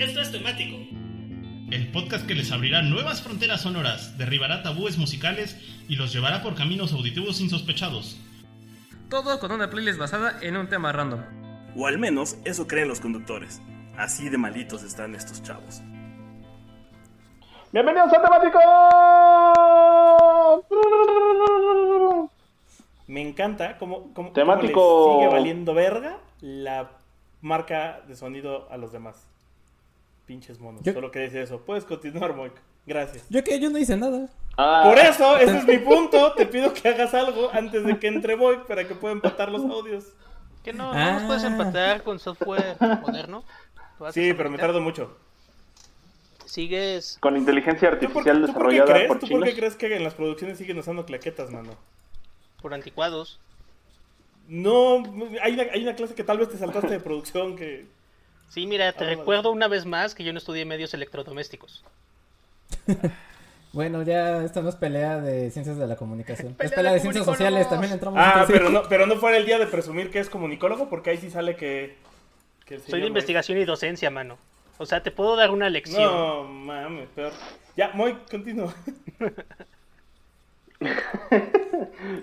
Esto 0.00 0.22
es 0.22 0.32
temático. 0.32 0.78
El 1.70 1.92
podcast 1.92 2.26
que 2.26 2.34
les 2.34 2.50
abrirá 2.52 2.80
nuevas 2.80 3.20
fronteras 3.20 3.60
sonoras, 3.60 4.16
derribará 4.16 4.62
tabúes 4.62 4.96
musicales 4.96 5.58
y 5.90 5.96
los 5.96 6.10
llevará 6.10 6.42
por 6.42 6.54
caminos 6.54 6.94
auditivos 6.94 7.38
insospechados. 7.42 8.18
Todo 9.10 9.38
con 9.38 9.52
una 9.52 9.68
playlist 9.68 9.98
basada 9.98 10.38
en 10.40 10.56
un 10.56 10.70
tema 10.70 10.90
random. 10.90 11.20
O 11.76 11.86
al 11.86 11.98
menos 11.98 12.38
eso 12.46 12.66
creen 12.66 12.88
los 12.88 12.98
conductores. 12.98 13.60
Así 13.94 14.30
de 14.30 14.38
malitos 14.38 14.84
están 14.84 15.14
estos 15.14 15.42
chavos. 15.42 15.82
Bienvenidos 17.70 18.10
a 18.10 18.22
Temático. 18.22 18.58
Me 23.06 23.20
encanta 23.20 23.76
cómo, 23.76 24.14
cómo, 24.14 24.32
Temático. 24.32 25.18
sigue 25.18 25.30
valiendo 25.30 25.74
verga 25.74 26.16
la 26.40 26.90
marca 27.42 28.00
de 28.08 28.16
sonido 28.16 28.66
a 28.70 28.78
los 28.78 28.92
demás. 28.92 29.29
Pinches 30.30 30.60
monos. 30.60 30.82
Solo 30.84 31.10
quería 31.10 31.26
decir 31.26 31.40
eso. 31.40 31.60
Puedes 31.62 31.82
continuar, 31.82 32.36
Moik. 32.36 32.52
Gracias. 32.86 33.26
Yo 33.30 33.42
que 33.42 33.58
yo 33.58 33.68
no 33.68 33.78
hice 33.78 33.96
nada. 33.96 34.28
Ah. 34.56 34.82
Por 34.84 34.96
eso, 34.96 35.36
ese 35.36 35.58
es 35.58 35.64
mi 35.64 35.78
punto. 35.90 36.34
Te 36.34 36.46
pido 36.46 36.72
que 36.72 36.88
hagas 36.88 37.14
algo 37.14 37.50
antes 37.52 37.84
de 37.84 37.98
que 37.98 38.06
entre 38.06 38.36
Moik 38.36 38.64
para 38.64 38.86
que 38.86 38.94
pueda 38.94 39.12
empatar 39.12 39.50
los 39.50 39.64
audios. 39.64 40.04
Que 40.62 40.72
no, 40.72 40.94
no 40.94 41.12
nos 41.14 41.24
puedes 41.24 41.42
ah. 41.42 41.48
empatar 41.48 42.04
con 42.04 42.20
software 42.20 42.76
moderno. 43.02 43.42
Sí, 44.12 44.32
pero 44.32 44.50
me 44.50 44.58
tardo 44.58 44.80
mucho 44.80 45.16
sigues... 46.46 47.18
Con 47.20 47.36
inteligencia 47.36 47.88
artificial 47.88 48.42
desarrollada 48.42 49.06
por, 49.08 49.18
¿Tú 49.18 49.28
por 49.28 49.44
qué 49.44 49.54
crees 49.54 49.74
que 49.74 49.96
en 49.96 50.04
las 50.04 50.14
producciones 50.14 50.58
siguen 50.58 50.78
usando 50.78 51.06
claquetas, 51.06 51.50
mano? 51.50 51.76
Por 52.62 52.72
anticuados. 52.74 53.40
No, 54.48 55.02
hay 55.42 55.54
una, 55.54 55.62
hay 55.72 55.82
una 55.82 55.94
clase 55.94 56.14
que 56.14 56.24
tal 56.24 56.38
vez 56.38 56.48
te 56.50 56.56
saltaste 56.56 56.88
de 56.88 57.00
producción 57.00 57.56
que... 57.56 57.86
Sí, 58.50 58.66
mira, 58.66 58.92
te 58.92 59.04
recuerdo 59.04 59.52
una 59.52 59.68
vez 59.68 59.86
más 59.86 60.16
que 60.16 60.24
yo 60.24 60.32
no 60.32 60.38
estudié 60.38 60.64
medios 60.64 60.92
electrodomésticos. 60.92 61.84
bueno, 63.72 64.02
ya 64.02 64.42
esta 64.42 64.60
no 64.60 64.68
es 64.68 64.74
pelea 64.74 65.20
de 65.20 65.52
ciencias 65.52 65.78
de 65.78 65.86
la 65.86 65.94
comunicación. 65.94 66.56
es 66.58 66.72
pelea 66.72 66.92
de, 66.92 66.98
ciencias 66.98 67.24
sociales, 67.24 67.68
también 67.68 67.92
entramos 67.92 68.18
Ah, 68.20 68.44
pero 68.48 68.68
no, 68.68 68.82
pero 68.88 69.06
no 69.06 69.14
fue 69.16 69.36
el 69.36 69.46
día 69.46 69.56
de 69.60 69.68
presumir 69.68 70.10
que 70.10 70.18
es 70.18 70.28
comunicólogo, 70.28 70.88
porque 70.88 71.10
ahí 71.10 71.18
sí 71.18 71.30
sale 71.30 71.54
que... 71.54 71.96
Soy 72.88 73.00
de 73.00 73.06
investigación 73.06 73.56
y 73.58 73.64
docencia, 73.64 74.10
mano. 74.10 74.36
O 74.78 74.86
sea, 74.86 75.00
te 75.00 75.12
puedo 75.12 75.36
dar 75.36 75.52
una 75.52 75.70
lección. 75.70 76.02
No, 76.02 76.42
mames, 76.42 77.08
peor. 77.10 77.32
Ya, 77.76 77.92
muy 77.94 78.14
continúa. 78.28 78.74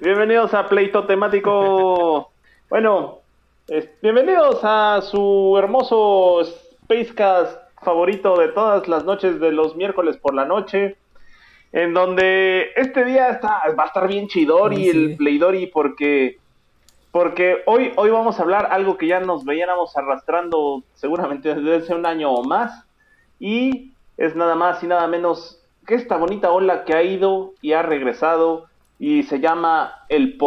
bienvenidos 0.02 0.54
a 0.54 0.68
Pleito 0.68 1.06
Temático. 1.06 2.34
Bueno, 2.70 3.22
bienvenidos 4.02 4.60
a 4.64 5.02
su 5.02 5.56
hermoso 5.58 6.42
Spacecast 6.46 7.60
favorito 7.84 8.38
de 8.38 8.48
todas 8.48 8.88
las 8.88 9.04
noches 9.04 9.42
de 9.42 9.52
los 9.52 9.76
miércoles 9.76 10.16
por 10.16 10.34
la 10.34 10.46
noche. 10.46 10.96
En 11.74 11.94
donde 11.94 12.72
este 12.78 13.04
día 13.04 13.30
está, 13.30 13.62
va 13.78 13.84
a 13.84 13.88
estar 13.88 14.08
bien 14.08 14.30
chidori 14.30 14.88
el 14.88 15.18
Playdori 15.18 15.68
porque 15.68 16.38
porque 17.12 17.58
hoy, 17.66 17.92
hoy 17.98 18.10
vamos 18.10 18.40
a 18.40 18.44
hablar 18.44 18.70
algo 18.72 18.96
que 18.98 19.08
ya 19.08 19.20
nos 19.20 19.44
veíamos 19.44 19.98
arrastrando 19.98 20.84
seguramente 20.94 21.54
desde 21.54 21.84
hace 21.84 21.94
un 21.94 22.06
año 22.06 22.32
o 22.32 22.46
más. 22.46 22.86
Y 23.38 23.92
es 24.16 24.34
nada 24.36 24.56
más 24.56 24.82
y 24.82 24.88
nada 24.88 25.08
menos 25.08 25.62
que 25.86 25.96
esta 25.96 26.16
bonita 26.16 26.52
ola 26.52 26.86
que 26.86 26.94
ha 26.94 27.04
ido 27.04 27.54
y 27.62 27.74
ha 27.74 27.82
regresado 27.82 28.68
y 28.98 29.24
se 29.24 29.42
llama 29.42 30.06
el 30.08 30.38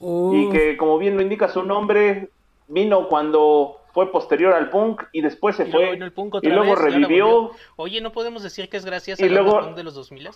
Y 0.00 0.50
que 0.50 0.76
como 0.76 0.98
bien 0.98 1.16
lo 1.16 1.22
indica 1.22 1.48
su 1.48 1.62
nombre, 1.62 2.30
vino 2.68 3.08
cuando 3.08 3.78
fue 3.92 4.12
posterior 4.12 4.54
al 4.54 4.70
punk 4.70 5.02
y 5.12 5.22
después 5.22 5.56
se 5.56 5.66
fue 5.66 5.98
y 6.42 6.48
luego 6.48 6.74
revivió. 6.76 7.50
Oye, 7.76 8.00
¿no 8.00 8.12
podemos 8.12 8.42
decir 8.42 8.68
que 8.68 8.76
es 8.76 8.84
gracias 8.84 9.20
al 9.20 9.44
punk 9.44 9.74
de 9.74 9.82
los 9.82 9.94
2000? 9.94 10.30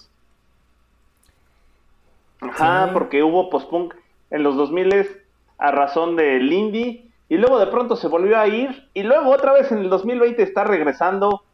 Ajá, 2.41 2.91
porque 2.93 3.22
hubo 3.22 3.51
post-punk 3.51 3.95
en 4.31 4.43
los 4.43 4.56
2000 4.56 5.22
a 5.59 5.71
razón 5.71 6.17
del 6.17 6.53
indie 6.53 7.06
y 7.28 7.37
luego 7.37 7.59
de 7.61 7.69
pronto 7.69 7.95
se 7.95 8.09
volvió 8.09 8.39
a 8.39 8.49
ir 8.49 8.89
y 8.95 9.05
luego 9.05 9.31
otra 9.31 9.53
vez 9.53 9.71
en 9.71 9.78
el 9.78 9.91
2020 9.91 10.43
está 10.43 10.65
regresando 10.65 11.45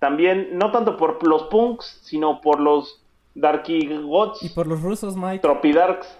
también 0.00 0.58
no 0.58 0.70
tanto 0.70 0.98
por 0.98 1.26
los 1.26 1.44
punks 1.44 1.98
sino 2.02 2.42
por 2.42 2.60
los 2.60 3.00
Darky 3.34 4.02
Gods 4.02 4.42
y 4.42 4.50
por 4.50 4.66
los 4.66 4.82
rusos 4.82 5.16
Mike. 5.16 5.38
Tropidarks 5.38 6.18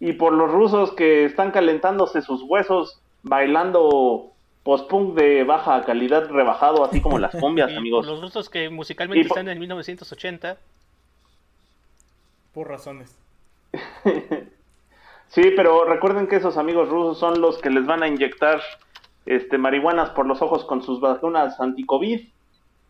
y 0.00 0.14
por 0.14 0.32
los 0.32 0.50
rusos 0.50 0.92
que 0.92 1.24
están 1.24 1.50
calentándose 1.52 2.22
sus 2.22 2.42
huesos 2.42 3.00
bailando 3.22 4.32
post-punk 4.64 5.14
de 5.14 5.44
baja 5.44 5.84
calidad 5.84 6.28
rebajado 6.28 6.84
así 6.84 7.00
como 7.00 7.18
las 7.18 7.34
cumbias 7.40 7.72
amigos 7.76 8.06
por 8.06 8.14
los 8.14 8.22
rusos 8.22 8.48
que 8.50 8.68
musicalmente 8.70 9.28
están 9.28 9.48
en 9.48 9.58
1980 9.58 10.56
por 12.52 12.68
razones 12.68 13.16
Sí, 15.30 15.42
pero 15.54 15.84
recuerden 15.84 16.26
que 16.26 16.36
esos 16.36 16.56
amigos 16.56 16.88
rusos 16.88 17.18
son 17.18 17.40
los 17.40 17.58
que 17.58 17.70
les 17.70 17.86
van 17.86 18.02
a 18.02 18.08
inyectar 18.08 18.60
este, 19.26 19.58
marihuanas 19.58 20.10
por 20.10 20.26
los 20.26 20.42
ojos 20.42 20.64
con 20.64 20.82
sus 20.82 21.00
vacunas 21.00 21.60
anti-COVID. 21.60 22.20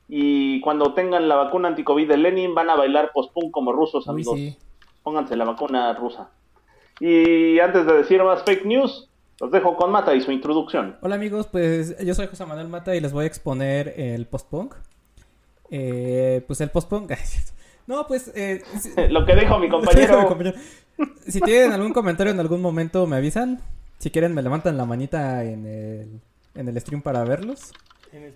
Y 0.08 0.60
cuando 0.62 0.94
tengan 0.94 1.28
la 1.28 1.36
vacuna 1.36 1.68
anti-COVID 1.68 2.08
de 2.08 2.16
Lenin, 2.16 2.54
van 2.54 2.70
a 2.70 2.76
bailar 2.76 3.10
post-punk 3.12 3.50
como 3.50 3.72
rusos, 3.72 4.08
amigos. 4.08 4.40
Pónganse 5.02 5.36
la 5.36 5.44
vacuna 5.44 5.92
rusa. 5.92 6.30
Y 7.00 7.58
antes 7.58 7.86
de 7.86 7.94
decir 7.94 8.22
más 8.22 8.42
fake 8.44 8.66
news, 8.66 9.08
los 9.40 9.50
dejo 9.50 9.74
con 9.74 9.90
Mata 9.90 10.14
y 10.14 10.20
su 10.20 10.30
introducción. 10.32 10.96
Hola 11.00 11.14
amigos, 11.14 11.48
pues 11.50 11.96
yo 11.98 12.14
soy 12.14 12.26
José 12.26 12.44
Manuel 12.44 12.68
Mata 12.68 12.94
y 12.94 13.00
les 13.00 13.12
voy 13.12 13.24
a 13.24 13.26
exponer 13.26 13.94
el 13.96 14.26
post-punk. 14.26 14.74
Eh, 15.70 16.44
pues 16.46 16.60
el 16.60 16.68
post-punk. 16.68 17.12
no, 17.86 18.06
pues. 18.06 18.30
Eh, 18.34 18.62
Lo 19.10 19.24
que 19.24 19.34
dijo 19.40 19.58
mi 19.58 19.70
compañero 19.70 20.28
si 21.26 21.40
tienen 21.40 21.72
algún 21.72 21.94
comentario 21.94 22.32
en 22.32 22.40
algún 22.40 22.60
momento, 22.60 23.06
me 23.06 23.16
avisan. 23.16 23.60
Si 23.98 24.10
quieren, 24.10 24.34
me 24.34 24.42
levantan 24.42 24.76
la 24.76 24.84
manita 24.84 25.44
en 25.44 25.66
el, 25.66 26.20
en 26.54 26.68
el 26.68 26.80
stream 26.80 27.00
para 27.00 27.24
verlos. 27.24 27.72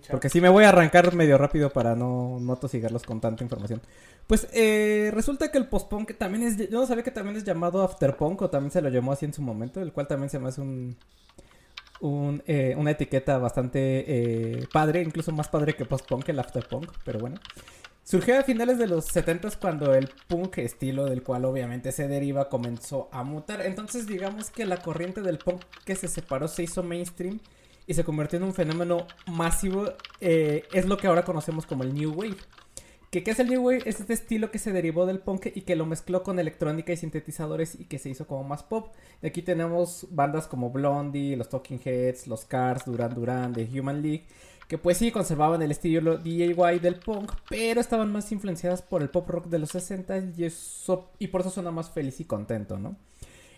Porque 0.09 0.29
sí 0.29 0.41
me 0.41 0.49
voy 0.49 0.63
a 0.63 0.69
arrancar 0.69 1.13
medio 1.13 1.37
rápido 1.37 1.69
para 1.71 1.95
no, 1.95 2.39
no 2.39 2.55
tosigarlos 2.55 3.03
con 3.03 3.19
tanta 3.19 3.43
información. 3.43 3.81
Pues 4.27 4.47
eh, 4.53 5.11
resulta 5.13 5.51
que 5.51 5.57
el 5.57 5.67
postpunk 5.67 6.17
también 6.17 6.43
es... 6.43 6.57
Yo 6.69 6.79
no 6.79 6.87
sabía 6.87 7.03
que 7.03 7.11
también 7.11 7.35
es 7.35 7.43
llamado 7.43 7.83
afterpunk 7.83 8.41
o 8.41 8.49
también 8.49 8.71
se 8.71 8.81
lo 8.81 8.89
llamó 8.89 9.11
así 9.11 9.25
en 9.25 9.33
su 9.33 9.41
momento, 9.41 9.81
el 9.81 9.91
cual 9.91 10.07
también 10.07 10.29
se 10.29 10.39
me 10.39 10.49
hace 10.49 10.61
un... 10.61 10.97
eh, 12.47 12.75
una 12.77 12.91
etiqueta 12.91 13.37
bastante 13.37 14.59
eh, 14.59 14.67
padre, 14.71 15.01
incluso 15.01 15.31
más 15.31 15.49
padre 15.49 15.75
que 15.75 15.85
postpunk, 15.85 16.29
el 16.29 16.39
afterpunk, 16.39 16.91
pero 17.03 17.19
bueno. 17.19 17.37
Surgió 18.03 18.37
a 18.39 18.43
finales 18.43 18.77
de 18.77 18.85
los 18.85 19.05
70 19.05 19.49
cuando 19.59 19.95
el 19.95 20.11
punk 20.27 20.59
estilo 20.59 21.05
del 21.05 21.23
cual 21.23 21.43
obviamente 21.43 21.91
se 21.91 22.07
deriva 22.07 22.49
comenzó 22.49 23.09
a 23.11 23.23
mutar. 23.23 23.61
Entonces 23.65 24.05
digamos 24.05 24.51
que 24.51 24.65
la 24.65 24.77
corriente 24.77 25.21
del 25.21 25.39
punk 25.39 25.63
que 25.85 25.95
se 25.95 26.07
separó 26.07 26.47
se 26.47 26.61
hizo 26.61 26.83
mainstream 26.83 27.39
y 27.87 27.93
se 27.93 28.03
convirtió 28.03 28.37
en 28.37 28.43
un 28.43 28.53
fenómeno 28.53 29.07
masivo. 29.27 29.93
Eh, 30.21 30.63
es 30.73 30.85
lo 30.85 30.97
que 30.97 31.07
ahora 31.07 31.23
conocemos 31.23 31.65
como 31.65 31.83
el 31.83 31.93
New 31.93 32.13
Wave. 32.13 32.37
¿Qué, 33.11 33.23
¿Qué 33.23 33.31
es 33.31 33.39
el 33.39 33.47
New 33.47 33.63
Wave? 33.63 33.83
Es 33.85 33.99
este 33.99 34.13
estilo 34.13 34.51
que 34.51 34.59
se 34.59 34.73
derivó 34.73 35.05
del 35.05 35.19
punk 35.19 35.47
y 35.53 35.61
que 35.61 35.75
lo 35.75 35.85
mezcló 35.85 36.23
con 36.23 36.39
electrónica 36.39 36.91
y 36.91 36.97
sintetizadores 36.97 37.79
y 37.79 37.85
que 37.85 37.99
se 37.99 38.09
hizo 38.09 38.27
como 38.27 38.43
más 38.43 38.63
pop. 38.63 38.93
Y 39.21 39.27
aquí 39.27 39.41
tenemos 39.41 40.07
bandas 40.11 40.47
como 40.47 40.69
Blondie, 40.69 41.37
los 41.37 41.49
Talking 41.49 41.79
Heads, 41.83 42.27
los 42.27 42.45
Cars, 42.45 42.85
Duran 42.85 43.13
Duran, 43.13 43.53
The 43.53 43.69
Human 43.79 44.01
League 44.01 44.25
que 44.67 44.77
pues 44.77 44.97
sí 44.97 45.11
conservaban 45.11 45.61
el 45.61 45.71
estilo 45.71 46.17
DIY 46.17 46.79
del 46.81 46.95
punk, 46.95 47.33
pero 47.49 47.79
estaban 47.79 48.11
más 48.11 48.31
influenciadas 48.31 48.81
por 48.81 49.01
el 49.01 49.09
pop 49.09 49.29
rock 49.29 49.45
de 49.47 49.59
los 49.59 49.69
60 49.69 50.33
y, 50.37 50.45
eso, 50.45 51.11
y 51.19 51.27
por 51.27 51.41
eso 51.41 51.51
suena 51.51 51.71
más 51.71 51.89
feliz 51.89 52.19
y 52.19 52.25
contento, 52.25 52.77
¿no? 52.77 52.95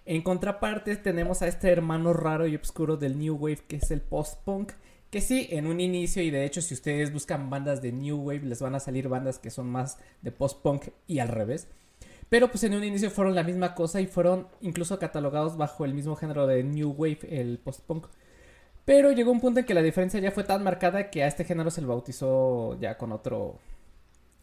En 0.09 0.21
contraparte 0.21 0.95
tenemos 0.95 1.41
a 1.41 1.49
este 1.49 1.69
hermano 1.69 2.13
raro 2.13 2.47
y 2.47 2.55
oscuro 2.55 2.95
del 2.95 3.19
New 3.19 3.35
Wave 3.35 3.65
que 3.67 3.75
es 3.75 3.91
el 3.91 3.99
post-punk, 3.99 4.71
que 5.11 5.19
sí, 5.19 5.49
en 5.51 5.67
un 5.67 5.81
inicio 5.81 6.23
y 6.23 6.29
de 6.29 6.45
hecho 6.45 6.61
si 6.61 6.75
ustedes 6.75 7.11
buscan 7.11 7.49
bandas 7.49 7.81
de 7.81 7.91
New 7.91 8.15
Wave 8.15 8.45
les 8.45 8.61
van 8.61 8.73
a 8.73 8.79
salir 8.79 9.09
bandas 9.09 9.37
que 9.37 9.49
son 9.49 9.69
más 9.69 9.97
de 10.21 10.31
post-punk 10.31 10.85
y 11.07 11.19
al 11.19 11.27
revés. 11.27 11.67
Pero 12.29 12.47
pues 12.47 12.63
en 12.63 12.75
un 12.75 12.85
inicio 12.85 13.11
fueron 13.11 13.35
la 13.35 13.43
misma 13.43 13.75
cosa 13.75 13.99
y 13.99 14.07
fueron 14.07 14.47
incluso 14.61 14.97
catalogados 14.97 15.57
bajo 15.57 15.83
el 15.83 15.93
mismo 15.93 16.15
género 16.15 16.47
de 16.47 16.63
New 16.63 16.91
Wave, 16.97 17.19
el 17.29 17.59
post-punk. 17.59 18.07
Pero 18.85 19.11
llegó 19.11 19.29
un 19.29 19.41
punto 19.41 19.59
en 19.59 19.65
que 19.65 19.73
la 19.73 19.81
diferencia 19.81 20.21
ya 20.21 20.31
fue 20.31 20.45
tan 20.45 20.63
marcada 20.63 21.09
que 21.09 21.25
a 21.25 21.27
este 21.27 21.43
género 21.43 21.69
se 21.69 21.81
le 21.81 21.87
bautizó 21.87 22.79
ya 22.79 22.97
con 22.97 23.11
otro 23.11 23.59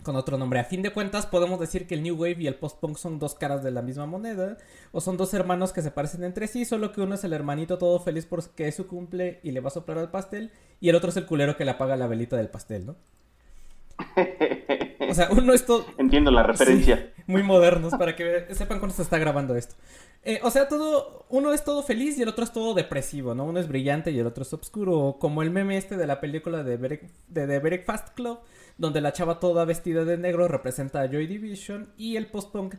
con 0.05 0.15
otro 0.15 0.39
nombre. 0.39 0.61
A 0.61 0.65
fin 0.65 0.83
de 0.83 0.93
cuentas, 0.93 1.27
podemos 1.27 1.59
decir 1.59 1.89
que 1.89 1.97
el 1.97 2.05
New 2.05 2.15
Wave 2.15 2.37
y 2.39 2.47
el 2.47 2.55
Post-Punk 2.55 2.97
son 2.97 3.19
dos 3.19 3.35
caras 3.35 3.65
de 3.65 3.73
la 3.73 3.83
misma 3.83 4.07
moneda, 4.07 4.57
o 4.93 5.01
son 5.01 5.17
dos 5.17 5.35
hermanos 5.35 5.73
que 5.73 5.83
se 5.83 5.91
parecen 5.91 6.23
entre 6.23 6.47
sí, 6.47 6.65
solo 6.65 6.93
que 6.93 7.01
uno 7.01 7.17
es 7.17 7.25
el 7.25 7.33
hermanito 7.33 7.79
todo 7.79 7.99
feliz 7.99 8.27
porque 8.27 8.69
es 8.69 8.77
su 8.77 8.87
cumple 8.87 9.41
y 9.43 9.51
le 9.51 9.59
va 9.61 9.69
a 9.69 9.73
soplar 9.73 9.99
al 9.99 10.13
pastel, 10.13 10.53
y 10.81 10.91
el 10.91 10.95
otro 10.95 11.11
es 11.11 11.17
el 11.17 11.27
culero 11.27 11.57
que 11.57 11.65
le 11.65 11.73
apaga 11.73 11.97
la 11.97 12.07
velita 12.07 12.37
del 12.37 12.49
pastel, 12.49 12.87
¿no? 12.87 12.97
O 15.11 15.15
sea, 15.15 15.29
uno 15.31 15.53
es 15.53 15.65
todo... 15.65 15.87
Entiendo 15.99 16.33
la 16.33 16.43
referencia. 16.43 17.13
muy 17.27 17.43
modernos, 17.45 17.95
para 17.97 18.17
que 18.17 18.47
sepan 18.53 18.81
cuándo 18.81 18.97
se 18.97 19.03
está 19.03 19.19
grabando 19.19 19.55
esto. 19.55 19.77
Eh, 20.25 20.41
o 20.43 20.51
sea, 20.51 20.69
todo, 20.69 21.27
uno 21.29 21.53
es 21.53 21.63
todo 21.65 21.83
feliz 21.83 22.19
y 22.19 22.23
el 22.23 22.29
otro 22.29 22.45
es 22.45 22.53
todo 22.53 22.75
depresivo, 22.75 23.35
¿no? 23.35 23.45
Uno 23.45 23.61
es 23.61 23.69
brillante 23.69 24.11
y 24.11 24.19
el 24.19 24.27
otro 24.27 24.43
es 24.43 24.53
oscuro, 24.53 25.19
como 25.21 25.43
el 25.43 25.51
meme 25.51 25.77
este 25.77 25.97
de 25.97 26.07
la 26.07 26.21
película 26.21 26.63
de, 26.63 26.79
de 26.79 27.47
The 27.47 27.59
Breakfast 27.59 28.09
Club, 28.15 28.41
donde 28.79 29.01
la 29.01 29.13
chava 29.13 29.41
toda 29.41 29.65
vestida 29.65 30.05
de 30.05 30.19
negro 30.19 30.49
representa 30.49 31.01
a 31.01 31.07
Joy 31.07 31.27
Division 31.27 31.93
y 31.97 32.17
el 32.17 32.27
post-punk 32.27 32.77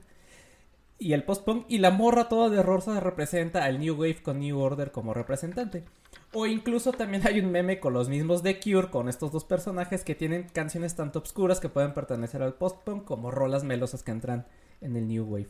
y 0.97 1.13
el 1.13 1.23
post-punk 1.23 1.65
y 1.67 1.79
la 1.79 1.91
morra 1.91 2.29
toda 2.29 2.49
de 2.49 2.63
rosa 2.63 2.99
representa 2.99 3.65
al 3.65 3.79
New 3.79 3.95
Wave 3.95 4.23
con 4.23 4.39
New 4.39 4.57
Order 4.57 4.91
como 4.91 5.13
representante. 5.13 5.83
O 6.31 6.45
incluso 6.45 6.93
también 6.93 7.27
hay 7.27 7.39
un 7.39 7.51
meme 7.51 7.79
con 7.79 7.93
los 7.93 8.07
mismos 8.07 8.43
de 8.43 8.59
Cure 8.59 8.89
con 8.89 9.09
estos 9.09 9.31
dos 9.31 9.43
personajes 9.43 10.03
que 10.03 10.15
tienen 10.15 10.43
canciones 10.43 10.95
tanto 10.95 11.19
obscuras 11.19 11.59
que 11.59 11.69
pueden 11.69 11.93
pertenecer 11.93 12.41
al 12.41 12.53
post-punk 12.53 13.03
como 13.03 13.31
rolas 13.31 13.63
melosas 13.63 14.03
que 14.03 14.11
entran 14.11 14.45
en 14.81 14.95
el 14.95 15.07
New 15.07 15.25
Wave. 15.25 15.49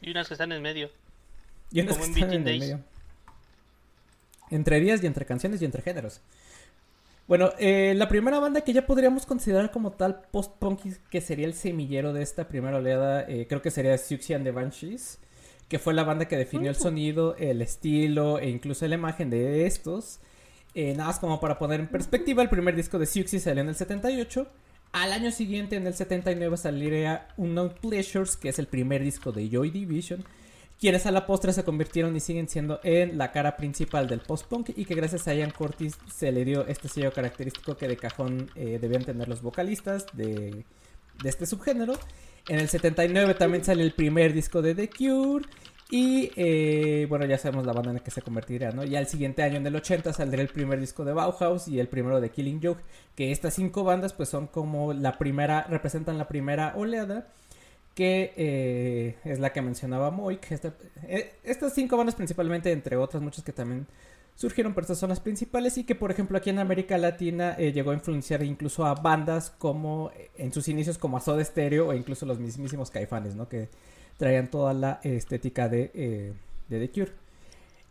Y 0.00 0.10
unas 0.10 0.28
que 0.28 0.34
están 0.34 0.52
en 0.52 0.62
medio. 0.62 0.90
Y 1.70 1.80
unas 1.80 1.96
que 1.96 2.04
están 2.04 2.32
en 2.32 2.42
medio. 2.42 2.80
Entre 4.50 4.80
días 4.80 5.02
y 5.02 5.06
entre 5.06 5.26
canciones 5.26 5.62
y 5.62 5.64
entre 5.64 5.82
géneros. 5.82 6.20
Bueno, 7.30 7.52
eh, 7.60 7.94
la 7.96 8.08
primera 8.08 8.40
banda 8.40 8.62
que 8.62 8.72
ya 8.72 8.88
podríamos 8.88 9.24
considerar 9.24 9.70
como 9.70 9.92
tal 9.92 10.22
post-punk, 10.32 10.80
que 11.10 11.20
sería 11.20 11.46
el 11.46 11.54
semillero 11.54 12.12
de 12.12 12.22
esta 12.22 12.48
primera 12.48 12.78
oleada, 12.78 13.22
eh, 13.22 13.46
creo 13.48 13.62
que 13.62 13.70
sería 13.70 13.96
Siouxsie 13.96 14.34
and 14.34 14.44
the 14.44 14.50
Banshees, 14.50 15.20
que 15.68 15.78
fue 15.78 15.94
la 15.94 16.02
banda 16.02 16.26
que 16.26 16.36
definió 16.36 16.70
el 16.70 16.74
sonido, 16.74 17.36
el 17.36 17.62
estilo 17.62 18.40
e 18.40 18.50
incluso 18.50 18.84
la 18.88 18.96
imagen 18.96 19.30
de 19.30 19.64
estos. 19.64 20.18
Eh, 20.74 20.94
nada 20.96 21.10
más 21.10 21.20
como 21.20 21.38
para 21.38 21.56
poner 21.56 21.78
en 21.78 21.86
perspectiva, 21.86 22.42
el 22.42 22.48
primer 22.48 22.74
disco 22.74 22.98
de 22.98 23.06
Siouxsie 23.06 23.38
salió 23.38 23.62
en 23.62 23.68
el 23.68 23.76
78. 23.76 24.48
Al 24.90 25.12
año 25.12 25.30
siguiente, 25.30 25.76
en 25.76 25.86
el 25.86 25.94
79, 25.94 26.56
saliría 26.56 27.28
Unknown 27.36 27.74
Pleasures, 27.80 28.36
que 28.36 28.48
es 28.48 28.58
el 28.58 28.66
primer 28.66 29.04
disco 29.04 29.30
de 29.30 29.48
Joy 29.48 29.70
Division 29.70 30.24
quienes 30.80 31.04
a 31.04 31.10
la 31.10 31.26
postre 31.26 31.52
se 31.52 31.62
convirtieron 31.62 32.16
y 32.16 32.20
siguen 32.20 32.48
siendo 32.48 32.80
en 32.82 33.18
la 33.18 33.32
cara 33.32 33.56
principal 33.56 34.08
del 34.08 34.20
post-punk 34.20 34.70
y 34.74 34.86
que 34.86 34.94
gracias 34.94 35.28
a 35.28 35.34
Ian 35.34 35.50
Curtis 35.50 35.98
se 36.12 36.32
le 36.32 36.42
dio 36.44 36.66
este 36.66 36.88
sello 36.88 37.12
característico 37.12 37.76
que 37.76 37.86
de 37.86 37.98
cajón 37.98 38.50
eh, 38.54 38.78
debían 38.80 39.04
tener 39.04 39.28
los 39.28 39.42
vocalistas 39.42 40.06
de, 40.14 40.64
este 41.22 41.44
subgénero. 41.44 41.92
En 42.48 42.58
el 42.58 42.68
79 42.70 43.34
también 43.34 43.62
sale 43.62 43.82
el 43.82 43.92
primer 43.92 44.32
disco 44.32 44.62
de 44.62 44.74
The 44.74 44.88
Cure 44.88 45.44
y 45.90 46.30
eh, 46.36 47.04
bueno, 47.10 47.26
ya 47.26 47.36
sabemos 47.36 47.66
la 47.66 47.74
banda 47.74 47.90
en 47.90 47.96
la 47.98 48.02
que 48.02 48.10
se 48.10 48.22
convertirá, 48.22 48.70
¿no? 48.70 48.82
Y 48.82 48.96
al 48.96 49.06
siguiente 49.06 49.42
año, 49.42 49.56
en 49.56 49.66
el 49.66 49.76
80, 49.76 50.14
saldrá 50.14 50.40
el 50.40 50.48
primer 50.48 50.80
disco 50.80 51.04
de 51.04 51.12
Bauhaus 51.12 51.68
y 51.68 51.78
el 51.78 51.88
primero 51.88 52.22
de 52.22 52.30
Killing 52.30 52.60
Joke, 52.62 52.82
que 53.16 53.32
estas 53.32 53.52
cinco 53.52 53.84
bandas 53.84 54.14
pues 54.14 54.30
son 54.30 54.46
como 54.46 54.94
la 54.94 55.18
primera, 55.18 55.66
representan 55.68 56.16
la 56.16 56.26
primera 56.26 56.72
oleada 56.74 57.26
que 57.94 58.32
eh, 58.36 59.16
es 59.24 59.38
la 59.38 59.52
que 59.52 59.62
mencionaba 59.62 60.10
Moik. 60.10 60.50
Este, 60.52 60.72
eh, 61.02 61.34
estas 61.42 61.74
cinco 61.74 61.96
bandas 61.96 62.14
principalmente, 62.14 62.72
entre 62.72 62.96
otras 62.96 63.22
muchas 63.22 63.44
que 63.44 63.52
también 63.52 63.86
surgieron, 64.34 64.72
pero 64.72 64.84
estas 64.84 64.98
son 64.98 65.10
las 65.10 65.20
principales 65.20 65.76
y 65.76 65.84
que 65.84 65.94
por 65.94 66.10
ejemplo 66.10 66.38
aquí 66.38 66.50
en 66.50 66.58
América 66.60 66.96
Latina 66.96 67.54
eh, 67.58 67.72
llegó 67.72 67.90
a 67.90 67.94
influenciar 67.94 68.42
incluso 68.42 68.86
a 68.86 68.94
bandas 68.94 69.50
como 69.50 70.10
en 70.38 70.52
sus 70.52 70.68
inicios 70.68 70.96
como 70.96 71.18
a 71.18 71.20
Soda 71.20 71.44
Stereo 71.44 71.88
o 71.88 71.94
incluso 71.94 72.24
los 72.24 72.38
mismísimos 72.38 72.90
Caifanes, 72.90 73.34
¿no? 73.34 73.48
Que 73.48 73.68
traían 74.16 74.50
toda 74.50 74.72
la 74.72 75.00
estética 75.02 75.68
de, 75.68 76.34
de 76.68 76.78
The 76.78 76.90
Cure. 76.90 77.12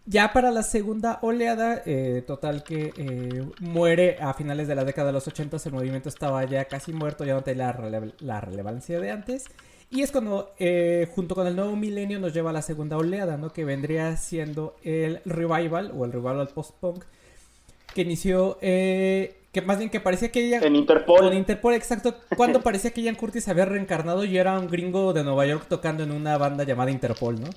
Ya 0.05 0.33
para 0.33 0.49
la 0.49 0.63
segunda 0.63 1.19
oleada, 1.21 1.83
total 2.25 2.63
que 2.63 3.51
muere 3.59 4.17
a 4.19 4.33
finales 4.33 4.67
de 4.67 4.73
la 4.73 4.85
década 4.85 5.07
de 5.07 5.13
los 5.13 5.27
80, 5.27 5.57
el 5.65 5.71
movimiento 5.71 6.09
estaba 6.09 6.43
ya 6.45 6.65
casi 6.65 6.93
muerto, 6.93 7.25
ya 7.25 7.35
no 7.35 7.43
tenía 7.43 7.75
la 8.19 8.41
relevancia 8.41 8.99
de 8.99 9.11
antes. 9.11 9.45
Y 9.91 10.01
es 10.03 10.11
cuando, 10.11 10.53
eh, 10.59 11.07
junto 11.15 11.33
con 11.33 11.47
el 11.47 11.55
nuevo 11.55 11.75
milenio, 11.75 12.19
nos 12.19 12.33
lleva 12.33 12.51
a 12.51 12.53
la 12.53 12.61
segunda 12.61 12.97
oleada, 12.97 13.37
¿no? 13.37 13.51
Que 13.51 13.65
vendría 13.65 14.15
siendo 14.17 14.75
el 14.83 15.19
revival 15.25 15.91
o 15.97 16.05
el 16.05 16.11
revival 16.11 16.47
post-punk, 16.49 17.03
que 17.95 18.01
inició, 18.03 18.59
eh, 18.61 19.37
que 19.51 19.63
más 19.63 19.79
bien 19.79 19.89
que 19.89 19.99
parecía 19.99 20.31
que 20.31 20.45
ella... 20.45 20.59
En 20.59 20.75
Interpol. 20.75 21.25
En 21.25 21.33
Interpol, 21.33 21.73
exacto. 21.73 22.13
Cuando 22.37 22.61
parecía 22.61 22.91
que 22.91 23.01
Ian 23.01 23.15
Curtis 23.15 23.47
había 23.47 23.65
reencarnado 23.65 24.25
y 24.25 24.37
era 24.37 24.59
un 24.59 24.67
gringo 24.67 25.11
de 25.11 25.23
Nueva 25.23 25.47
York 25.47 25.65
tocando 25.67 26.03
en 26.03 26.11
una 26.11 26.37
banda 26.37 26.63
llamada 26.65 26.91
Interpol, 26.91 27.41
¿no? 27.41 27.49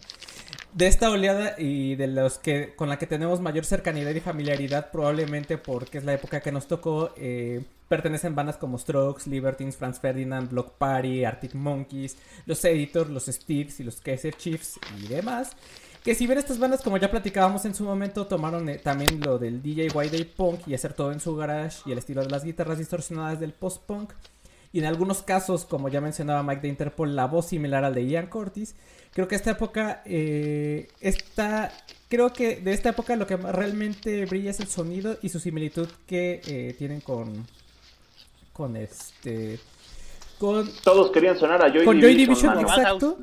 De 0.73 0.87
esta 0.87 1.11
oleada 1.11 1.55
y 1.59 1.97
de 1.97 2.07
los 2.07 2.39
que 2.39 2.75
con 2.75 2.89
la 2.89 2.99
que 2.99 3.07
tenemos 3.07 3.41
mayor 3.41 3.65
cercanidad 3.65 4.15
y 4.15 4.21
familiaridad, 4.21 4.91
probablemente 4.91 5.59
porque 5.59 5.99
es 5.99 6.05
la 6.05 6.15
época 6.15 6.41
que 6.41 6.53
nos 6.53 6.67
tocó, 6.67 7.13
eh, 7.17 7.63
pertenecen 7.89 8.35
bandas 8.35 8.57
como 8.57 8.79
Strokes, 8.79 9.29
Libertines, 9.29 9.77
Franz 9.77 10.01
Ferdinand, 10.01 10.51
Block 10.51 10.73
Party, 10.79 11.25
Arctic 11.25 11.55
Monkeys, 11.55 12.17
los 12.47 12.65
Editors, 12.65 13.11
los 13.11 13.27
Steves 13.27 13.81
y 13.81 13.85
los 13.85 14.01
Kaiser 14.01 14.35
Chiefs 14.35 14.79
y 14.99 15.09
demás. 15.09 15.53
Que 16.03 16.17
si 16.17 16.27
bien 16.27 16.39
estas 16.39 16.59
bandas, 16.59 16.83
como 16.83 16.97
ya 16.97 17.11
platicábamos 17.11 17.65
en 17.65 17.75
su 17.75 17.85
momento, 17.85 18.27
tomaron 18.27 18.69
eh, 18.69 18.79
también 18.79 19.21
lo 19.21 19.39
del 19.39 19.63
DIY 19.63 19.89
Day 19.89 20.25
Punk 20.25 20.67
y 20.67 20.75
hacer 20.75 20.95
todo 20.95 21.13
en 21.13 21.21
su 21.21 21.37
garage 21.37 21.83
y 21.87 21.93
el 21.93 21.99
estilo 21.99 22.23
de 22.23 22.31
las 22.31 22.45
guitarras 22.45 22.79
distorsionadas 22.79 23.39
del 23.39 23.53
post-punk. 23.53 24.13
Y 24.73 24.79
en 24.79 24.87
algunos 24.87 25.23
casos, 25.23 25.65
como 25.65 25.89
ya 25.91 26.01
mencionaba 26.01 26.43
Mike 26.43 26.63
de 26.63 26.69
Interpol, 26.69 27.15
la 27.15 27.27
voz 27.27 27.47
similar 27.47 27.85
al 27.85 27.95
de 27.95 28.07
Ian 28.07 28.27
Curtis. 28.27 28.75
Creo 29.13 29.29
que 29.29 29.35
esta 29.35 29.51
época, 29.51 30.03
eh, 30.07 30.89
creo 32.09 32.33
que 32.33 32.57
de 32.57 32.73
esta 32.73 32.91
época 32.91 33.15
lo 33.15 33.27
que 33.27 33.37
realmente 33.37 34.25
brilla 34.25 34.51
es 34.51 34.61
el 34.61 34.69
sonido 34.69 35.19
y 35.21 35.29
su 35.29 35.39
similitud 35.39 35.89
que 36.07 36.41
eh, 36.47 36.75
tienen 36.79 37.03
con, 37.03 37.47
con 38.55 38.75
este, 38.77 39.59
con... 40.39 40.67
Todos 40.83 41.11
querían 41.11 41.39
sonar 41.39 41.63
a 41.63 41.71
Joy 41.71 41.85
con 41.85 42.01
Division. 42.01 42.61
exacto. 42.61 43.19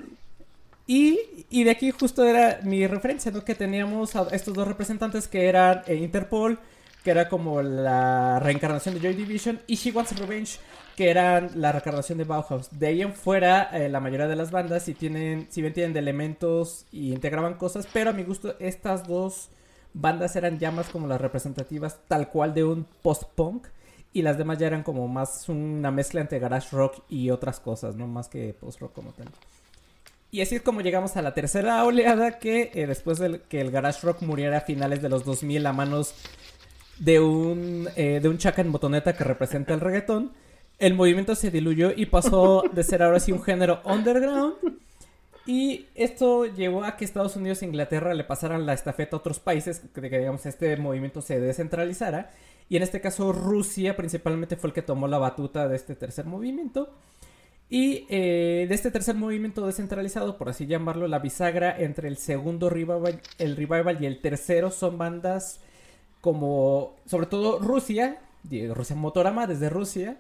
Y, 0.86 1.20
y, 1.50 1.64
de 1.64 1.72
aquí 1.72 1.92
justo 1.92 2.24
era 2.24 2.62
mi 2.64 2.88
referencia, 2.88 3.32
¿no? 3.32 3.46
Que 3.46 3.54
teníamos 3.54 4.16
a 4.16 4.28
estos 4.32 4.56
dos 4.56 4.68
representantes 4.68 5.28
que 5.28 5.48
eran 5.48 5.84
eh, 5.86 5.96
Interpol, 5.96 6.58
que 7.04 7.12
era 7.12 7.30
como 7.30 7.62
la 7.62 8.40
reencarnación 8.40 8.96
de 8.96 9.02
Joy 9.02 9.14
Division, 9.14 9.60
y 9.68 9.76
She 9.76 9.92
Wants 9.92 10.18
Revenge, 10.18 10.60
que 11.00 11.10
eran 11.10 11.52
la 11.56 11.72
reencarnación 11.72 12.18
de 12.18 12.26
Bauhaus. 12.26 12.78
De 12.78 12.88
ahí 12.88 13.02
en 13.02 13.14
fuera, 13.14 13.70
eh, 13.72 13.88
la 13.88 14.02
mayoría 14.02 14.28
de 14.28 14.36
las 14.36 14.52
bandas, 14.52 14.84
si, 14.84 14.94
tienen, 14.94 15.48
si 15.50 15.62
bien 15.62 15.74
tienen 15.74 15.94
de 15.94 16.00
elementos 16.00 16.88
y 16.92 17.14
integraban 17.14 17.54
cosas, 17.54 17.88
pero 17.94 18.10
a 18.10 18.14
mi 18.14 18.24
gusto, 18.24 18.58
estas 18.60 19.08
dos 19.08 19.48
bandas 19.94 20.36
eran 20.36 20.60
ya 20.60 20.72
más 20.72 20.90
como 20.90 21.08
las 21.08 21.22
representativas 21.22 22.00
tal 22.10 22.28
cual 22.28 22.54
de 22.54 22.66
un 22.66 22.86
post-punk. 23.02 23.68
Y 24.12 24.24
las 24.24 24.38
demás 24.38 24.58
ya 24.58 24.68
eran 24.68 24.84
como 24.84 25.08
más 25.08 25.48
una 25.48 25.90
mezcla 25.90 26.20
entre 26.20 26.38
garage 26.38 26.76
rock 26.76 27.02
y 27.08 27.30
otras 27.30 27.62
cosas, 27.62 27.96
no 27.96 28.06
más 28.06 28.28
que 28.28 28.54
post-rock 28.54 28.92
como 28.92 29.14
tal. 29.14 29.30
Y 30.32 30.42
así 30.42 30.58
es 30.58 30.62
como 30.62 30.82
llegamos 30.82 31.16
a 31.16 31.22
la 31.22 31.34
tercera 31.34 31.86
oleada 31.86 32.40
que 32.40 32.72
eh, 32.74 32.88
después 32.88 33.20
de 33.20 33.40
que 33.44 33.62
el 33.62 33.72
garage 33.72 34.06
rock 34.06 34.22
muriera 34.22 34.58
a 34.58 34.62
finales 34.62 35.02
de 35.02 35.08
los 35.08 35.24
2000 35.24 35.66
a 35.66 35.72
manos 35.72 36.14
de 36.98 37.22
un, 37.22 37.88
eh, 37.96 38.20
de 38.22 38.28
un 38.28 38.38
chaca 38.38 38.62
en 38.62 38.74
botoneta 38.74 39.16
que 39.16 39.24
representa 39.24 39.74
el 39.74 39.80
reggaetón, 39.80 40.34
el 40.80 40.94
movimiento 40.94 41.36
se 41.36 41.52
diluyó 41.52 41.92
y 41.96 42.06
pasó 42.06 42.64
de 42.72 42.84
ser 42.84 43.04
ahora 43.04 43.20
sí 43.20 43.32
un 43.32 43.44
género 43.44 43.82
underground. 43.84 44.56
Y 45.46 45.88
esto 45.96 46.46
llevó 46.46 46.84
a 46.84 46.96
que 46.96 47.06
Estados 47.06 47.36
Unidos 47.36 47.62
e 47.62 47.66
Inglaterra 47.66 48.14
le 48.14 48.24
pasaran 48.24 48.66
la 48.66 48.74
estafeta 48.74 49.16
a 49.16 49.20
otros 49.20 49.40
países, 49.40 49.82
que 49.94 50.02
digamos 50.02 50.46
este 50.46 50.78
movimiento 50.78 51.22
se 51.22 51.40
descentralizara. 51.40 52.32
Y 52.70 52.78
en 52.78 52.84
este 52.84 53.02
caso 53.02 53.34
Rusia 53.34 53.98
principalmente 53.98 54.56
fue 54.56 54.70
el 54.70 54.74
que 54.74 54.82
tomó 54.82 55.08
la 55.08 55.18
batuta 55.18 55.68
de 55.68 55.76
este 55.76 55.96
tercer 55.96 56.26
movimiento. 56.26 56.94
Y 57.68 58.06
eh, 58.10 58.66
de 58.68 58.76
este 58.76 58.90
tercer 58.90 59.16
movimiento 59.16 59.66
descentralizado, 59.66 60.38
por 60.38 60.50
así 60.50 60.66
llamarlo, 60.66 61.08
la 61.08 61.20
bisagra 61.20 61.78
entre 61.78 62.08
el 62.08 62.18
segundo 62.18 62.70
revival, 62.70 63.22
el 63.38 63.56
revival 63.56 63.98
y 64.02 64.06
el 64.06 64.22
tercero 64.22 64.72
son 64.72 64.98
bandas 64.98 65.60
como, 66.22 66.96
sobre 67.06 67.28
todo 67.28 67.60
Rusia, 67.60 68.22
Rusia 68.74 68.96
Motorama 68.96 69.46
desde 69.46 69.70
Rusia, 69.70 70.18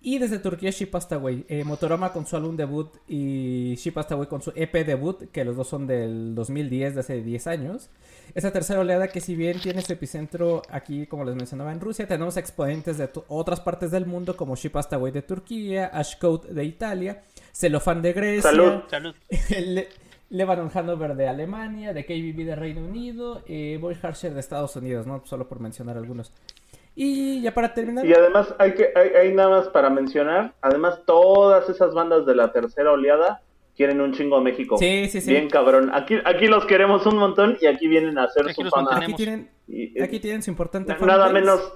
y 0.00 0.18
desde 0.18 0.38
Turquía 0.38 0.70
Ship 0.70 0.90
Away. 1.10 1.44
Eh, 1.48 1.64
Motorama 1.64 2.12
con 2.12 2.26
su 2.26 2.36
álbum 2.36 2.56
debut 2.56 2.94
y 3.08 3.74
Ship 3.76 3.94
Away 3.96 4.26
con 4.28 4.42
su 4.42 4.52
EP 4.54 4.72
debut, 4.86 5.30
que 5.32 5.44
los 5.44 5.56
dos 5.56 5.68
son 5.68 5.86
del 5.86 6.34
2010, 6.34 6.94
de 6.94 7.00
hace 7.00 7.22
10 7.22 7.46
años. 7.46 7.90
Esa 8.34 8.52
tercera 8.52 8.80
oleada 8.80 9.08
que 9.08 9.20
si 9.20 9.34
bien 9.34 9.60
tiene 9.60 9.82
su 9.82 9.92
epicentro 9.92 10.62
aquí, 10.70 11.06
como 11.06 11.24
les 11.24 11.34
mencionaba, 11.34 11.72
en 11.72 11.80
Rusia, 11.80 12.06
tenemos 12.06 12.36
exponentes 12.36 12.98
de 12.98 13.10
otras 13.28 13.60
partes 13.60 13.90
del 13.90 14.06
mundo 14.06 14.36
como 14.36 14.54
Ship 14.54 14.72
de 15.12 15.22
Turquía, 15.22 15.86
Ashcode 15.86 16.52
de 16.52 16.64
Italia, 16.64 17.22
Celofan 17.52 18.02
de 18.02 18.12
Grecia. 18.12 18.50
Salud. 18.50 18.82
Salud. 18.88 19.14
Lebanon 20.30 20.70
Hanover 20.72 21.16
de 21.16 21.26
Alemania, 21.26 21.94
de 21.94 22.04
KBB 22.04 22.44
de 22.44 22.54
Reino 22.54 22.82
Unido, 22.82 23.42
eh, 23.46 23.78
Boy 23.80 23.96
Harsher 24.00 24.34
de 24.34 24.40
Estados 24.40 24.76
Unidos, 24.76 25.06
¿no? 25.06 25.22
Solo 25.24 25.48
por 25.48 25.58
mencionar 25.58 25.96
algunos. 25.96 26.32
Y 27.00 27.40
ya 27.42 27.54
para 27.54 27.72
terminar. 27.72 28.04
Y 28.04 28.12
además, 28.12 28.52
hay 28.58 28.74
que 28.74 28.90
hay, 28.92 29.10
hay, 29.10 29.32
nada 29.32 29.50
más 29.50 29.68
para 29.68 29.88
mencionar, 29.88 30.52
además 30.60 31.00
todas 31.06 31.68
esas 31.70 31.94
bandas 31.94 32.26
de 32.26 32.34
la 32.34 32.50
tercera 32.50 32.90
oleada 32.90 33.40
quieren 33.76 34.00
un 34.00 34.12
chingo 34.12 34.36
a 34.36 34.40
México. 34.40 34.76
Sí, 34.78 35.08
sí, 35.08 35.20
sí. 35.20 35.30
Bien 35.30 35.48
cabrón. 35.48 35.92
Aquí, 35.94 36.18
aquí 36.24 36.48
los 36.48 36.66
queremos 36.66 37.06
un 37.06 37.18
montón 37.18 37.56
y 37.60 37.66
aquí 37.66 37.86
vienen 37.86 38.18
a 38.18 38.24
hacer 38.24 38.52
su 38.52 38.64
fama. 38.64 38.96
Aquí 38.96 39.14
tienen, 39.14 39.48
aquí 40.02 40.18
tienen 40.18 40.42
su 40.42 40.50
importante 40.50 40.96
Nada 41.00 41.28
menos 41.28 41.72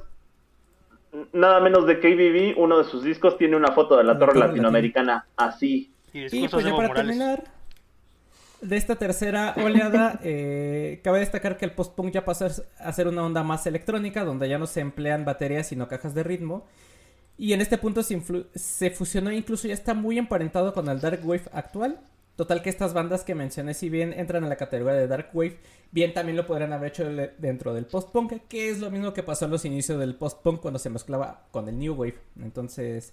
nada 1.32 1.60
menos 1.60 1.86
de 1.86 2.00
KBB, 2.00 2.58
uno 2.60 2.78
de 2.78 2.84
sus 2.84 3.04
discos 3.04 3.38
tiene 3.38 3.54
una 3.54 3.70
foto 3.70 3.96
de 3.96 4.02
la, 4.02 4.18
torre, 4.18 4.36
latinoamericana 4.40 5.26
así. 5.36 5.92
Y, 6.12 6.48
pues 6.48 6.64
ya 6.64 6.74
para 6.74 6.94
terminar, 6.94 7.44
de 8.62 8.76
esta 8.76 8.96
tercera 8.96 9.54
oleada, 9.56 10.20
eh, 10.22 11.00
cabe 11.02 11.18
destacar 11.18 11.58
que 11.58 11.64
el 11.64 11.72
post-punk 11.72 12.12
ya 12.12 12.24
pasó 12.24 12.48
a 12.78 12.92
ser 12.92 13.08
una 13.08 13.24
onda 13.24 13.42
más 13.42 13.66
electrónica, 13.66 14.24
donde 14.24 14.48
ya 14.48 14.58
no 14.58 14.66
se 14.66 14.80
emplean 14.80 15.24
baterías 15.24 15.66
sino 15.66 15.88
cajas 15.88 16.14
de 16.14 16.22
ritmo. 16.22 16.64
Y 17.36 17.54
en 17.54 17.60
este 17.60 17.76
punto 17.78 18.02
se, 18.02 18.90
fusionó, 18.90 19.32
incluso 19.32 19.66
ya 19.66 19.74
está 19.74 19.94
muy 19.94 20.18
emparentado 20.18 20.72
con 20.72 20.88
el 20.88 21.00
Dark 21.00 21.20
Wave 21.24 21.44
actual. 21.52 22.00
Total 22.36 22.62
que 22.62 22.70
estas 22.70 22.94
bandas 22.94 23.24
que 23.24 23.34
mencioné, 23.34 23.74
si 23.74 23.90
bien 23.90 24.12
entran 24.12 24.42
en 24.42 24.48
la 24.48 24.56
categoría 24.56 24.94
de 24.94 25.06
Dark 25.06 25.30
Wave, 25.34 25.58
bien 25.90 26.14
también 26.14 26.36
lo 26.36 26.46
podrían 26.46 26.72
haber 26.72 26.90
hecho 26.90 27.04
dentro 27.38 27.74
del 27.74 27.86
post-punk, 27.86 28.34
que 28.48 28.70
es 28.70 28.78
lo 28.78 28.90
mismo 28.90 29.12
que 29.12 29.22
pasó 29.22 29.46
en 29.46 29.50
los 29.50 29.64
inicios 29.64 29.98
del 29.98 30.14
post-punk 30.14 30.60
cuando 30.60 30.78
se 30.78 30.88
mezclaba 30.88 31.46
con 31.50 31.68
el 31.68 31.78
New 31.78 31.94
Wave. 31.94 32.18
Entonces, 32.40 33.12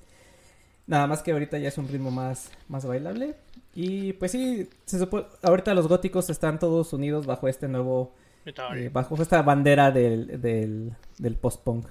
nada 0.90 1.06
más 1.06 1.22
que 1.22 1.32
ahorita 1.32 1.58
ya 1.60 1.70
es 1.70 1.78
un 1.78 1.88
ritmo 1.88 2.12
más, 2.12 2.52
más 2.68 2.86
bailable. 2.86 3.36
Y 3.76 4.14
pues 4.14 4.32
sí, 4.32 4.68
se 4.86 5.08
ahorita 5.44 5.74
los 5.76 5.88
góticos 5.88 6.30
están 6.30 6.60
todos 6.60 6.92
unidos 6.92 7.28
bajo 7.28 7.48
este 7.48 7.68
nuevo, 7.68 8.14
eh, 8.46 8.90
bajo 8.92 9.16
esta 9.22 9.42
bandera 9.44 9.92
del, 9.92 10.42
del, 10.42 11.36
post-punk. 11.36 11.88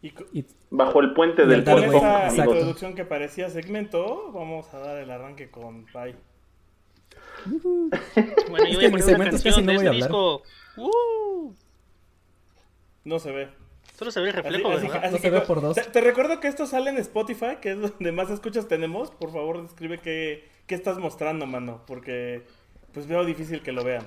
Y, 0.00 0.44
bajo 0.70 1.00
el 1.00 1.12
puente 1.12 1.44
del 1.44 1.64
post-punk. 1.64 2.04
Esa 2.28 2.44
introducción 2.44 2.94
que 2.94 3.04
parecía 3.04 3.50
segmento, 3.50 4.30
vamos 4.32 4.72
a 4.72 4.78
dar 4.78 4.98
el 4.98 5.10
arranque 5.10 5.50
con 5.50 5.84
Pai. 5.92 6.14
bueno, 7.44 8.66
yo 8.70 8.78
voy 8.78 8.86
a 8.86 8.90
poner 8.90 9.16
una 9.16 9.30
canción 9.30 9.66
de 9.66 9.74
este 9.74 9.90
disco. 9.90 10.42
Uh. 10.76 11.52
No 13.04 13.18
se 13.18 13.32
ve. 13.32 13.67
Solo 13.98 14.12
se 14.12 14.20
ve 14.20 14.28
el 14.28 14.32
reflejo, 14.32 14.70
así, 14.70 14.86
no 14.86 15.18
se 15.18 15.28
ve 15.28 15.40
por 15.40 15.60
dos. 15.60 15.74
Te, 15.74 16.00
recuerdo 16.00 16.38
que 16.38 16.46
esto 16.46 16.66
sale 16.66 16.90
en 16.90 16.98
Spotify, 16.98 17.56
que 17.60 17.72
es 17.72 17.80
donde 17.80 18.12
más 18.12 18.30
escuchas 18.30 18.68
tenemos. 18.68 19.10
Por 19.10 19.32
favor, 19.32 19.60
describe 19.60 19.98
qué, 19.98 20.48
qué 20.68 20.76
estás 20.76 20.98
mostrando, 20.98 21.46
mano. 21.46 21.82
Porque 21.84 22.42
pues 22.94 23.08
veo 23.08 23.24
difícil 23.24 23.60
que 23.60 23.72
lo 23.72 23.82
vean. 23.82 24.06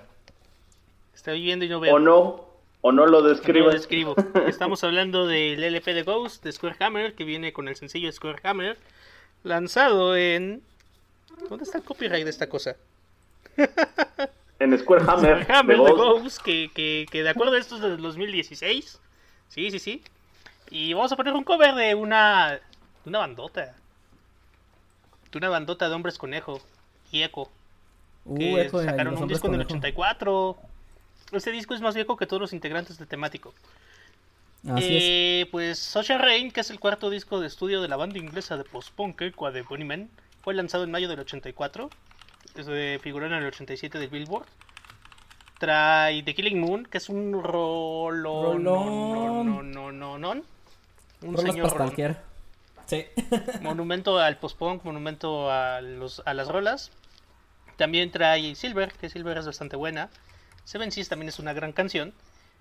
Estoy 1.14 1.42
viendo 1.42 1.66
y 1.66 1.68
no 1.68 1.82
veo. 1.82 1.96
O 1.96 2.00
no, 2.00 2.46
o 2.80 2.94
no 2.94 3.06
lo 3.06 3.22
describo. 3.22 3.66
No 3.66 3.72
lo 3.74 3.78
describo. 3.78 4.16
Estamos 4.48 4.82
hablando 4.86 5.28
del 5.28 5.62
LP 5.62 5.94
de 5.94 6.04
Ghost 6.04 6.42
de 6.42 6.54
Square 6.54 6.78
Hammer, 6.80 7.14
que 7.14 7.26
viene 7.26 7.52
con 7.52 7.68
el 7.68 7.76
sencillo 7.76 8.10
Square 8.14 8.40
Hammer, 8.44 8.78
lanzado 9.44 10.16
en... 10.16 10.62
¿Dónde 11.50 11.66
está 11.66 11.80
el 11.80 11.84
copyright 11.84 12.24
de 12.24 12.30
esta 12.30 12.48
cosa? 12.48 12.78
en 14.58 14.80
Square 14.80 15.04
Hammer. 15.06 15.52
Hammer 15.52 15.80
de 15.80 15.92
Ghost, 15.92 16.42
que, 16.42 16.72
que, 16.74 17.08
que, 17.12 17.24
de 17.24 17.30
acuerdo 17.30 17.56
a 17.56 17.60
esto 17.60 17.76
es 17.76 17.82
de 17.82 17.98
2016. 17.98 19.02
Sí, 19.52 19.70
sí, 19.70 19.80
sí. 19.80 20.04
Y 20.70 20.94
vamos 20.94 21.12
a 21.12 21.16
poner 21.16 21.34
un 21.34 21.44
cover 21.44 21.76
de 21.76 21.94
una, 21.94 22.60
de 23.04 23.10
una 23.10 23.20
bandota. 23.20 23.76
De 25.32 25.38
una 25.38 25.50
bandota 25.50 25.88
de 25.88 25.96
hombres 25.96 26.18
conejo 26.18 26.62
y 27.12 27.24
Echo. 27.24 27.50
Uh, 28.24 28.38
que 28.38 28.70
sacaron 28.70 29.18
un 29.18 29.28
disco 29.28 29.48
en 29.48 29.56
el 29.56 29.62
84. 29.62 30.58
Este 31.34 31.52
disco 31.52 31.74
es 31.74 31.82
más 31.82 31.96
viejo 31.96 32.18
que 32.18 32.26
todos 32.26 32.42
los 32.42 32.54
integrantes 32.54 32.98
del 32.98 33.08
temático. 33.08 33.54
Así 34.70 34.88
eh, 34.90 35.48
Pues 35.52 35.80
Social 35.80 36.20
Rain, 36.20 36.52
que 36.52 36.62
es 36.62 36.70
el 36.70 36.80
cuarto 36.80 37.10
disco 37.10 37.40
de 37.40 37.48
estudio 37.48 37.82
de 37.82 37.88
la 37.88 37.96
banda 37.96 38.20
inglesa 38.20 38.58
de 38.58 38.64
post-punk, 38.64 39.20
de 39.22 39.62
Bunny 39.64 39.86
Man, 39.86 40.10
fue 40.42 40.54
lanzado 40.54 40.84
en 40.84 40.92
mayo 40.92 41.08
del 41.08 41.20
84 41.20 41.90
figuró 43.02 43.26
en 43.26 43.34
el 43.34 43.46
87 43.46 44.00
del 44.00 44.10
Billboard. 44.10 44.48
Trae 45.62 46.24
The 46.24 46.34
Killing 46.34 46.60
Moon, 46.60 46.88
que 46.88 46.98
es 46.98 47.08
un 47.08 47.44
rolón. 47.44 48.64
No, 48.64 49.44
no, 49.44 49.62
no, 49.62 49.92
no, 49.92 50.18
no. 50.18 50.44
Un 51.22 51.38
señor 51.38 52.18
Sí. 52.88 53.06
monumento 53.62 54.18
al 54.18 54.40
post-punk, 54.40 54.84
monumento 54.84 55.52
a, 55.52 55.82
los, 55.82 56.24
a 56.26 56.34
las 56.34 56.48
rolas. 56.48 56.90
También 57.78 58.10
trae 58.10 58.56
Silver, 58.56 58.92
que 58.94 59.08
Silver 59.12 59.38
es 59.38 59.46
bastante 59.46 59.76
buena. 59.76 60.10
Seven 60.64 60.92
Seas 60.92 61.10
también 61.10 61.30
es 61.30 61.38
una 61.38 61.54
gran 61.54 61.74
canción. 61.74 62.12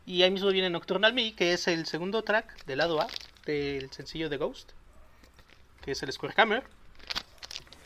Y 0.04 0.22
ahí 0.22 0.30
mismo 0.30 0.50
viene 0.50 0.68
Nocturnal 0.68 1.14
Me, 1.14 1.34
que 1.34 1.54
es 1.54 1.68
el 1.68 1.86
segundo 1.86 2.22
track 2.22 2.66
del 2.66 2.78
lado 2.78 3.00
A 3.00 3.06
del 3.46 3.90
sencillo 3.92 4.28
de 4.28 4.36
Ghost, 4.36 4.72
que 5.80 5.92
es 5.92 6.02
el 6.02 6.12
Square 6.12 6.34
Hammer. 6.36 6.64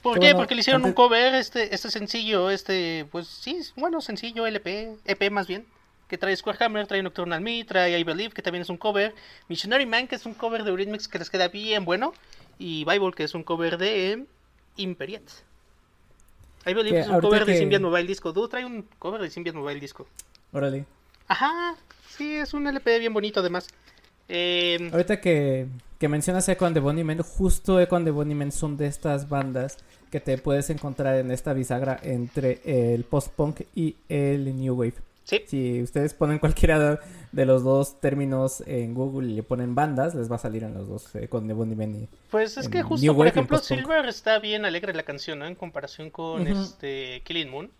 ¿Por 0.04 0.20
qué? 0.20 0.34
Porque 0.34 0.54
le 0.54 0.60
hicieron 0.60 0.84
un 0.84 0.92
cover, 0.92 1.34
este, 1.34 1.74
este 1.74 1.90
sencillo, 1.90 2.50
este, 2.50 3.06
pues 3.10 3.26
sí, 3.26 3.58
bueno, 3.74 4.02
sencillo, 4.02 4.46
LP, 4.46 4.98
EP 5.06 5.30
más 5.30 5.46
bien, 5.46 5.64
que 6.08 6.18
trae 6.18 6.36
Square 6.36 6.62
Hammer, 6.62 6.86
trae 6.86 7.02
Nocturnal 7.02 7.40
Me, 7.40 7.64
trae 7.64 7.98
I 7.98 8.04
Believe, 8.04 8.34
que 8.34 8.42
también 8.42 8.60
es 8.60 8.68
un 8.68 8.76
cover, 8.76 9.14
Missionary 9.48 9.86
Man, 9.86 10.06
que 10.06 10.16
es 10.16 10.26
un 10.26 10.34
cover 10.34 10.62
de 10.62 10.68
Eurythmics 10.68 11.08
que 11.08 11.18
les 11.18 11.30
queda 11.30 11.48
bien 11.48 11.86
bueno, 11.86 12.12
y 12.58 12.84
Bible, 12.84 13.12
que 13.16 13.24
es 13.24 13.34
un 13.34 13.44
cover 13.44 13.78
de 13.78 14.26
Imperiat. 14.76 15.22
I 16.66 16.74
Believe 16.74 17.00
es 17.00 17.08
un 17.08 17.20
cover 17.20 17.46
de 17.46 17.56
Symbian 17.56 17.82
Mobile 17.82 18.06
Disco. 18.06 18.32
Du 18.32 18.46
trae 18.46 18.66
un 18.66 18.86
cover 18.98 19.22
de 19.22 19.30
Symbian 19.30 19.56
Mobile 19.56 19.80
Disco. 19.80 20.06
Órale. 20.52 20.84
Ajá, 21.28 21.76
sí, 22.10 22.36
es 22.36 22.52
un 22.52 22.66
LP 22.66 22.98
bien 22.98 23.14
bonito 23.14 23.40
además. 23.40 23.68
Eh... 24.28 24.90
Ahorita 24.92 25.18
que, 25.20 25.66
que 25.98 26.08
mencionas 26.08 26.48
Echo 26.48 26.66
and 26.66 26.74
the 26.74 26.80
Bunnymen, 26.80 27.22
justo 27.22 27.80
Echo 27.80 27.96
and 27.96 28.06
the 28.06 28.10
Bunnymen 28.10 28.52
son 28.52 28.76
de 28.76 28.86
estas 28.86 29.28
bandas 29.28 29.78
que 30.10 30.20
te 30.20 30.38
puedes 30.38 30.70
encontrar 30.70 31.16
en 31.16 31.30
esta 31.30 31.52
bisagra 31.52 31.98
entre 32.02 32.60
el 32.64 33.04
post-punk 33.04 33.62
y 33.74 33.96
el 34.08 34.56
new 34.56 34.74
wave. 34.74 34.94
Sí. 35.24 35.42
Si 35.46 35.82
ustedes 35.82 36.12
ponen 36.12 36.38
cualquiera 36.38 37.00
de 37.32 37.46
los 37.46 37.64
dos 37.64 37.98
términos 38.00 38.62
en 38.66 38.92
Google 38.94 39.30
y 39.30 39.34
le 39.36 39.42
ponen 39.42 39.74
bandas, 39.74 40.14
les 40.14 40.30
va 40.30 40.36
a 40.36 40.38
salir 40.38 40.62
en 40.64 40.74
los 40.74 40.86
dos, 40.86 41.14
eh, 41.14 41.28
con 41.28 41.46
The 41.46 41.54
Bunny 41.54 42.06
Pues 42.30 42.58
es 42.58 42.68
que 42.68 42.82
justo, 42.82 43.14
por 43.14 43.26
ejemplo, 43.26 43.58
Silver 43.58 44.06
está 44.06 44.38
bien 44.38 44.66
alegre 44.66 44.92
la 44.92 45.02
canción, 45.02 45.38
¿no? 45.38 45.46
En 45.46 45.54
comparación 45.54 46.10
con 46.10 46.46
este 46.46 47.22
Killing 47.24 47.50
Moon. 47.50 47.70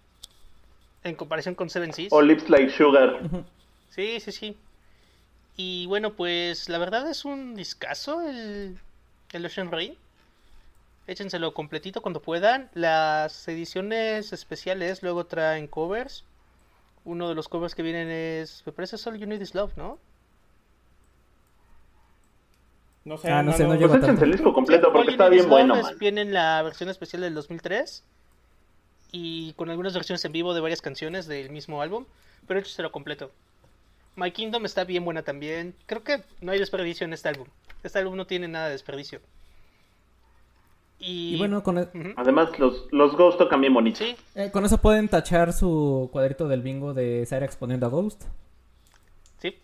En 1.04 1.14
comparación 1.16 1.54
con 1.54 1.68
Seven 1.68 1.92
Seas. 1.92 2.12
O 2.12 2.22
Lips 2.22 2.48
Like 2.48 2.70
Sugar. 2.70 3.20
Sí, 3.90 4.18
sí, 4.20 4.32
sí. 4.32 4.56
Y 5.56 5.86
bueno, 5.86 6.14
pues 6.14 6.68
la 6.68 6.78
verdad 6.78 7.08
es 7.08 7.24
un 7.24 7.54
discazo 7.54 8.22
el, 8.22 8.78
el 9.32 9.46
Ocean 9.46 9.70
Rain 9.70 9.96
échenselo 11.06 11.54
completito 11.54 12.02
cuando 12.02 12.22
puedan. 12.22 12.70
Las 12.74 13.46
ediciones 13.48 14.32
especiales 14.32 15.02
luego 15.02 15.26
traen 15.26 15.66
covers. 15.66 16.24
Uno 17.04 17.28
de 17.28 17.34
los 17.34 17.48
covers 17.48 17.74
que 17.74 17.82
vienen 17.82 18.08
es, 18.08 18.62
me 18.64 18.72
parece 18.72 18.96
solo 18.96 19.16
You 19.16 19.26
Need 19.26 19.40
This 19.40 19.54
Love, 19.54 19.76
¿no? 19.76 19.98
No 23.04 23.18
sé, 23.18 23.30
ah, 23.30 23.42
no, 23.42 23.52
sé, 23.52 23.64
no, 23.64 23.74
no 23.74 23.88
pues 23.88 24.22
el 24.22 24.32
disco 24.32 24.54
completo 24.54 24.90
porque 24.90 25.10
está 25.10 25.28
bien 25.28 25.50
bueno. 25.50 25.76
Viene 25.98 26.24
la 26.24 26.62
versión 26.62 26.88
especial 26.88 27.20
del 27.20 27.34
2003 27.34 28.02
y 29.12 29.52
con 29.52 29.68
algunas 29.68 29.92
versiones 29.92 30.24
en 30.24 30.32
vivo 30.32 30.54
de 30.54 30.62
varias 30.62 30.80
canciones 30.80 31.26
del 31.26 31.50
mismo 31.50 31.82
álbum, 31.82 32.06
pero 32.46 32.60
échenselo 32.60 32.90
completo. 32.92 33.30
My 34.16 34.30
Kingdom 34.30 34.64
está 34.64 34.84
bien 34.84 35.04
buena 35.04 35.22
también. 35.22 35.74
Creo 35.86 36.02
que 36.04 36.22
no 36.40 36.52
hay 36.52 36.58
desperdicio 36.58 37.04
en 37.04 37.12
este 37.12 37.28
álbum. 37.28 37.48
Este 37.82 37.98
álbum 37.98 38.16
no 38.16 38.26
tiene 38.26 38.48
nada 38.48 38.66
de 38.66 38.72
desperdicio. 38.72 39.20
Y, 40.98 41.36
bueno, 41.36 41.62
con 41.62 41.78
e- 41.78 41.88
Además, 42.16 42.56
los, 42.58 42.86
los 42.92 43.14
Ghost 43.16 43.36
tocan 43.38 43.60
bien 43.60 43.74
bonito. 43.74 43.98
Sí. 43.98 44.16
Eh, 44.36 44.50
con 44.52 44.64
eso 44.64 44.78
pueden 44.78 45.08
tachar 45.08 45.52
su 45.52 46.08
cuadrito 46.12 46.48
del 46.48 46.62
bingo 46.62 46.94
de 46.94 47.26
Sara 47.26 47.44
exponiendo 47.44 47.86
a 47.86 47.90
Ghost. 47.90 48.22
Sí. 49.38 49.58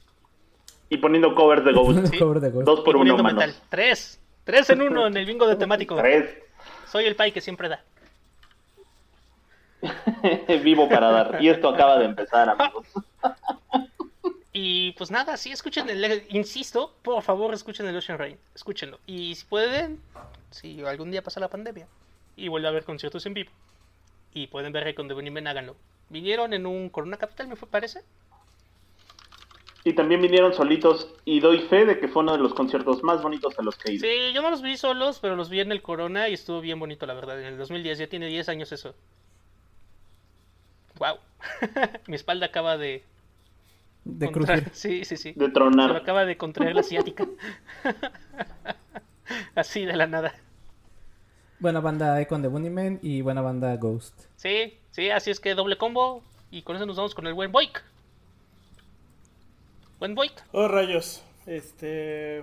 Y 0.90 0.99
poniendo 0.99 1.35
covers 1.35 1.64
de 1.64 1.73
Ghost. 1.75 2.07
Sí. 2.09 2.19
Cover 2.19 2.40
de 2.40 2.50
Ghost. 2.50 2.66
Dos 2.66 2.80
por 2.80 2.97
uno, 2.97 3.16
metal. 3.23 3.54
Tres. 3.71 4.21
Tres 4.45 4.69
en 4.71 4.83
uno 4.83 5.07
en 5.07 5.16
el 5.16 5.25
bingo 5.25 5.47
de 5.47 5.57
temático. 5.57 5.97
Tres. 5.97 6.28
Soy 6.90 7.04
el 7.07 7.14
pai 7.16 7.33
que 7.33 7.40
siempre 7.40 7.69
da. 7.69 7.83
Vivo 10.62 10.88
para 10.88 11.11
dar. 11.11 11.38
Y 11.42 11.49
esto 11.49 11.69
acaba 11.71 11.99
de 11.99 12.04
empezar, 12.07 12.50
amigos. 12.50 12.87
Y 14.62 14.93
pues 14.93 15.11
nada, 15.11 15.38
sí, 15.38 15.50
escuchen 15.50 15.88
el, 15.88 16.26
insisto, 16.29 16.93
por 17.00 17.23
favor 17.23 17.55
escuchen 17.55 17.87
el 17.87 17.97
Ocean 17.97 18.19
Rain, 18.19 18.37
escúchenlo. 18.55 18.99
Y 19.07 19.35
si 19.35 19.47
pueden, 19.47 20.02
si 20.50 20.83
algún 20.83 21.11
día 21.11 21.23
pasa 21.23 21.40
la 21.40 21.49
pandemia 21.49 21.88
y 22.37 22.49
vuelve 22.49 22.69
a 22.69 22.71
haber 22.71 22.85
conciertos 22.85 23.25
en 23.25 23.33
vivo 23.33 23.50
y 24.35 24.49
pueden 24.49 24.71
ver 24.71 24.95
con 24.95 25.09
Bunnymen, 25.09 25.47
háganlo. 25.47 25.76
Vinieron 26.11 26.52
en 26.52 26.67
un 26.67 26.90
Corona 26.90 27.17
Capital, 27.17 27.49
me 27.49 27.57
parece. 27.57 28.02
Y 29.83 29.95
también 29.95 30.21
vinieron 30.21 30.52
solitos 30.52 31.09
y 31.25 31.40
doy 31.40 31.61
fe 31.61 31.87
de 31.87 31.99
que 31.99 32.09
fue 32.09 32.23
uno 32.23 32.33
de 32.33 32.40
los 32.40 32.52
conciertos 32.52 33.02
más 33.02 33.23
bonitos 33.23 33.59
a 33.59 33.62
los 33.62 33.79
que 33.79 33.93
he 33.93 33.95
ido. 33.95 34.07
Sí, 34.07 34.35
yo 34.35 34.43
no 34.43 34.50
los 34.50 34.61
vi 34.61 34.76
solos, 34.76 35.21
pero 35.23 35.37
los 35.37 35.49
vi 35.49 35.61
en 35.61 35.73
el 35.73 35.81
Corona 35.81 36.29
y 36.29 36.35
estuvo 36.35 36.61
bien 36.61 36.79
bonito, 36.79 37.07
la 37.07 37.14
verdad. 37.14 37.40
En 37.40 37.47
el 37.47 37.57
2010, 37.57 37.99
ya 37.99 38.07
tiene 38.09 38.26
10 38.26 38.50
años 38.50 38.73
eso. 38.73 38.95
Mi 42.07 42.17
espalda 42.17 42.47
acaba 42.47 42.76
de. 42.76 43.02
De 44.04 44.30
crujir. 44.30 44.71
Sí, 44.73 45.04
sí, 45.04 45.16
sí. 45.16 45.33
De 45.37 45.49
tronar. 45.50 45.88
Se 45.88 45.92
me 45.95 45.99
acaba 46.00 46.25
de 46.25 46.37
contraer 46.37 46.75
la 46.75 46.80
asiática. 46.80 47.26
Así 49.54 49.85
de 49.85 49.97
la 49.97 50.07
nada. 50.07 50.35
Buena 51.61 51.80
banda 51.80 52.21
Icon 52.23 52.40
de 52.40 52.49
Bunnyman 52.49 53.00
y 53.02 53.21
buena 53.21 53.42
banda 53.42 53.76
Ghost. 53.76 54.19
Sí, 54.37 54.78
sí, 54.92 55.11
así 55.11 55.30
es 55.30 55.40
que 55.40 55.54
doble 55.54 55.76
combo. 55.76 56.23
Y 56.50 56.62
con 56.62 56.75
eso 56.75 56.87
nos 56.87 56.97
vamos 56.97 57.14
con 57.14 57.26
el 57.26 57.35
buen 57.35 57.52
Boik. 57.52 57.85
Buen 59.99 60.14
Boik. 60.14 60.33
Oh, 60.52 60.69
rayos. 60.69 61.23
Este. 61.45 62.42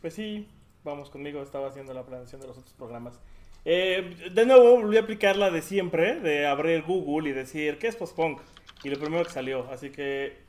Pues 0.00 0.14
sí, 0.14 0.48
vamos 0.84 1.10
conmigo. 1.10 1.42
Estaba 1.42 1.68
haciendo 1.68 1.92
la 1.92 2.04
planeación 2.04 2.40
de 2.40 2.46
los 2.46 2.56
otros 2.56 2.72
programas. 2.72 3.20
Eh, 3.66 4.30
de 4.32 4.46
nuevo, 4.46 4.80
volví 4.80 4.96
a 4.96 5.00
aplicar 5.00 5.36
la 5.36 5.50
de 5.50 5.60
siempre: 5.60 6.18
de 6.20 6.46
abrir 6.46 6.82
Google 6.82 7.28
y 7.28 7.32
decir, 7.32 7.78
¿qué 7.78 7.88
es 7.88 7.96
post-punk? 7.96 8.40
Y 8.82 8.88
lo 8.88 8.98
primero 8.98 9.22
que 9.22 9.30
salió. 9.30 9.70
Así 9.70 9.90
que. 9.90 10.45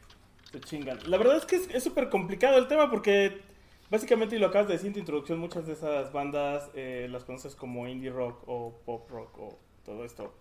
Se 0.60 0.68
chingan. 0.70 1.00
La 1.08 1.18
verdad 1.18 1.38
es 1.38 1.46
que 1.46 1.56
es 1.56 1.84
súper 1.84 2.10
complicado 2.10 2.58
el 2.58 2.68
tema 2.68 2.90
porque 2.90 3.42
Básicamente, 3.90 4.36
y 4.36 4.40
lo 4.40 4.48
acabas 4.48 4.68
de 4.68 4.74
decir 4.74 4.88
en 4.88 4.94
tu 4.94 5.00
introducción, 5.00 5.40
muchas 5.40 5.66
de 5.66 5.74
esas 5.74 6.12
bandas 6.12 6.70
eh, 6.76 7.08
las 7.10 7.24
conoces 7.24 7.56
como 7.56 7.88
indie 7.88 8.10
rock 8.10 8.44
o 8.46 8.82
pop 8.86 9.10
rock 9.10 9.40
o 9.40 9.60
todo 9.86 10.04
esto. 10.04 10.34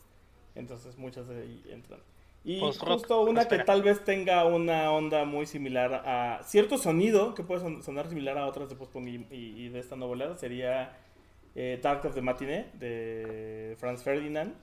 Entonces, 0.57 0.99
muchas 0.99 1.29
de 1.29 1.43
ahí 1.43 1.63
entran. 1.71 2.01
Y 2.45 2.61
justo 2.61 3.23
una 3.23 3.47
que 3.47 3.59
tal 3.59 3.83
vez 3.83 4.05
tenga 4.05 4.45
una 4.45 4.91
onda 4.93 5.25
muy 5.25 5.47
similar 5.47 6.03
a 6.07 6.43
cierto 6.45 6.79
sonido, 6.79 7.35
que 7.35 7.43
puede 7.43 7.83
sonar 7.83 8.09
similar 8.09 8.39
a 8.39 8.47
otras 8.47 8.69
de 8.69 8.77
post 8.77 8.95
y, 8.97 9.27
y, 9.31 9.69
de 9.69 9.79
esta 9.79 9.97
novela, 9.97 10.37
sería 10.39 10.97
eh, 11.55 11.79
Dark 11.83 12.05
of 12.05 12.15
the 12.15 12.23
Matinee 12.23 12.67
de 12.75 13.77
Franz 13.79 14.03
Ferdinand. 14.03 14.55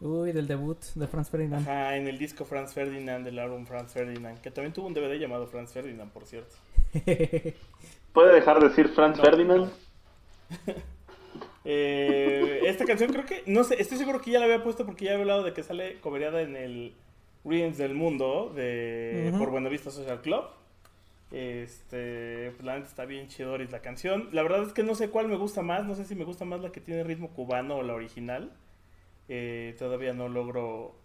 Uy, 0.00 0.32
del 0.32 0.46
debut 0.46 0.80
de 0.94 1.06
Franz 1.06 1.28
Ferdinand. 1.28 1.68
Ajá, 1.68 1.96
en 1.96 2.08
el 2.08 2.18
disco 2.18 2.44
Franz 2.44 2.72
Ferdinand, 2.72 3.24
del 3.24 3.38
álbum 3.38 3.66
Franz 3.66 3.92
Ferdinand, 3.92 4.40
que 4.40 4.50
también 4.50 4.72
tuvo 4.72 4.86
un 4.86 4.94
DVD 4.94 5.18
llamado 5.18 5.46
Franz 5.46 5.72
Ferdinand, 5.72 6.10
por 6.10 6.24
cierto. 6.24 6.54
¿Puede 8.12 8.34
dejar 8.34 8.60
de 8.60 8.68
decir 8.68 8.88
Franz 8.88 9.20
Ferdinand? 9.20 9.70
Eh, 11.62 12.62
esta 12.64 12.86
canción 12.86 13.12
creo 13.12 13.26
que, 13.26 13.42
no 13.46 13.64
sé, 13.64 13.80
estoy 13.80 13.98
seguro 13.98 14.22
que 14.22 14.30
ya 14.30 14.38
la 14.38 14.46
había 14.46 14.62
puesto 14.62 14.86
porque 14.86 15.04
ya 15.04 15.10
había 15.10 15.22
hablado 15.22 15.42
de 15.42 15.52
que 15.52 15.62
sale 15.62 16.00
cobereada 16.00 16.40
en 16.40 16.56
el 16.56 16.94
Readings 17.44 17.76
del 17.76 17.94
Mundo 17.94 18.50
de 18.56 19.32
por 19.38 19.50
Buenavista 19.50 19.90
Social 19.90 20.22
Club. 20.22 20.44
Este, 21.30 22.50
pues 22.52 22.64
la 22.64 22.74
neta 22.76 22.88
está 22.88 23.04
bien 23.04 23.28
chidoris 23.28 23.70
la 23.70 23.80
canción. 23.80 24.30
La 24.32 24.42
verdad 24.42 24.62
es 24.62 24.72
que 24.72 24.82
no 24.82 24.94
sé 24.94 25.10
cuál 25.10 25.28
me 25.28 25.36
gusta 25.36 25.62
más, 25.62 25.84
no 25.84 25.94
sé 25.94 26.04
si 26.04 26.14
me 26.14 26.24
gusta 26.24 26.44
más 26.44 26.60
la 26.60 26.72
que 26.72 26.80
tiene 26.80 27.04
ritmo 27.04 27.28
cubano 27.28 27.76
o 27.76 27.82
la 27.82 27.94
original. 27.94 28.50
Eh, 29.32 29.76
todavía 29.78 30.12
no 30.12 30.28
logro 30.28 30.96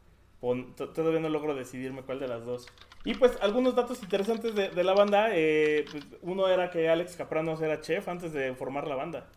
todavía 0.75 1.19
no 1.19 1.29
logro 1.29 1.55
decidirme 1.55 2.01
cuál 2.01 2.19
de 2.19 2.27
las 2.27 2.43
dos. 2.43 2.67
Y 3.03 3.13
pues 3.13 3.37
algunos 3.39 3.75
datos 3.75 4.01
interesantes 4.01 4.55
de, 4.55 4.83
la 4.83 4.93
banda. 4.93 5.29
Eh, 5.31 5.85
pues, 5.91 6.03
uno 6.21 6.47
era 6.47 6.71
que 6.71 6.89
Alex 6.89 7.15
Capranos 7.15 7.61
era 7.61 7.81
chef 7.81 8.07
antes 8.07 8.33
de 8.33 8.53
formar 8.55 8.87
la 8.87 8.95
banda. 8.95 9.27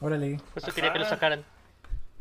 Órale. 0.00 0.40
Pues 0.54 0.72
quería 0.72 0.92
que 0.92 1.00
lo 1.00 1.04
sacaran. 1.04 1.44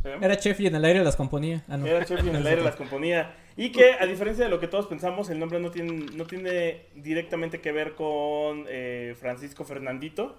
Era 0.03 0.37
chef 0.37 0.59
y 0.59 0.67
en 0.67 0.75
el 0.75 0.85
aire 0.85 1.03
las 1.03 1.15
componía. 1.15 1.63
Ah, 1.67 1.77
era 1.85 2.03
chef 2.03 2.23
y 2.23 2.29
en 2.29 2.37
el 2.37 2.47
aire 2.47 2.63
las 2.63 2.75
componía. 2.75 3.35
Y 3.57 3.71
que, 3.71 3.93
a 3.99 4.05
diferencia 4.05 4.45
de 4.45 4.49
lo 4.49 4.59
que 4.59 4.67
todos 4.67 4.87
pensamos, 4.87 5.29
el 5.29 5.37
nombre 5.37 5.59
no 5.59 5.69
tiene, 5.69 6.05
no 6.15 6.25
tiene 6.25 6.85
directamente 6.95 7.61
que 7.61 7.71
ver 7.71 7.93
con 7.93 8.65
eh, 8.69 9.15
Francisco 9.19 9.65
Fernandito, 9.65 10.35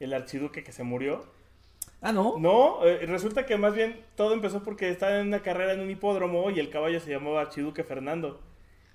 el 0.00 0.14
archiduque 0.14 0.62
que 0.62 0.72
se 0.72 0.84
murió. 0.84 1.26
Ah, 2.02 2.12
no. 2.12 2.36
No, 2.38 2.84
eh, 2.84 3.06
resulta 3.06 3.46
que 3.46 3.56
más 3.56 3.74
bien 3.74 4.00
todo 4.16 4.34
empezó 4.34 4.62
porque 4.64 4.90
estaba 4.90 5.20
en 5.20 5.28
una 5.28 5.40
carrera 5.40 5.72
en 5.72 5.80
un 5.80 5.90
hipódromo 5.90 6.50
y 6.50 6.58
el 6.58 6.68
caballo 6.68 6.98
se 6.98 7.12
llamaba 7.12 7.40
Archiduque 7.40 7.84
Fernando. 7.84 8.40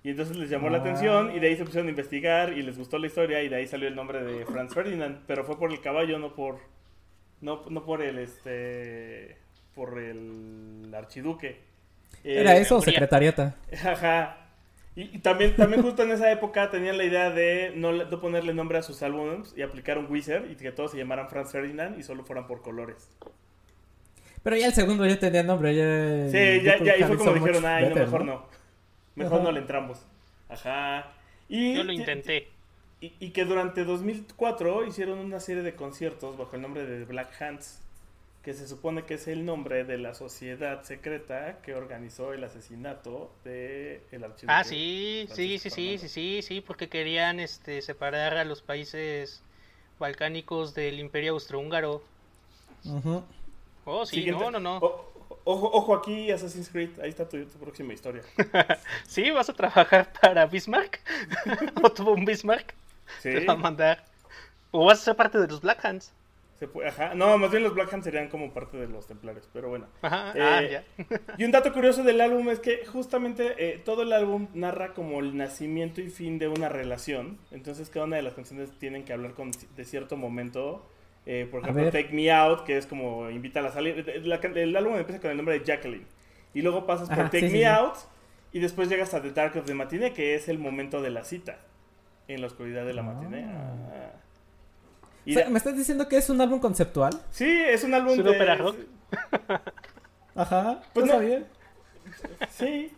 Y 0.03 0.11
entonces 0.11 0.37
les 0.37 0.49
llamó 0.49 0.69
la 0.69 0.77
atención 0.79 1.35
y 1.35 1.39
de 1.39 1.47
ahí 1.47 1.55
se 1.55 1.63
pusieron 1.63 1.87
a 1.87 1.89
investigar 1.89 2.53
y 2.53 2.61
les 2.61 2.77
gustó 2.77 2.97
la 2.99 3.07
historia 3.07 3.41
y 3.43 3.49
de 3.49 3.55
ahí 3.55 3.67
salió 3.67 3.87
el 3.87 3.95
nombre 3.95 4.23
de 4.23 4.45
Franz 4.45 4.73
Ferdinand, 4.73 5.23
pero 5.25 5.43
fue 5.43 5.57
por 5.57 5.71
el 5.71 5.81
caballo, 5.81 6.19
no 6.19 6.35
por 6.35 6.59
no, 7.41 7.63
no 7.69 7.83
por 7.83 8.01
el 8.01 8.19
este 8.19 9.37
por 9.73 9.99
el 9.99 10.93
archiduque. 10.93 11.61
¿Era 12.23 12.57
eso 12.57 12.77
o 12.77 12.81
secretariata? 12.81 13.55
Ajá. 13.85 14.46
Y, 14.99 15.19
también, 15.19 15.55
también 15.55 15.83
justo 15.83 16.01
en 16.01 16.09
esa 16.09 16.31
época 16.31 16.71
tenían 16.71 16.97
la 16.97 17.03
idea 17.03 17.29
de 17.29 17.71
no, 17.75 18.09
ponerle 18.19 18.55
nombre 18.55 18.79
a 18.79 18.81
sus 18.81 19.03
álbumes 19.03 19.53
y 19.55 19.61
aplicar 19.61 19.99
un 19.99 20.11
Wizard 20.11 20.49
y 20.49 20.55
que 20.55 20.71
todos 20.71 20.89
se 20.89 20.97
llamaran 20.97 21.29
Franz 21.29 21.51
Ferdinand 21.51 21.99
y 21.99 22.01
solo 22.01 22.25
fueran 22.25 22.47
por 22.47 22.63
colores. 22.63 23.07
Pero 24.41 24.55
ya 24.55 24.65
el 24.65 24.73
segundo 24.73 25.05
ya 25.05 25.19
tenía 25.19 25.43
nombre. 25.43 25.75
Ya, 25.75 26.31
sí, 26.31 26.63
ya, 26.63 26.83
ya, 26.83 26.97
y 26.97 27.03
fue 27.03 27.15
como 27.15 27.31
dijeron, 27.33 27.63
ay, 27.63 27.89
no, 27.89 27.95
mejor 27.95 28.25
no. 28.25 28.47
Mejor 29.13 29.43
no 29.43 29.51
le 29.51 29.59
entramos. 29.59 30.03
Ajá. 30.49 31.11
Y, 31.47 31.75
Yo 31.75 31.83
lo 31.83 31.91
intenté. 31.91 32.47
Y, 32.99 33.13
y, 33.19 33.29
que 33.29 33.45
durante 33.45 33.83
2004 33.83 34.83
hicieron 34.83 35.19
una 35.19 35.39
serie 35.39 35.61
de 35.61 35.75
conciertos 35.75 36.39
bajo 36.39 36.55
el 36.55 36.63
nombre 36.63 36.87
de 36.87 37.05
Black 37.05 37.39
Hands 37.39 37.86
que 38.47 38.53
se 38.53 38.65
supone 38.65 39.03
que 39.03 39.15
es 39.15 39.27
el 39.27 39.43
nombre 39.43 39.83
de 39.83 39.97
la 39.97 40.13
sociedad 40.13 40.81
secreta 40.83 41.57
que 41.63 41.75
organizó 41.75 42.31
el 42.31 42.45
asesinato 42.45 43.29
de 43.43 44.01
el 44.13 44.23
archivo. 44.23 44.49
Ah, 44.55 44.63
sí, 44.63 45.27
sí, 45.33 45.59
sí, 45.59 45.69
sí, 45.69 45.97
sí, 45.97 46.07
sí, 46.07 46.41
sí, 46.41 46.61
porque 46.61 46.87
querían 46.87 47.41
este 47.41 47.81
separar 47.81 48.37
a 48.37 48.45
los 48.45 48.61
países 48.61 49.43
balcánicos 49.99 50.73
del 50.73 50.97
Imperio 50.97 51.33
Austrohúngaro. 51.33 52.01
Oh, 53.83 54.05
sí, 54.05 54.25
no, 54.31 54.49
no, 54.49 54.61
no. 54.61 54.77
ojo, 54.77 55.69
ojo 55.73 55.95
aquí, 55.95 56.31
Assassin's 56.31 56.69
Creed, 56.69 57.01
ahí 57.01 57.09
está 57.09 57.27
tu, 57.27 57.45
próxima 57.59 57.91
historia. 57.91 58.23
sí, 59.05 59.29
vas 59.29 59.49
a 59.49 59.53
trabajar 59.53 60.13
para 60.21 60.45
Bismarck. 60.45 61.01
o 61.83 61.91
tuvo 61.91 62.13
un 62.13 62.23
Bismarck. 62.23 62.73
Sí. 63.21 63.29
Te 63.29 63.45
va 63.45 63.55
a 63.55 63.57
mandar. 63.57 64.05
O 64.71 64.85
vas 64.85 65.01
a 65.01 65.03
ser 65.03 65.17
parte 65.17 65.37
de 65.37 65.49
los 65.49 65.59
Black 65.59 65.83
Hands. 65.83 66.13
No, 67.15 67.37
más 67.37 67.51
bien 67.51 67.63
los 67.63 67.73
Black 67.73 67.93
Hands 67.93 68.03
serían 68.03 68.29
como 68.29 68.51
parte 68.51 68.77
de 68.77 68.87
los 68.87 69.07
templarios, 69.07 69.47
pero 69.53 69.69
bueno. 69.69 69.87
Ajá. 70.01 70.33
Ah, 70.39 70.63
eh, 70.63 70.83
y 71.37 71.43
un 71.43 71.51
dato 71.51 71.71
curioso 71.71 72.03
del 72.03 72.19
álbum 72.21 72.49
es 72.49 72.59
que 72.59 72.85
justamente 72.85 73.55
eh, 73.57 73.81
todo 73.83 74.01
el 74.01 74.13
álbum 74.13 74.47
narra 74.53 74.93
como 74.93 75.19
el 75.19 75.37
nacimiento 75.37 76.01
y 76.01 76.09
fin 76.09 76.39
de 76.39 76.47
una 76.47 76.69
relación. 76.69 77.37
Entonces 77.51 77.89
cada 77.89 78.05
una 78.05 78.15
de 78.15 78.23
las 78.23 78.33
canciones 78.33 78.71
tienen 78.79 79.03
que 79.03 79.13
hablar 79.13 79.33
con, 79.33 79.51
de 79.51 79.85
cierto 79.85 80.17
momento. 80.17 80.89
Eh, 81.25 81.47
por 81.49 81.61
ejemplo, 81.61 81.91
Take 81.91 82.09
Me 82.13 82.31
Out, 82.31 82.63
que 82.63 82.77
es 82.77 82.85
como 82.85 83.29
invita 83.29 83.59
a 83.59 83.63
la 83.63 83.71
salida. 83.71 84.03
el 84.11 84.75
álbum 84.75 84.95
empieza 84.95 85.21
con 85.21 85.29
el 85.29 85.37
nombre 85.37 85.59
de 85.59 85.65
Jacqueline. 85.65 86.07
Y 86.53 86.61
luego 86.61 86.85
pasas 86.85 87.09
por 87.09 87.29
Take 87.29 87.49
Me 87.49 87.67
Out. 87.67 87.95
Y 88.53 88.59
después 88.59 88.89
llegas 88.89 89.13
a 89.13 89.21
The 89.21 89.31
Dark 89.31 89.55
of 89.57 89.65
the 89.65 89.73
Matinee, 89.73 90.13
que 90.13 90.33
es 90.33 90.47
el 90.47 90.57
momento 90.57 91.01
de 91.01 91.11
la 91.11 91.23
cita. 91.23 91.59
En 92.27 92.41
la 92.41 92.47
oscuridad 92.47 92.85
de 92.85 92.93
la 92.93 93.01
ah. 93.01 93.05
matinee. 93.05 93.45
Ah. 93.45 94.13
¿Me 95.35 95.57
estás 95.57 95.75
diciendo 95.75 96.07
que 96.07 96.17
es 96.17 96.29
un 96.29 96.39
álbum 96.41 96.59
conceptual? 96.59 97.11
Sí, 97.31 97.49
es 97.67 97.83
un 97.83 97.93
álbum 97.93 98.17
de... 98.17 98.29
ópera 98.29 98.55
rock? 98.55 98.77
Ajá, 100.35 100.81
pues 100.93 101.05
no. 101.07 101.19
Sí. 102.51 102.91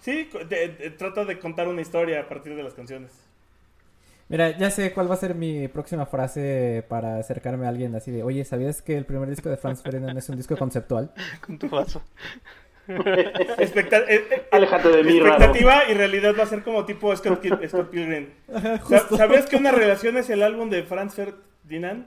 Sí, 0.00 0.30
trata 0.98 1.24
de 1.24 1.38
contar 1.38 1.66
una 1.68 1.82
historia 1.82 2.20
a 2.20 2.28
partir 2.28 2.54
de 2.54 2.62
las 2.62 2.74
canciones. 2.74 3.10
Mira, 4.28 4.56
ya 4.56 4.70
sé 4.70 4.92
cuál 4.92 5.08
va 5.08 5.14
a 5.14 5.18
ser 5.18 5.36
mi 5.36 5.68
próxima 5.68 6.06
frase 6.06 6.84
para 6.88 7.18
acercarme 7.18 7.66
a 7.66 7.68
alguien 7.68 7.94
así 7.94 8.10
de, 8.10 8.24
oye, 8.24 8.44
¿sabías 8.44 8.82
que 8.82 8.96
el 8.96 9.04
primer 9.04 9.28
disco 9.28 9.48
de 9.48 9.56
Franz 9.56 9.82
Ferdinand 9.82 10.18
es 10.18 10.28
un 10.28 10.36
disco 10.36 10.56
conceptual? 10.56 11.12
Con 11.46 11.58
tu 11.58 11.68
vaso. 11.68 12.02
Expecta 13.58 13.98
eh, 13.98 14.26
eh, 14.30 14.48
Alejate 14.52 14.88
de 14.88 15.02
mí, 15.02 15.18
Expectativa 15.18 15.88
y 15.88 15.94
realidad 15.94 16.34
va 16.38 16.44
a 16.44 16.46
ser 16.46 16.62
como 16.62 16.84
tipo 16.84 17.14
Scott, 17.16 17.40
Pilgrim. 17.90 18.30
¿Sabes 19.16 19.46
que 19.46 19.56
una 19.56 19.72
relación 19.72 20.16
es 20.16 20.30
el 20.30 20.42
álbum 20.42 20.70
de 20.70 20.82
Franz 20.84 21.14
Ferdinand? 21.14 22.06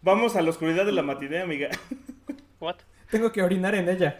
Vamos 0.00 0.36
a 0.36 0.42
la 0.42 0.50
oscuridad 0.50 0.86
de 0.86 0.92
la 0.92 1.02
matinee, 1.02 1.42
amiga. 1.42 1.68
What? 2.60 2.76
Tengo 3.10 3.32
que 3.32 3.42
orinar 3.42 3.74
en 3.74 3.88
ella. 3.88 4.18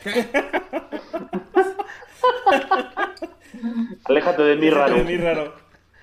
Aléjate 4.04 4.42
de 4.42 4.56
mí, 4.56 4.70
raro. 4.70 4.94
De 4.94 5.04
mí, 5.04 5.16
raro. 5.16 5.54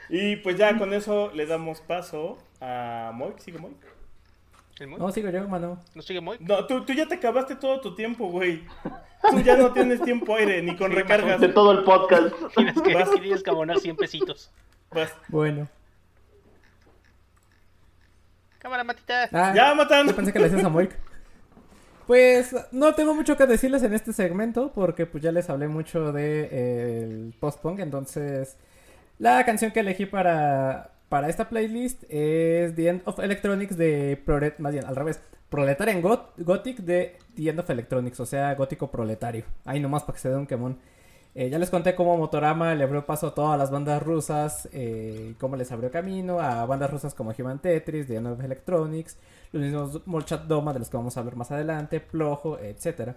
Y 0.09 0.37
pues 0.37 0.57
ya 0.57 0.77
con 0.77 0.93
eso 0.93 1.31
le 1.33 1.45
damos 1.45 1.79
paso 1.81 2.37
a 2.59 3.11
Moik. 3.13 3.39
¿Sigue 3.39 3.59
Moik? 3.59 3.77
No, 4.87 5.11
sigo 5.11 5.29
yo, 5.29 5.47
mano. 5.47 5.79
¿No 5.93 6.01
sigue 6.01 6.21
muy? 6.21 6.37
No, 6.39 6.65
tú, 6.65 6.83
tú, 6.83 6.93
ya 6.93 7.07
te 7.07 7.15
acabaste 7.15 7.55
todo 7.55 7.81
tu 7.81 7.95
tiempo, 7.95 8.27
güey. 8.27 8.63
Tú 9.29 9.39
ya 9.41 9.55
no 9.55 9.71
tienes 9.71 10.01
tiempo 10.01 10.35
aire, 10.35 10.61
ni 10.61 10.75
con 10.75 10.91
recargas. 10.91 11.39
De 11.39 11.49
todo 11.49 11.71
el 11.71 11.83
podcast. 11.83 12.33
Tienes 12.55 12.81
que, 12.81 13.19
tienes 13.19 13.43
que 13.43 13.49
abonar 13.49 13.79
100 13.79 13.95
pesitos. 13.95 14.51
Bueno. 15.27 15.67
Cámara, 18.57 18.83
Matita. 18.83 19.29
Ah, 19.31 19.53
ya, 19.55 19.73
matan. 19.73 20.07
Yo 20.07 20.15
pensé 20.15 20.33
que 20.33 20.39
le 20.39 20.45
hacías 20.47 20.63
a 20.63 20.69
Moik. 20.69 20.91
Pues 22.07 22.55
no 22.71 22.93
tengo 22.93 23.13
mucho 23.13 23.37
que 23.37 23.45
decirles 23.45 23.83
en 23.83 23.93
este 23.93 24.11
segmento 24.11 24.71
porque 24.73 25.05
pues 25.05 25.23
ya 25.23 25.31
les 25.31 25.49
hablé 25.49 25.67
mucho 25.67 26.11
de 26.11 26.49
eh, 26.51 27.03
el 27.03 27.33
post-punk, 27.39 27.79
entonces 27.79 28.57
la 29.17 29.45
canción 29.45 29.71
que 29.71 29.79
elegí 29.79 30.05
para 30.05 30.90
para 31.11 31.27
esta 31.27 31.49
playlist 31.49 32.05
es 32.07 32.73
The 32.73 32.87
End 32.87 33.01
of 33.03 33.19
Electronics 33.19 33.75
de 33.75 34.23
más 34.59 34.71
bien 34.71 34.85
al 34.85 34.95
revés, 34.95 35.19
Proletarian 35.49 36.01
Gothic 36.01 36.77
de 36.77 37.17
The 37.35 37.49
End 37.49 37.59
of 37.59 37.69
Electronics, 37.69 38.17
o 38.21 38.25
sea, 38.25 38.55
gótico 38.55 38.89
proletario. 38.89 39.43
Ahí 39.65 39.81
nomás 39.81 40.03
para 40.03 40.13
que 40.13 40.21
se 40.21 40.29
dé 40.29 40.37
un 40.37 40.47
quemón. 40.47 40.79
Eh, 41.35 41.49
ya 41.49 41.59
les 41.59 41.69
conté 41.69 41.95
cómo 41.95 42.15
Motorama 42.15 42.73
le 42.75 42.85
abrió 42.85 43.05
paso 43.05 43.27
a 43.27 43.35
todas 43.35 43.59
las 43.59 43.69
bandas 43.69 44.01
rusas, 44.01 44.69
eh, 44.71 45.33
cómo 45.37 45.57
les 45.57 45.69
abrió 45.73 45.91
camino 45.91 46.39
a 46.39 46.65
bandas 46.65 46.89
rusas 46.89 47.13
como 47.13 47.33
Human 47.37 47.59
Tetris, 47.59 48.07
The 48.07 48.15
End 48.15 48.27
of 48.27 48.41
Electronics, 48.41 49.17
los 49.51 49.63
mismos 49.63 50.07
Molchat 50.07 50.45
Doma 50.45 50.71
de 50.71 50.79
los 50.79 50.89
que 50.89 50.95
vamos 50.95 51.17
a 51.17 51.19
hablar 51.19 51.35
más 51.35 51.51
adelante, 51.51 51.99
Plojo, 51.99 52.57
etc. 52.57 53.15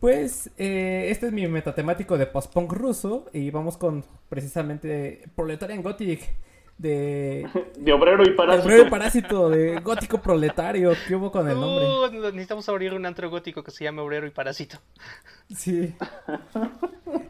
Pues 0.00 0.50
eh, 0.56 1.08
este 1.10 1.26
es 1.26 1.32
mi 1.34 1.46
metatemático 1.46 2.16
de 2.16 2.24
post-punk 2.24 2.72
ruso 2.72 3.26
y 3.34 3.50
vamos 3.50 3.76
con 3.76 4.02
precisamente 4.30 5.24
Proletarian 5.36 5.82
Gothic 5.82 6.22
de... 6.78 7.48
De 7.76 7.92
obrero 7.92 8.22
y 8.24 8.34
parásito. 8.34 8.68
De 8.68 8.74
obrero 8.74 8.86
y 8.86 8.90
parásito, 8.90 9.48
de 9.50 9.80
gótico 9.80 10.20
proletario. 10.20 10.92
¿Qué 11.06 11.14
hubo 11.14 11.30
con 11.30 11.48
el 11.48 11.58
nombre? 11.58 11.86
Uh, 11.86 12.32
necesitamos 12.32 12.68
abrir 12.68 12.94
un 12.94 13.06
antro 13.06 13.30
gótico 13.30 13.62
que 13.62 13.70
se 13.70 13.84
llame 13.84 14.02
obrero 14.02 14.26
y 14.26 14.30
parásito. 14.30 14.78
Sí. 15.54 15.94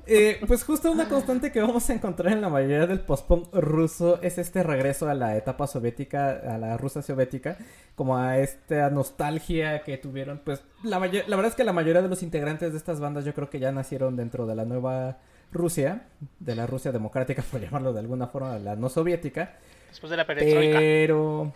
Eh, 0.07 0.41
pues 0.47 0.65
justo 0.65 0.91
una 0.91 1.09
constante 1.09 1.51
que 1.51 1.61
vamos 1.61 1.91
a 1.91 1.95
encontrar 1.95 2.33
en 2.33 2.41
la 2.41 2.49
mayoría 2.49 2.87
del 2.87 3.01
post-punk 3.01 3.49
ruso 3.53 4.21
es 4.23 4.39
este 4.39 4.63
regreso 4.63 5.09
a 5.09 5.15
la 5.15 5.37
etapa 5.37 5.67
soviética, 5.67 6.31
a 6.31 6.59
la 6.59 6.77
Rusia 6.77 7.03
soviética, 7.03 7.59
como 7.95 8.17
a 8.17 8.39
esta 8.39 8.89
nostalgia 8.91 9.83
que 9.83 9.99
tuvieron. 9.99 10.41
Pues 10.45 10.63
la, 10.83 10.99
la 10.99 11.37
verdad 11.37 11.47
es 11.47 11.55
que 11.55 11.65
la 11.65 11.73
mayoría 11.73 12.03
de 12.03 12.09
los 12.09 12.23
integrantes 12.23 12.73
de 12.73 12.79
estas 12.79 13.01
bandas 13.01 13.25
yo 13.25 13.35
creo 13.35 13.51
que 13.51 13.59
ya 13.59 13.73
nacieron 13.73 14.17
dentro 14.17 14.47
de 14.47 14.55
la 14.55 14.65
nueva 14.65 15.19
Rusia, 15.53 16.07
de 16.39 16.55
la 16.55 16.67
Rusia 16.67 16.93
democrática, 16.93 17.43
por 17.51 17.61
llamarlo 17.61 17.93
de 17.93 18.01
alguna 18.01 18.27
forma, 18.27 18.59
la 18.59 18.77
no 18.77 18.89
soviética. 18.89 19.57
Después 19.89 20.11
de 20.11 20.17
la 20.17 20.27
perestroika. 20.27 20.79
Pero... 20.79 21.53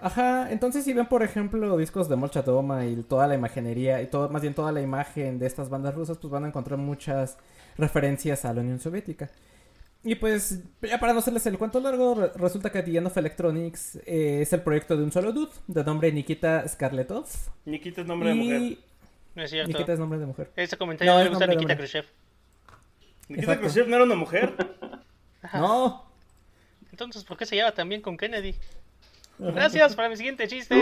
Ajá, 0.00 0.50
entonces 0.50 0.84
si 0.84 0.92
ven 0.92 1.06
por 1.06 1.22
ejemplo 1.22 1.76
discos 1.78 2.08
de 2.08 2.16
Molchatoma 2.16 2.84
y 2.84 2.96
toda 3.04 3.26
la 3.26 3.36
imaginería 3.36 4.02
y 4.02 4.08
todo, 4.08 4.28
más 4.28 4.42
bien 4.42 4.52
toda 4.52 4.72
la 4.72 4.82
imagen 4.82 5.38
de 5.38 5.46
estas 5.46 5.70
bandas 5.70 5.94
rusas, 5.94 6.18
pues 6.18 6.30
van 6.30 6.44
a 6.44 6.48
encontrar 6.48 6.78
muchas 6.78 7.38
referencias 7.78 8.44
a 8.44 8.52
la 8.52 8.60
Unión 8.60 8.80
Soviética. 8.80 9.30
Y 10.02 10.16
pues, 10.16 10.62
ya 10.82 10.98
para 10.98 11.14
no 11.14 11.20
hacerles 11.20 11.46
el 11.46 11.56
cuento 11.56 11.80
largo, 11.80 12.30
resulta 12.36 12.70
que 12.70 12.82
The 12.82 12.98
of 12.98 13.16
Electronics 13.16 13.96
eh, 14.04 14.42
es 14.42 14.52
el 14.52 14.60
proyecto 14.60 14.98
de 14.98 15.04
un 15.04 15.10
solo 15.10 15.32
dude, 15.32 15.52
de 15.66 15.82
nombre 15.82 16.12
Nikita 16.12 16.68
Skarletov. 16.68 17.26
Nikita 17.64 18.02
es 18.02 18.06
nombre 18.06 18.28
de 18.28 18.34
mujer. 18.34 18.78
No 19.34 19.42
es 19.42 19.50
cierto. 19.50 19.68
Nikita 19.68 19.94
es 19.94 19.98
nombre 19.98 20.18
de 20.18 20.26
mujer. 20.26 20.52
Ese 20.56 20.76
comentario 20.76 21.14
no, 21.14 21.24
le 21.24 21.30
gusta 21.30 21.44
a 21.44 21.48
Nikita 21.48 21.76
Khrushchev. 21.76 22.04
¿Nikita 23.28 23.58
Khrushchev 23.58 23.88
no 23.88 23.96
era 23.96 24.04
una 24.04 24.16
mujer? 24.16 24.54
No. 25.52 26.04
Entonces, 26.90 27.24
¿por 27.24 27.36
qué 27.36 27.46
se 27.46 27.56
lleva 27.56 27.72
tan 27.72 27.88
bien 27.88 28.00
con 28.00 28.16
Kennedy? 28.16 28.54
Gracias 29.38 29.94
para 29.94 30.08
mi 30.08 30.16
siguiente 30.16 30.46
chiste. 30.46 30.80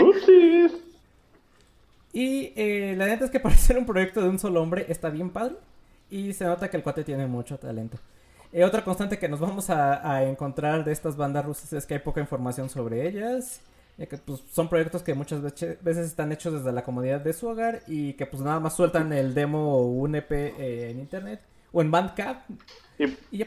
Y 2.13 2.53
eh, 2.55 2.93
la 2.95 3.07
neta 3.07 3.25
es 3.25 3.31
que 3.31 3.39
para 3.41 3.57
ser 3.57 3.77
un 3.77 3.85
proyecto 3.85 4.21
de 4.21 4.29
un 4.29 4.39
solo 4.39 4.61
hombre 4.61 4.85
está 4.87 5.09
bien 5.09 5.29
padre. 5.29 5.55
Y 6.09 6.33
se 6.33 6.45
nota 6.45 6.69
que 6.69 6.77
el 6.77 6.83
cuate 6.83 7.03
tiene 7.03 7.25
mucho 7.25 7.57
talento. 7.57 7.97
Eh, 8.51 8.63
otra 8.63 8.83
constante 8.83 9.17
que 9.17 9.27
nos 9.27 9.39
vamos 9.39 9.71
a, 9.71 10.23
encontrar 10.23 10.85
de 10.85 10.91
estas 10.91 11.17
bandas 11.17 11.43
rusas 11.43 11.73
es 11.73 11.87
que 11.87 11.95
hay 11.95 11.99
poca 11.99 12.21
información 12.21 12.69
sobre 12.69 13.07
ellas. 13.07 13.61
que 13.97 14.17
pues, 14.17 14.43
son 14.51 14.69
proyectos 14.69 15.01
que 15.01 15.15
muchas 15.15 15.41
veces 15.41 16.05
están 16.05 16.31
hechos 16.31 16.53
desde 16.53 16.71
la 16.71 16.83
comodidad 16.83 17.19
de 17.19 17.33
su 17.33 17.47
hogar 17.47 17.81
y 17.87 18.13
que 18.13 18.27
pues 18.27 18.43
nada 18.43 18.59
más 18.59 18.75
sueltan 18.75 19.11
el 19.11 19.33
demo 19.33 19.77
o 19.77 19.85
un 19.87 20.15
EP 20.15 20.31
eh, 20.31 20.91
en 20.91 20.99
internet 20.99 21.41
o 21.73 21.81
en 21.81 21.91
Bandcamp. 21.91 22.39
Y, 22.97 23.43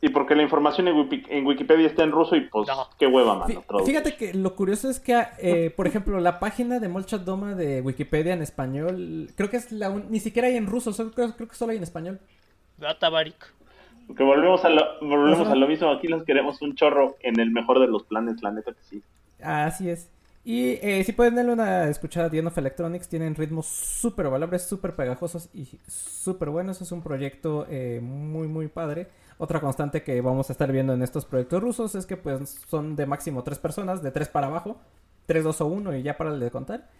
y, 0.00 0.08
porque 0.10 0.34
la 0.34 0.42
información 0.42 0.88
en, 0.88 1.46
Wikipedia 1.46 1.86
está 1.86 2.02
en 2.02 2.10
ruso 2.10 2.36
y 2.36 2.42
pues 2.42 2.68
qué 2.98 3.06
hueva, 3.06 3.36
mano. 3.36 3.62
Fíjate 3.86 4.16
que 4.16 4.34
lo 4.34 4.54
curioso 4.54 4.90
es 4.90 5.00
que, 5.00 5.22
eh, 5.38 5.72
por 5.74 5.86
ejemplo, 5.86 6.20
la 6.20 6.40
página 6.40 6.78
de 6.78 6.88
Molchat 6.88 7.22
Doma 7.22 7.54
de 7.54 7.80
Wikipedia 7.80 8.34
en 8.34 8.42
español, 8.42 9.30
creo 9.34 9.48
que 9.48 9.56
es 9.56 9.72
la 9.72 9.88
ni 9.88 10.20
siquiera 10.20 10.48
hay 10.48 10.56
en 10.56 10.66
ruso, 10.66 10.92
creo, 11.12 11.34
que 11.34 11.54
solo 11.54 11.70
hay 11.70 11.78
en 11.78 11.84
español. 11.84 12.20
Data 12.76 13.08
Barik. 13.08 13.54
Porque 14.06 14.22
volvemos 14.22 14.62
a 14.66 14.68
lo, 14.68 14.82
volvemos 15.00 15.48
a 15.48 15.54
lo 15.54 15.66
mismo, 15.66 15.90
aquí 15.90 16.08
los 16.08 16.24
queremos 16.24 16.60
un 16.60 16.74
chorro 16.74 17.16
en 17.20 17.40
el 17.40 17.50
mejor 17.50 17.80
de 17.80 17.86
los 17.86 18.02
planes, 18.02 18.42
la 18.42 18.50
neta 18.50 18.72
que 18.72 18.82
sí. 18.82 19.02
Así 19.42 19.88
es. 19.88 20.10
Y 20.44 20.78
eh, 20.82 21.02
si 21.04 21.12
pueden 21.12 21.36
darle 21.36 21.52
una 21.54 21.88
escuchada 21.88 22.26
a 22.26 22.30
The 22.30 22.46
of 22.46 22.58
Electronics, 22.58 23.08
tienen 23.08 23.34
ritmos 23.34 23.66
súper 23.66 24.28
valables, 24.28 24.62
súper 24.62 24.94
pegajosos 24.94 25.48
y 25.54 25.66
súper 25.88 26.50
buenos. 26.50 26.82
Es 26.82 26.92
un 26.92 27.02
proyecto 27.02 27.66
eh, 27.70 28.00
muy, 28.02 28.46
muy 28.46 28.68
padre. 28.68 29.08
Otra 29.38 29.60
constante 29.60 30.02
que 30.02 30.20
vamos 30.20 30.50
a 30.50 30.52
estar 30.52 30.70
viendo 30.70 30.92
en 30.92 31.02
estos 31.02 31.24
proyectos 31.24 31.62
rusos 31.62 31.94
es 31.94 32.04
que 32.04 32.18
pues 32.18 32.62
son 32.68 32.94
de 32.94 33.06
máximo 33.06 33.42
tres 33.42 33.58
personas, 33.58 34.02
de 34.02 34.10
tres 34.10 34.28
para 34.28 34.48
abajo, 34.48 34.76
tres, 35.24 35.44
dos 35.44 35.62
o 35.62 35.66
uno 35.66 35.96
y 35.96 36.02
ya 36.02 36.18
para 36.18 36.32
de 36.36 36.50
contar. 36.50 36.90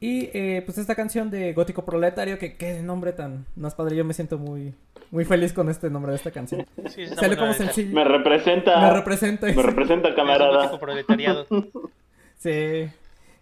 Y 0.00 0.30
eh, 0.32 0.62
pues 0.64 0.78
esta 0.78 0.94
canción 0.96 1.30
de 1.30 1.52
Gótico 1.52 1.84
Proletario, 1.84 2.38
que 2.38 2.56
qué 2.56 2.82
nombre 2.82 3.12
tan 3.12 3.46
más 3.54 3.74
padre, 3.74 3.96
yo 3.96 4.04
me 4.04 4.14
siento 4.14 4.38
muy, 4.38 4.74
muy 5.10 5.24
feliz 5.26 5.52
con 5.52 5.68
este 5.68 5.90
nombre 5.90 6.10
de 6.10 6.16
esta 6.16 6.32
canción. 6.32 6.66
Sale 7.14 7.36
como 7.36 7.52
sencillo. 7.52 7.94
Me 7.94 8.02
representa. 8.02 8.80
Me 8.80 8.90
representa. 8.94 9.46
Me 9.46 9.62
representa, 9.62 10.14
camarada. 10.14 10.56
Gótico 10.56 10.80
Proletariado. 10.80 11.46
Sí. 12.42 12.90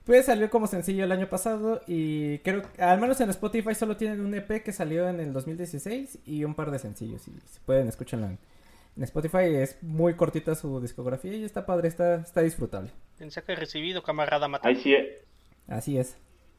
Pues 0.04 0.26
salió 0.26 0.50
como 0.50 0.66
sencillo 0.66 1.04
el 1.04 1.12
año 1.12 1.28
pasado 1.28 1.80
y 1.86 2.38
creo 2.38 2.62
que 2.62 2.82
al 2.82 3.00
menos 3.00 3.20
en 3.20 3.30
Spotify 3.30 3.74
solo 3.74 3.96
tienen 3.96 4.20
un 4.20 4.34
EP 4.34 4.62
que 4.62 4.72
salió 4.72 5.08
en 5.08 5.20
el 5.20 5.32
2016 5.32 6.20
y 6.26 6.44
un 6.44 6.54
par 6.54 6.70
de 6.70 6.78
sencillos. 6.78 7.26
Y 7.28 7.32
si 7.32 7.60
pueden 7.64 7.88
escúchenlo 7.88 8.26
en, 8.26 8.38
Spotify. 9.02 9.54
Es 9.54 9.82
muy 9.82 10.14
cortita 10.14 10.54
su 10.54 10.80
discografía 10.80 11.32
y 11.32 11.44
está 11.44 11.64
padre, 11.64 11.88
está, 11.88 12.16
está 12.16 12.42
disfrutable. 12.42 12.90
Mensaje 13.18 13.54
recibido, 13.54 14.02
camarada 14.02 14.48
Mata. 14.48 14.68
Ahí 14.68 14.76
sí. 14.76 14.94
Así 15.68 15.96
es. 15.96 16.18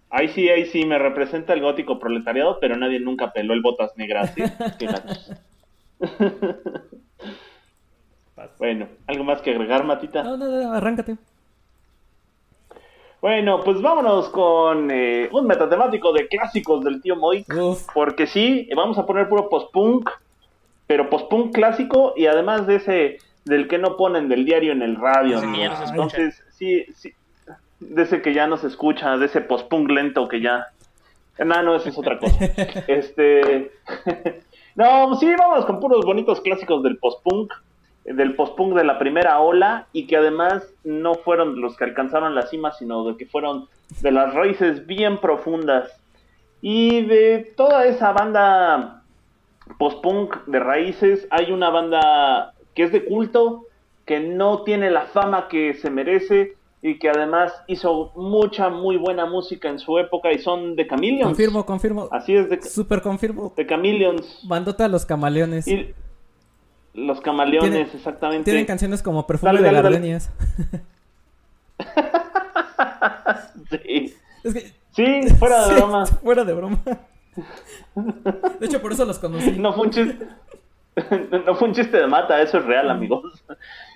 Ahí 0.10 0.27
sí, 0.30 0.49
ahí 0.49 0.65
sí, 0.65 0.86
me 0.86 0.97
representa 0.97 1.54
el 1.54 1.62
gótico 1.62 1.99
proletariado, 1.99 2.60
pero 2.60 2.77
nadie 2.77 2.99
nunca 2.99 3.32
peló 3.32 3.54
el 3.54 3.62
botas 3.62 3.95
negras. 3.95 4.34
¿sí? 4.34 4.41
bueno, 8.58 8.88
¿algo 9.06 9.23
más 9.23 9.41
que 9.41 9.51
agregar, 9.51 9.84
Matita? 9.84 10.23
No, 10.23 10.36
no, 10.36 10.47
no, 10.47 10.73
arráncate. 10.73 11.17
Bueno, 13.21 13.62
pues 13.63 13.79
vámonos 13.84 14.29
con 14.29 14.89
eh, 14.89 15.29
un 15.31 15.45
metatemático 15.45 16.12
de 16.12 16.27
clásicos 16.27 16.84
del 16.84 17.03
tío 17.03 17.15
Moy. 17.15 17.45
Porque 17.93 18.25
sí, 18.25 18.67
vamos 18.75 18.97
a 18.97 19.05
poner 19.05 19.29
puro 19.29 19.47
post-punk, 19.47 20.10
pero 20.88 21.07
post-punk 21.07 21.53
clásico 21.53 22.13
y 22.17 22.25
además 22.25 22.65
de 22.65 22.75
ese 22.77 23.17
del 23.45 23.67
que 23.67 23.77
no 23.77 23.95
ponen 23.95 24.27
del 24.27 24.43
diario 24.43 24.71
en 24.71 24.81
el 24.81 24.95
radio. 24.95 25.39
Entonces, 25.39 26.43
sí, 26.49 26.86
sí, 26.95 27.13
de 27.79 28.01
ese 28.01 28.23
que 28.23 28.34
ya 28.34 28.47
no 28.47 28.57
se 28.57 28.67
escucha, 28.67 29.15
de 29.17 29.27
ese 29.27 29.41
post-punk 29.41 29.91
lento 29.91 30.27
que 30.27 30.41
ya... 30.41 30.67
No, 31.38 31.62
no, 31.62 31.75
eso 31.75 31.89
es 31.89 31.97
otra 31.97 32.17
cosa. 32.17 32.38
este... 32.88 33.71
no, 34.75 35.15
sí, 35.15 35.31
vámonos 35.38 35.65
con 35.65 35.79
puros 35.79 36.03
bonitos 36.05 36.41
clásicos 36.41 36.81
del 36.81 36.97
post-punk 36.97 37.53
del 38.06 38.36
post-punk 38.36 38.76
de 38.76 38.84
la 38.84 38.98
primera 38.98 39.40
ola 39.40 39.88
y 39.94 40.08
que 40.08 40.18
además 40.18 40.68
no 40.84 41.16
fueron 41.16 41.62
los 41.62 41.78
que 41.78 41.84
alcanzaron 41.84 42.36
la 42.36 42.48
cima, 42.48 42.72
sino 42.72 43.04
de 43.06 43.18
que 43.18 43.26
fueron 43.26 43.68
de 44.02 44.12
las 44.12 44.34
raíces 44.34 44.88
bien 44.88 45.20
profundas. 45.20 45.90
Y 46.62 47.02
de 47.06 47.54
toda 47.56 47.86
esa 47.86 48.12
banda 48.12 49.04
post-punk 49.78 50.46
de 50.46 50.60
raíces, 50.60 51.28
hay 51.30 51.52
una 51.52 51.70
banda 51.70 52.54
que 52.76 52.84
es 52.84 52.92
de 52.92 53.06
culto, 53.06 53.66
que 54.06 54.20
no 54.20 54.64
tiene 54.64 54.92
la 54.92 55.06
fama 55.08 55.48
que 55.48 55.74
se 55.76 55.90
merece 55.90 56.56
y 56.82 56.98
que 56.98 57.10
además 57.10 57.54
hizo 57.68 58.12
mucha, 58.16 58.70
muy 58.70 58.98
buena 58.98 59.26
música 59.26 59.70
en 59.70 59.78
su 59.78 60.00
época 60.00 60.32
y 60.32 60.40
son 60.40 60.76
de 60.76 60.88
Chameleons. 60.88 61.26
Confirmo, 61.26 61.66
confirmo. 61.66 62.10
Así 62.12 62.36
es, 62.36 62.50
de... 62.50 62.62
Super 62.62 63.02
confirmo. 63.02 63.54
De 63.56 63.68
Chameleons. 63.68 64.42
Bandota 64.48 64.86
a 64.86 64.88
los 64.88 65.06
camaleones. 65.06 65.68
Y 65.68 65.94
los 66.93 67.21
camaleones, 67.21 67.93
exactamente. 67.93 68.45
Tienen 68.45 68.65
canciones 68.65 69.01
como 69.01 69.27
Perfume 69.27 69.62
de 69.62 69.71
gardenias. 69.71 70.32
sí. 73.84 74.15
Sí, 74.91 75.21
fuera 75.39 75.67
de 75.67 75.75
broma. 75.75 76.06
Fuera 76.06 76.43
de 76.43 76.54
broma. 76.54 76.77
De 78.60 78.65
hecho, 78.65 78.82
por 78.82 78.91
eso 78.91 79.06
los 79.06 79.19
conocí. 79.19 79.51
No 79.51 79.73
fue 79.73 79.86
un 79.86 79.91
chiste. 79.91 80.27
No 81.45 81.56
fue 81.56 81.69
un 81.69 81.73
chiste 81.73 81.97
de 81.97 82.06
mata, 82.06 82.41
eso 82.41 82.58
es 82.58 82.65
real, 82.65 82.89
amigos. 82.89 83.41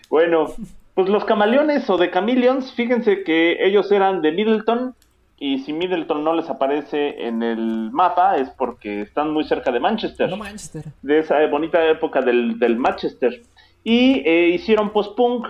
Bueno, 0.09 0.47
pues 0.93 1.09
los 1.09 1.25
camaleones 1.25 1.89
o 1.89 1.97
de 1.97 2.09
Chameleons, 2.09 2.71
fíjense 2.71 3.23
que 3.23 3.57
ellos 3.59 3.91
eran 3.91 4.21
de 4.21 4.31
Middleton, 4.31 4.95
y 5.37 5.59
si 5.59 5.73
Middleton 5.73 6.23
no 6.23 6.33
les 6.33 6.49
aparece 6.49 7.27
en 7.27 7.43
el 7.43 7.91
mapa 7.91 8.37
es 8.37 8.49
porque 8.51 9.01
están 9.01 9.31
muy 9.33 9.43
cerca 9.43 9.71
de 9.71 9.79
Manchester. 9.79 10.29
No 10.29 10.37
Manchester. 10.37 10.83
De 11.01 11.19
esa 11.19 11.45
bonita 11.47 11.85
época 11.87 12.21
del, 12.21 12.57
del 12.57 12.77
Manchester. 12.77 13.41
Y 13.83 14.21
eh, 14.25 14.49
hicieron 14.49 14.91
post-punk 14.91 15.47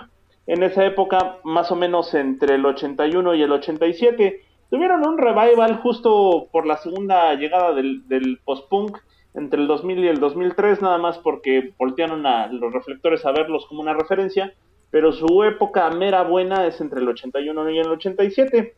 en 0.47 0.63
esa 0.63 0.85
época, 0.85 1.37
más 1.43 1.71
o 1.71 1.75
menos 1.75 2.13
entre 2.13 2.55
el 2.55 2.65
81 2.65 3.35
y 3.35 3.43
el 3.43 3.51
87. 3.51 4.41
Tuvieron 4.69 5.07
un 5.07 5.17
revival 5.17 5.77
justo 5.77 6.47
por 6.51 6.65
la 6.65 6.77
segunda 6.77 7.33
llegada 7.35 7.73
del, 7.73 8.07
del 8.07 8.39
post-punk 8.43 8.97
entre 9.35 9.61
el 9.61 9.67
2000 9.67 9.99
y 9.99 10.07
el 10.07 10.19
2003, 10.19 10.81
nada 10.81 10.97
más 10.97 11.17
porque 11.19 11.73
voltearon 11.77 12.25
a 12.25 12.47
los 12.47 12.73
reflectores 12.73 13.25
a 13.25 13.31
verlos 13.31 13.65
como 13.67 13.81
una 13.81 13.93
referencia, 13.93 14.53
pero 14.89 15.11
su 15.11 15.43
época 15.43 15.89
mera 15.91 16.23
buena 16.23 16.65
es 16.65 16.79
entre 16.81 17.01
el 17.01 17.09
81 17.09 17.69
y 17.69 17.79
el 17.79 17.87
87. 17.87 18.73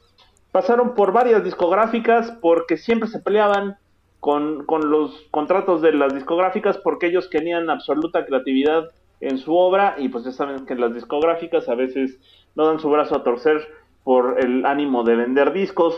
Pasaron 0.57 0.95
por 0.95 1.11
varias 1.11 1.43
discográficas 1.43 2.31
porque 2.41 2.77
siempre 2.77 3.07
se 3.07 3.19
peleaban 3.19 3.77
con, 4.19 4.65
con 4.65 4.89
los 4.89 5.27
contratos 5.29 5.83
de 5.83 5.91
las 5.91 6.15
discográficas 6.15 6.79
porque 6.79 7.05
ellos 7.05 7.27
querían 7.27 7.69
absoluta 7.69 8.25
creatividad 8.25 8.89
en 9.19 9.37
su 9.37 9.55
obra 9.55 9.97
y 9.99 10.09
pues 10.09 10.23
ya 10.23 10.31
saben 10.31 10.65
que 10.65 10.73
las 10.73 10.95
discográficas 10.95 11.69
a 11.69 11.75
veces 11.75 12.17
no 12.55 12.65
dan 12.65 12.79
su 12.79 12.89
brazo 12.89 13.15
a 13.15 13.23
torcer 13.23 13.67
por 14.03 14.39
el 14.39 14.65
ánimo 14.65 15.03
de 15.03 15.17
vender 15.17 15.53
discos. 15.53 15.93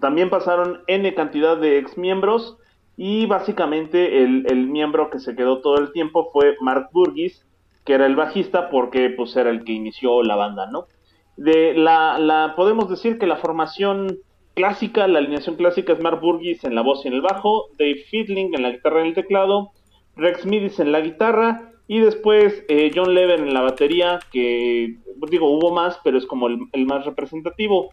También 0.00 0.30
pasaron 0.30 0.80
N 0.86 1.14
cantidad 1.14 1.58
de 1.58 1.76
ex 1.76 1.98
miembros 1.98 2.56
y 2.96 3.26
básicamente 3.26 4.22
el, 4.22 4.46
el, 4.48 4.68
miembro 4.68 5.10
que 5.10 5.18
se 5.18 5.36
quedó 5.36 5.60
todo 5.60 5.76
el 5.76 5.92
tiempo 5.92 6.30
fue 6.32 6.56
Mark 6.62 6.88
Burgess, 6.92 7.44
que 7.84 7.92
era 7.92 8.06
el 8.06 8.16
bajista 8.16 8.70
porque 8.70 9.10
pues 9.10 9.36
era 9.36 9.50
el 9.50 9.64
que 9.64 9.72
inició 9.72 10.22
la 10.22 10.36
banda, 10.36 10.66
¿no? 10.70 10.86
De 11.36 11.74
la, 11.74 12.54
podemos 12.56 12.88
decir 12.90 13.18
que 13.18 13.26
la 13.26 13.36
formación 13.36 14.18
clásica, 14.54 15.06
la 15.06 15.20
alineación 15.20 15.56
clásica 15.56 15.92
es 15.92 16.00
Mark 16.00 16.20
Burgess 16.20 16.64
en 16.64 16.74
la 16.74 16.82
voz 16.82 17.04
y 17.04 17.08
en 17.08 17.14
el 17.14 17.22
bajo, 17.22 17.68
Dave 17.78 18.04
Fiedling 18.10 18.54
en 18.54 18.62
la 18.62 18.70
guitarra 18.70 19.04
y 19.04 19.08
el 19.08 19.14
teclado, 19.14 19.70
Rex 20.16 20.44
Midis 20.44 20.80
en 20.80 20.92
la 20.92 21.00
guitarra 21.00 21.72
y 21.86 22.00
después 22.00 22.64
eh, 22.68 22.90
John 22.94 23.14
Leven 23.14 23.40
en 23.40 23.54
la 23.54 23.62
batería, 23.62 24.20
que 24.30 24.96
digo 25.30 25.50
hubo 25.50 25.72
más, 25.72 25.98
pero 26.04 26.18
es 26.18 26.26
como 26.26 26.46
el, 26.46 26.58
el 26.72 26.86
más 26.86 27.04
representativo. 27.04 27.90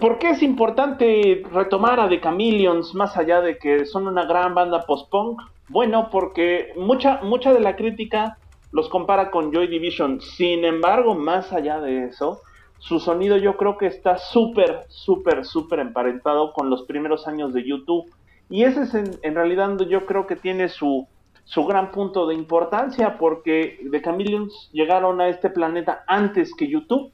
¿Por 0.00 0.18
qué 0.18 0.30
es 0.30 0.42
importante 0.42 1.42
retomar 1.52 2.00
a 2.00 2.08
The 2.08 2.20
Chameleons 2.20 2.94
más 2.94 3.16
allá 3.16 3.40
de 3.40 3.58
que 3.58 3.84
son 3.86 4.08
una 4.08 4.24
gran 4.24 4.54
banda 4.54 4.84
post-punk? 4.86 5.40
Bueno, 5.68 6.08
porque 6.10 6.72
mucha, 6.76 7.20
mucha 7.22 7.52
de 7.52 7.60
la 7.60 7.76
crítica 7.76 8.38
los 8.74 8.88
compara 8.88 9.30
con 9.30 9.52
Joy 9.52 9.68
Division. 9.68 10.20
Sin 10.20 10.64
embargo, 10.64 11.14
más 11.14 11.52
allá 11.52 11.80
de 11.80 12.06
eso, 12.06 12.40
su 12.78 12.98
sonido 12.98 13.36
yo 13.36 13.56
creo 13.56 13.78
que 13.78 13.86
está 13.86 14.18
súper, 14.18 14.80
súper, 14.88 15.44
súper 15.44 15.78
emparentado 15.78 16.52
con 16.52 16.68
los 16.70 16.82
primeros 16.82 17.28
años 17.28 17.54
de 17.54 17.62
YouTube. 17.64 18.12
Y 18.50 18.64
ese 18.64 18.82
es 18.82 18.94
en, 18.94 19.34
realidad 19.36 19.78
yo 19.88 20.06
creo 20.06 20.26
que 20.26 20.34
tiene 20.34 20.68
su, 20.68 21.06
su 21.44 21.64
gran 21.66 21.92
punto 21.92 22.26
de 22.26 22.34
importancia 22.34 23.16
porque 23.16 23.78
The 23.92 24.02
Chameleons 24.02 24.70
llegaron 24.72 25.20
a 25.20 25.28
este 25.28 25.50
planeta 25.50 26.02
antes 26.08 26.52
que 26.52 26.66
YouTube. 26.66 27.12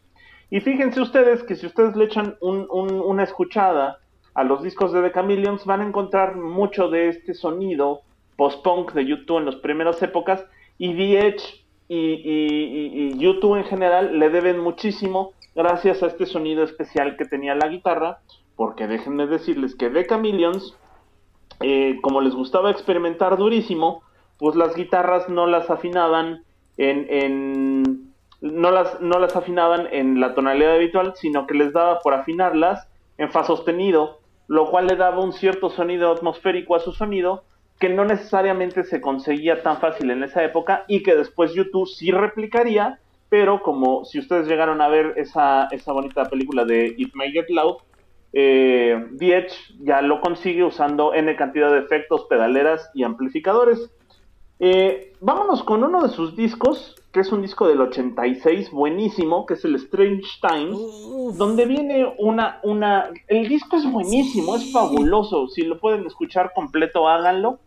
Y 0.49 0.61
fíjense 0.61 1.03
ustedes 1.03 1.42
que 1.42 1.57
si 1.57 1.66
ustedes 1.66 1.94
le 1.94 2.07
echan 2.07 2.37
un, 2.40 2.66
un, 2.70 2.90
una 2.90 3.25
escuchada 3.25 3.99
a 4.33 4.44
los 4.44 4.62
discos 4.62 4.94
de 4.94 5.03
The 5.03 5.12
Chameleons 5.12 5.66
van 5.66 5.83
a 5.83 5.87
encontrar 5.87 6.37
mucho 6.37 6.88
de 6.88 7.09
este 7.09 7.35
sonido 7.35 8.01
post-punk 8.38 8.94
de 8.94 9.05
YouTube 9.05 9.40
en 9.40 9.44
las 9.44 9.57
primeras 9.57 10.03
épocas 10.03 10.42
y 10.81 10.95
VH 10.95 11.43
y, 11.88 11.97
y, 11.97 13.12
y, 13.12 13.19
YouTube 13.19 13.57
en 13.57 13.64
general 13.64 14.19
le 14.19 14.31
deben 14.31 14.59
muchísimo 14.59 15.33
gracias 15.55 16.03
a 16.03 16.07
este 16.07 16.25
sonido 16.25 16.62
especial 16.64 17.19
que 17.19 17.27
tenía 17.27 17.55
la 17.55 17.69
guitarra, 17.69 18.21
porque 18.57 18.87
déjenme 18.87 19.27
decirles 19.27 19.75
que 19.75 19.90
The 19.90 20.07
Chameleons, 20.07 20.75
eh, 21.61 21.99
como 22.01 22.23
les 22.23 22.35
gustaba 22.35 22.71
experimentar 22.71 23.37
durísimo, 23.37 24.03
pues 24.38 24.57
las 24.57 24.75
guitarras 24.75 25.29
no 25.29 25.47
las 25.47 25.69
afinaban 25.69 26.45
en, 26.79 27.07
en 27.11 28.12
no 28.40 28.71
las, 28.71 29.03
no 29.03 29.19
las 29.19 29.37
afinaban 29.37 29.87
en 29.93 30.19
la 30.19 30.35
tonalidad 30.35 30.77
habitual, 30.77 31.12
sino 31.14 31.47
que 31.47 31.55
les 31.55 31.75
daba 31.75 31.99
por 31.99 32.14
afinarlas 32.14 32.88
en 33.19 33.31
fa 33.31 33.45
sostenido, 33.45 34.21
lo 34.49 34.71
cual 34.71 34.87
le 34.87 34.97
daba 34.97 35.23
un 35.23 35.35
cierto 35.35 35.69
sonido 35.69 36.11
atmosférico 36.11 36.75
a 36.75 36.81
su 36.81 36.93
sonido, 36.93 37.45
que 37.81 37.88
no 37.88 38.05
necesariamente 38.05 38.85
se 38.85 39.01
conseguía 39.01 39.62
tan 39.62 39.79
fácil 39.79 40.11
en 40.11 40.23
esa 40.23 40.45
época 40.45 40.85
y 40.87 41.03
que 41.03 41.16
después 41.16 41.55
YouTube 41.55 41.88
sí 41.88 42.12
replicaría, 42.12 43.01
pero 43.31 43.62
como 43.62 44.05
si 44.05 44.19
ustedes 44.19 44.47
llegaron 44.47 44.83
a 44.83 44.88
ver 44.88 45.14
esa, 45.16 45.66
esa 45.71 45.93
bonita 45.93 46.27
película 46.27 46.66
de 46.66 46.95
It 46.99 47.14
May 47.14 47.33
Get 47.33 47.49
Loud, 47.49 47.79
eh, 48.35 49.03
Edge 49.19 49.55
ya 49.81 50.03
lo 50.03 50.21
consigue 50.21 50.62
usando 50.62 51.14
N 51.14 51.35
cantidad 51.37 51.73
de 51.73 51.79
efectos, 51.79 52.27
pedaleras 52.29 52.90
y 52.95 53.03
amplificadores. 53.03 53.90
Eh, 54.59 55.14
vámonos 55.21 55.62
con 55.62 55.83
uno 55.83 56.03
de 56.03 56.11
sus 56.11 56.37
discos, 56.37 56.95
que 57.12 57.21
es 57.21 57.33
un 57.33 57.40
disco 57.40 57.66
del 57.66 57.81
86, 57.81 58.71
buenísimo, 58.71 59.47
que 59.47 59.55
es 59.55 59.64
el 59.64 59.75
Strange 59.77 60.29
Times, 60.43 60.77
Uf. 60.77 61.37
donde 61.38 61.64
viene 61.64 62.14
una, 62.19 62.61
una... 62.62 63.09
El 63.27 63.49
disco 63.49 63.79
es 63.79 63.90
buenísimo, 63.90 64.55
es 64.55 64.71
fabuloso, 64.71 65.49
si 65.49 65.62
lo 65.62 65.81
pueden 65.81 66.07
escuchar 66.07 66.53
completo, 66.55 67.09
háganlo. 67.09 67.59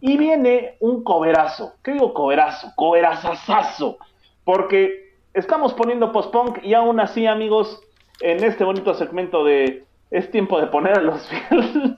Y 0.00 0.16
viene 0.16 0.76
un 0.80 1.04
coverazo. 1.04 1.74
¿Qué 1.82 1.92
digo 1.92 2.14
coverazo? 2.14 2.72
Coverazazazo. 2.74 3.98
Porque 4.44 5.14
estamos 5.34 5.74
poniendo 5.74 6.12
post-punk 6.12 6.64
y 6.64 6.74
aún 6.74 7.00
así, 7.00 7.26
amigos, 7.26 7.82
en 8.20 8.42
este 8.42 8.64
bonito 8.64 8.94
segmento 8.94 9.44
de 9.44 9.84
Es 10.10 10.30
tiempo 10.30 10.58
de 10.58 10.68
poner 10.68 10.98
a 10.98 11.02
los 11.02 11.28
Beatles, 11.50 11.96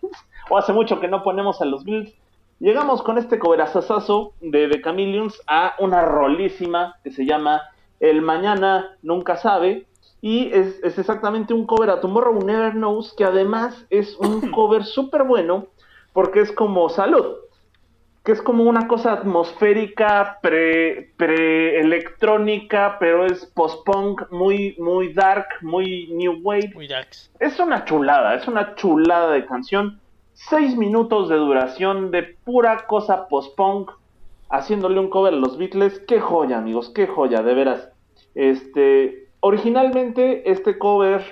o 0.51 0.59
hace 0.59 0.73
mucho 0.73 1.01
que 1.01 1.09
no 1.09 1.23
ponemos 1.23 1.63
a 1.63 1.65
los 1.65 1.85
Beatles, 1.85 2.15
llegamos 2.59 3.03
con 3.03 3.19
este 3.19 3.39
coverazazazo 3.39 4.33
de 4.41 4.69
The 4.69 4.83
Chameleons 4.83 5.41
a 5.47 5.75
una 5.79 6.03
rolísima 6.03 6.97
que 7.05 7.13
se 7.13 7.25
llama 7.25 7.63
El 8.01 8.21
Mañana 8.21 8.97
Nunca 9.03 9.37
Sabe. 9.37 9.87
Y 10.21 10.53
es, 10.53 10.79
es 10.85 10.99
exactamente 10.99 11.53
un 11.53 11.67
cover 11.67 11.91
a 11.91 12.01
Tomorrow 12.01 12.45
Never 12.45 12.73
Knows, 12.73 13.13
que 13.17 13.25
además 13.25 13.87
es 13.91 14.17
un 14.19 14.51
cover 14.53 14.85
súper 14.85 15.25
bueno, 15.25 15.67
porque 16.13 16.41
es 16.41 16.53
como 16.53 16.89
salud 16.89 17.42
que 18.25 18.33
es 18.33 18.41
como 18.41 18.65
una 18.65 18.87
cosa 18.87 19.13
atmosférica, 19.13 20.39
pre, 20.41 21.13
pre 21.17 21.81
electrónica, 21.81 22.97
pero 23.01 23.27
es 23.27 23.47
post-punk, 23.47 24.31
muy, 24.31 24.77
muy 24.79 25.13
dark, 25.13 25.47
muy 25.61 26.09
new 26.13 26.39
wave. 26.43 26.71
Muy 26.75 26.87
dark. 26.87 27.09
Es 27.41 27.59
una 27.59 27.85
chulada, 27.85 28.35
es 28.37 28.47
una 28.47 28.77
chulada 28.77 29.33
de 29.33 29.45
canción. 29.45 30.01
Seis 30.35 30.77
minutos 30.77 31.29
de 31.29 31.37
duración 31.37 32.13
de 32.13 32.23
pura 32.23 32.87
cosa 32.87 33.27
post-punk, 33.27 33.91
haciéndole 34.51 35.01
un 35.01 35.11
cover 35.11 35.35
a 35.35 35.37
los 35.37 35.59
Beatles. 35.59 36.01
Qué 36.07 36.21
joya, 36.21 36.59
amigos, 36.59 36.91
qué 36.95 37.09
joya, 37.09 37.43
de 37.43 37.55
veras. 37.55 37.89
Este, 38.37 39.29
originalmente 39.41 40.49
este 40.49 40.79
cover 40.79 41.23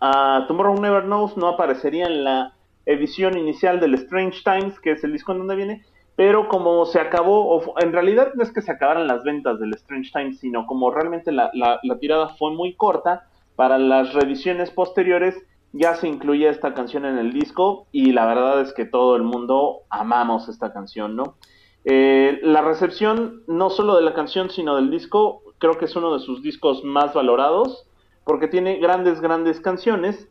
a 0.00 0.40
uh, 0.40 0.46
Tomorrow 0.46 0.80
Never 0.80 1.04
Knows 1.04 1.36
no 1.36 1.48
aparecería 1.48 2.06
en 2.06 2.24
la 2.24 2.55
edición 2.86 3.36
inicial 3.36 3.80
del 3.80 3.94
Strange 3.94 4.40
Times, 4.42 4.80
que 4.80 4.92
es 4.92 5.04
el 5.04 5.12
disco 5.12 5.32
en 5.32 5.38
donde 5.38 5.56
viene, 5.56 5.84
pero 6.16 6.48
como 6.48 6.86
se 6.86 6.98
acabó, 6.98 7.62
en 7.78 7.92
realidad 7.92 8.32
no 8.34 8.42
es 8.42 8.50
que 8.52 8.62
se 8.62 8.72
acabaran 8.72 9.06
las 9.06 9.22
ventas 9.22 9.60
del 9.60 9.74
Strange 9.74 10.10
Times, 10.12 10.38
sino 10.38 10.66
como 10.66 10.90
realmente 10.90 11.30
la, 11.30 11.50
la, 11.52 11.98
tirada 11.98 12.30
fue 12.30 12.52
muy 12.52 12.74
corta, 12.74 13.26
para 13.54 13.78
las 13.78 14.14
reediciones 14.14 14.70
posteriores 14.70 15.34
ya 15.72 15.94
se 15.94 16.08
incluía 16.08 16.50
esta 16.50 16.72
canción 16.74 17.04
en 17.04 17.18
el 17.18 17.32
disco 17.32 17.86
y 17.92 18.12
la 18.12 18.26
verdad 18.26 18.60
es 18.60 18.72
que 18.72 18.86
todo 18.86 19.16
el 19.16 19.22
mundo 19.22 19.82
amamos 19.90 20.48
esta 20.48 20.72
canción, 20.72 21.16
¿no? 21.16 21.36
Eh, 21.84 22.40
la 22.42 22.62
recepción 22.62 23.42
no 23.46 23.70
solo 23.70 23.96
de 23.96 24.02
la 24.02 24.12
canción 24.12 24.50
sino 24.50 24.74
del 24.76 24.90
disco 24.90 25.42
creo 25.58 25.78
que 25.78 25.84
es 25.84 25.94
uno 25.94 26.14
de 26.14 26.18
sus 26.18 26.42
discos 26.42 26.82
más 26.82 27.14
valorados 27.14 27.86
porque 28.24 28.48
tiene 28.48 28.78
grandes, 28.78 29.20
grandes 29.20 29.60
canciones 29.60 30.28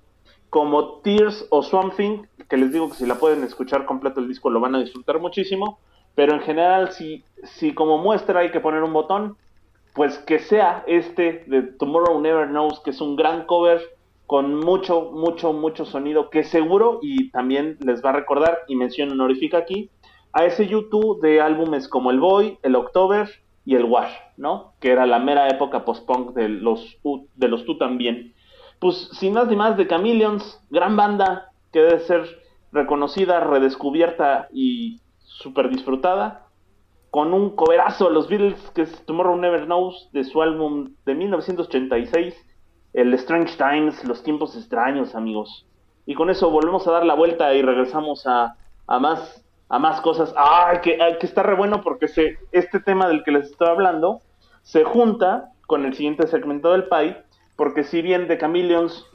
como 0.50 1.00
Tears 1.00 1.48
o 1.50 1.64
Swamp 1.64 1.96
Thing, 1.96 2.24
que 2.50 2.58
les 2.58 2.72
digo 2.72 2.90
que 2.90 2.96
si 2.96 3.06
la 3.06 3.16
pueden 3.16 3.44
escuchar 3.44 3.86
completo 3.86 4.20
el 4.20 4.28
disco 4.28 4.50
lo 4.50 4.60
van 4.60 4.76
a 4.76 4.80
disfrutar 4.80 5.20
muchísimo, 5.20 5.80
pero 6.16 6.34
en 6.34 6.42
general 6.42 6.92
si, 6.92 7.24
si 7.44 7.74
como 7.74 7.98
muestra 7.98 8.42
hay 8.42 8.52
que 8.52 8.60
poner 8.60 8.84
un 8.84 8.94
botón, 8.94 9.38
pues 9.94 10.18
que 10.20 10.40
sea 10.40 10.84
este 10.88 11.44
de 11.48 11.64
Tomorrow 11.64 12.20
Never 12.20 12.48
Knows, 12.48 12.82
que 12.82 12.92
es 12.92 13.02
un 13.02 13.16
gran 13.16 13.46
cover 13.46 13.82
con 14.28 14.56
mucho, 14.56 15.12
mucho, 15.12 15.54
mucho 15.54 15.86
sonido, 15.86 16.30
que 16.30 16.44
seguro 16.44 17.00
y 17.02 17.30
también 17.30 17.78
les 17.82 18.04
va 18.04 18.10
a 18.10 18.14
recordar, 18.14 18.60
y 18.68 18.76
menciono 18.76 19.14
honorifica 19.14 19.60
aquí, 19.60 19.90
a 20.34 20.46
ese 20.46 20.68
YouTube 20.68 21.22
de 21.22 21.42
álbumes 21.42 21.88
como 21.88 22.12
El 22.12 22.20
Boy, 22.20 22.58
El 22.64 22.76
October 22.76 23.30
y 23.66 23.76
El 23.76 23.86
Wash, 23.86 24.12
¿no? 24.36 24.74
Que 24.80 24.92
era 24.92 25.06
la 25.06 25.20
mera 25.20 25.48
época 25.48 25.86
post-punk 25.86 26.34
de 26.34 26.50
los, 26.50 26.98
de 27.36 27.48
los 27.48 27.66
tú 27.66 27.78
también 27.78 28.34
pues 28.80 29.10
sin 29.14 29.34
más 29.34 29.48
ni 29.48 29.56
más 29.56 29.78
de 29.78 29.88
Chameleons, 29.88 30.62
gran 30.70 30.96
banda 30.96 31.52
que 31.76 31.82
debe 31.82 32.00
ser 32.00 32.24
reconocida, 32.72 33.42
redescubierta 33.42 34.48
y 34.54 35.02
súper 35.20 35.68
disfrutada, 35.70 36.48
con 37.12 37.34
un 37.34 37.54
coverazo 37.54 38.08
a 38.08 38.12
los 38.12 38.30
Beatles 38.30 38.72
que 38.74 38.84
es 38.84 39.06
Tomorrow 39.06 39.36
Never 39.36 39.66
Knows 39.66 40.10
de 40.14 40.24
su 40.24 40.42
álbum 40.42 40.94
de 41.06 41.16
1986, 41.16 42.34
el 42.94 43.14
Strange 43.16 43.58
Times, 43.58 44.06
los 44.06 44.24
tiempos 44.24 44.56
extraños 44.56 45.16
amigos. 45.16 45.68
Y 46.06 46.16
con 46.16 46.30
eso 46.30 46.50
volvemos 46.50 46.88
a 46.88 46.94
dar 46.94 47.06
la 47.06 47.14
vuelta 47.14 47.54
y 47.54 47.62
regresamos 47.62 48.26
a, 48.26 48.56
a 48.88 49.00
más 49.00 49.46
a 49.68 49.78
más 49.78 50.00
cosas. 50.00 50.34
¡Ay, 50.38 50.78
que, 50.82 50.98
que 51.20 51.26
está 51.26 51.44
re 51.44 51.56
bueno 51.56 51.82
porque 51.82 52.08
se, 52.08 52.38
este 52.54 52.80
tema 52.80 53.10
del 53.10 53.26
que 53.26 53.32
les 53.32 53.52
estoy 53.52 53.68
hablando 53.68 54.22
se 54.62 54.86
junta 54.86 55.52
con 55.68 55.84
el 55.84 55.94
siguiente 55.94 56.28
segmento 56.28 56.72
del 56.72 56.86
PAI 56.86 57.18
porque 57.58 57.84
si 57.84 58.02
bien 58.02 58.30
The 58.30 58.38
Chameleons 58.38 59.06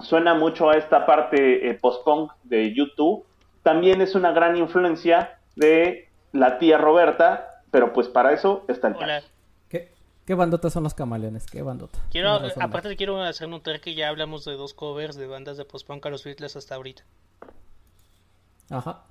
suena 0.00 0.34
mucho 0.34 0.70
a 0.70 0.76
esta 0.76 1.06
parte 1.06 1.68
eh, 1.68 1.74
post-punk 1.74 2.32
de 2.44 2.74
YouTube, 2.74 3.24
también 3.62 4.00
es 4.00 4.14
una 4.14 4.32
gran 4.32 4.56
influencia 4.56 5.38
de 5.56 6.08
la 6.32 6.58
tía 6.58 6.78
Roberta, 6.78 7.62
pero 7.70 7.92
pues 7.92 8.08
para 8.08 8.32
eso 8.32 8.64
está 8.68 8.88
el 8.88 8.94
Hola. 8.94 9.22
¿Qué, 9.68 9.92
¿Qué 10.24 10.34
bandotas 10.34 10.72
son 10.72 10.84
los 10.84 10.94
camaleones? 10.94 11.46
¿Qué 11.46 11.62
bandota? 11.62 11.98
Quiero, 12.10 12.40
aparte 12.60 12.96
quiero 12.96 13.20
hacer 13.22 13.48
notar 13.48 13.80
que 13.80 13.94
ya 13.94 14.08
hablamos 14.08 14.44
de 14.44 14.52
dos 14.52 14.74
covers 14.74 15.16
de 15.16 15.26
bandas 15.26 15.56
de 15.56 15.64
post-punk 15.64 16.06
a 16.06 16.10
los 16.10 16.24
Beatles 16.24 16.56
hasta 16.56 16.76
ahorita. 16.76 17.02
Ajá. 18.70 19.02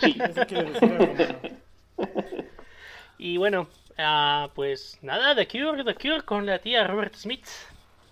Sí. 0.00 0.16
y 3.18 3.36
bueno, 3.36 3.68
uh, 3.98 4.48
pues 4.54 4.98
nada, 5.02 5.34
The 5.34 5.46
Cure, 5.46 5.84
The 5.84 5.94
Cure 5.94 6.22
con 6.22 6.46
la 6.46 6.58
tía 6.58 6.86
Robert 6.86 7.14
Smith. 7.14 7.46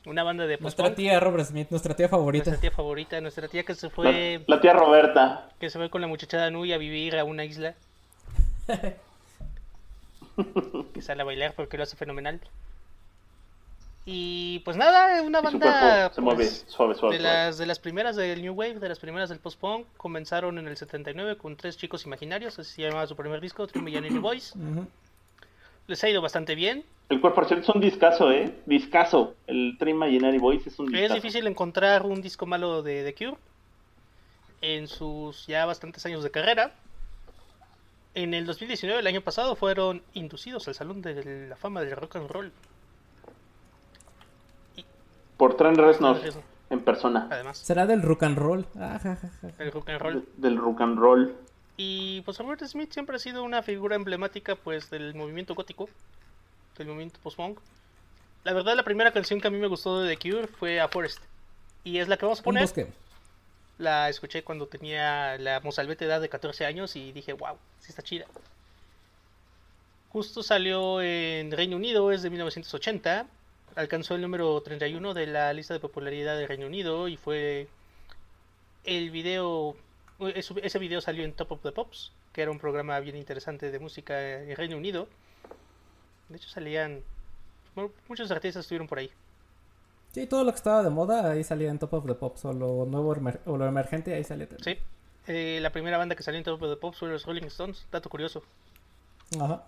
Una 0.07 0.23
banda 0.23 0.47
de 0.47 0.59
post 0.59 0.79
Nuestra 0.79 0.95
tía 0.95 1.19
Robert 1.19 1.47
Smith, 1.47 1.69
nuestra 1.71 1.97
tía 1.97 2.09
favorita. 2.09 2.51
Nuestra 2.51 2.61
tía 2.61 2.77
favorita, 2.77 3.21
nuestra 3.21 3.49
tía 3.49 3.65
que 3.65 3.75
se 3.75 3.89
fue... 3.89 4.43
La, 4.47 4.57
la 4.57 4.61
tía 4.61 4.75
Roberta. 4.75 5.49
Que 5.59 5.71
se 5.71 5.79
fue 5.79 5.89
con 5.89 6.03
la 6.03 6.07
muchachada 6.07 6.51
Nui 6.51 6.73
a 6.73 6.79
vivir 6.79 7.17
a 7.17 7.25
una 7.25 7.45
isla. 7.45 7.75
que 10.93 11.03
sale 11.03 11.23
a 11.23 11.25
bailar 11.25 11.55
porque 11.55 11.77
lo 11.77 11.85
hace 11.85 11.97
fenomenal. 11.97 12.41
Y 14.07 14.59
pues 14.61 14.77
nada, 14.77 15.23
una 15.23 15.41
banda 15.41 16.13
pues, 16.15 16.67
suave, 16.69 16.95
suave, 16.95 17.17
de, 17.17 17.23
las, 17.23 17.57
de 17.57 17.65
las 17.65 17.79
primeras 17.79 18.17
del 18.17 18.43
New 18.43 18.53
Wave, 18.53 18.79
de 18.79 18.89
las 18.91 18.99
primeras 18.99 19.31
del 19.31 19.39
post-punk. 19.39 19.87
Comenzaron 19.97 20.59
en 20.59 20.69
el 20.69 20.77
79 20.77 21.39
con 21.39 21.57
tres 21.57 21.79
chicos 21.79 22.05
imaginarios, 22.05 22.59
así 22.59 22.75
se 22.75 22.83
llamaba 22.83 23.07
su 23.07 23.17
primer 23.17 23.41
disco, 23.41 23.67
Three 23.67 23.81
Million 23.81 24.21
Boys. 24.21 24.53
Les 25.87 26.05
ha 26.05 26.09
ido 26.11 26.21
bastante 26.21 26.55
bien. 26.55 26.85
El 27.09 27.21
cuerpo 27.21 27.43
es 27.43 27.69
un 27.69 27.81
discazo, 27.81 28.31
¿eh? 28.31 28.55
Discazo. 28.67 29.35
El 29.47 29.77
Three 29.79 29.93
Imaginary 29.93 30.39
Boys 30.39 30.67
es 30.67 30.79
un 30.79 30.87
discazo. 30.87 31.15
Es 31.15 31.23
difícil 31.23 31.47
encontrar 31.47 32.07
un 32.07 32.23
disco 32.23 32.47
malo 32.47 32.83
de 32.83 33.05
The 33.05 33.15
Cure 33.15 33.37
en 34.63 34.89
sus 34.89 35.47
ya 35.47 35.67
bastantes 35.67 36.05
años 36.07 36.23
de 36.23 36.31
carrera. 36.31 36.73
En 38.15 38.33
el 38.33 38.47
2019, 38.47 39.01
el 39.01 39.07
año 39.07 39.21
pasado, 39.21 39.57
fueron 39.57 40.03
inducidos 40.15 40.67
al 40.69 40.75
Salón 40.75 41.03
de 41.03 41.49
la 41.49 41.57
Fama 41.57 41.83
del 41.83 41.97
Rock 41.97 42.17
and 42.17 42.31
Roll. 42.31 42.53
Por 45.37 45.57
Trent 45.57 45.77
Reznor, 45.77 46.21
en 46.71 46.81
persona. 46.81 47.27
Además. 47.31 47.59
¿Será 47.59 47.87
del 47.87 48.03
rock 48.03 48.23
and 48.23 48.39
roll? 48.39 48.67
el 49.59 49.73
rock 49.73 49.89
and 49.89 50.01
roll. 50.01 50.29
del 50.37 50.57
rock 50.57 50.81
and 50.81 50.99
roll. 50.99 51.35
Y 51.77 52.21
pues 52.23 52.39
Robert 52.39 52.63
Smith 52.65 52.93
siempre 52.93 53.17
ha 53.17 53.19
sido 53.19 53.43
una 53.43 53.63
figura 53.63 53.97
emblemática 53.97 54.55
pues 54.55 54.91
del 54.91 55.15
movimiento 55.15 55.57
gótico, 55.57 55.89
del 56.77 56.87
movimiento 56.89 57.21
post-punk. 57.23 57.59
La 58.45 58.53
verdad, 58.53 58.77
la 58.77 58.83
primera 58.83 59.13
canción 59.13 59.41
que 59.41 59.49
a 59.49 59.51
mí 59.51 59.59
me 59.59 59.67
gustó 59.67 60.03
de 60.03 60.17
The 60.17 60.31
Cure 60.31 60.47
fue 60.47 60.81
A 60.81 60.89
Forest. 60.89 61.21
Y 61.83 61.99
es 61.99 62.09
la 62.09 62.17
que 62.17 62.27
vamos 62.27 62.41
a 62.41 62.43
poner. 62.43 62.69
La 63.79 64.09
escuché 64.09 64.45
cuando 64.45 64.69
tenía 64.69 65.37
la 65.39 65.61
mozalbete 65.61 66.05
edad 66.05 66.21
de 66.21 66.29
14 66.29 66.65
años 66.65 66.95
y 66.95 67.11
dije, 67.13 67.33
wow, 67.33 67.57
sí 67.81 67.87
está 67.89 68.03
chida. 68.03 68.27
Justo 70.11 70.45
salió 70.45 71.03
en 71.03 71.51
Reino 71.51 71.77
Unido, 71.77 72.13
es 72.13 72.23
de 72.23 72.31
1980. 72.31 73.27
Alcanzó 73.75 74.15
el 74.15 74.23
número 74.23 74.61
31 74.61 75.13
de 75.13 75.27
la 75.27 75.53
lista 75.53 75.75
de 75.75 75.81
popularidad 75.81 76.39
de 76.39 76.47
Reino 76.47 76.67
Unido 76.67 77.09
y 77.09 77.17
fue 77.17 77.67
el 78.85 79.11
video. 79.11 79.75
Ese 80.21 80.79
video 80.79 81.01
salió 81.01 81.25
en 81.25 81.33
Top 81.33 81.51
of 81.51 81.63
the 81.63 81.73
Pops, 81.73 82.13
que 82.33 82.43
era 82.43 82.53
un 82.53 82.61
programa 82.61 83.01
bien 83.01 83.17
interesante 83.17 83.73
de 83.73 83.79
música 83.81 84.43
en 84.43 84.55
Reino 84.55 84.77
Unido. 84.77 85.09
De 86.35 86.39
hecho, 86.39 86.49
salían. 86.49 87.01
muchos 88.09 88.29
artistas 88.33 88.63
estuvieron 88.63 88.89
por 88.89 88.99
ahí. 88.99 89.09
Sí, 90.11 90.27
todo 90.27 90.43
lo 90.43 90.51
que 90.51 90.57
estaba 90.57 90.83
de 90.83 90.91
moda 90.91 91.31
ahí 91.31 91.45
salía 91.45 91.71
en 91.71 91.79
Top 91.79 91.95
of 91.95 92.07
the 92.07 92.15
Pops, 92.15 92.45
o 92.47 92.53
lo 92.53 92.87
nuevo 92.87 93.15
o 93.47 93.57
lo 93.57 93.67
emergente 93.69 94.13
ahí 94.13 94.25
salía 94.25 94.49
Sí, 94.65 94.77
eh, 95.29 95.61
la 95.63 95.71
primera 95.71 95.97
banda 95.97 96.17
que 96.17 96.25
salió 96.25 96.39
en 96.39 96.45
Top 96.45 96.61
of 96.61 96.71
the 96.71 96.77
Pops 96.77 96.99
fue 96.99 97.09
los 97.09 97.25
Rolling 97.25 97.45
Stones, 97.45 97.87
dato 97.93 98.11
curioso. 98.11 98.43
Ajá. 99.41 99.63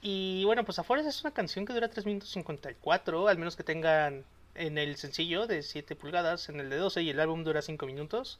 Y 0.00 0.42
bueno, 0.46 0.64
pues 0.64 0.78
Afuera 0.78 1.06
es 1.06 1.20
una 1.20 1.34
canción 1.34 1.66
que 1.66 1.74
dura 1.74 1.90
3 1.90 2.06
minutos 2.06 2.30
54, 2.30 3.28
al 3.28 3.36
menos 3.36 3.56
que 3.56 3.62
tengan 3.62 4.24
en 4.54 4.78
el 4.78 4.96
sencillo 4.96 5.46
de 5.46 5.62
7 5.62 5.96
pulgadas, 5.96 6.48
en 6.48 6.60
el 6.60 6.70
de 6.70 6.76
12 6.76 7.02
y 7.02 7.10
el 7.10 7.20
álbum 7.20 7.44
dura 7.44 7.60
5 7.60 7.84
minutos. 7.84 8.38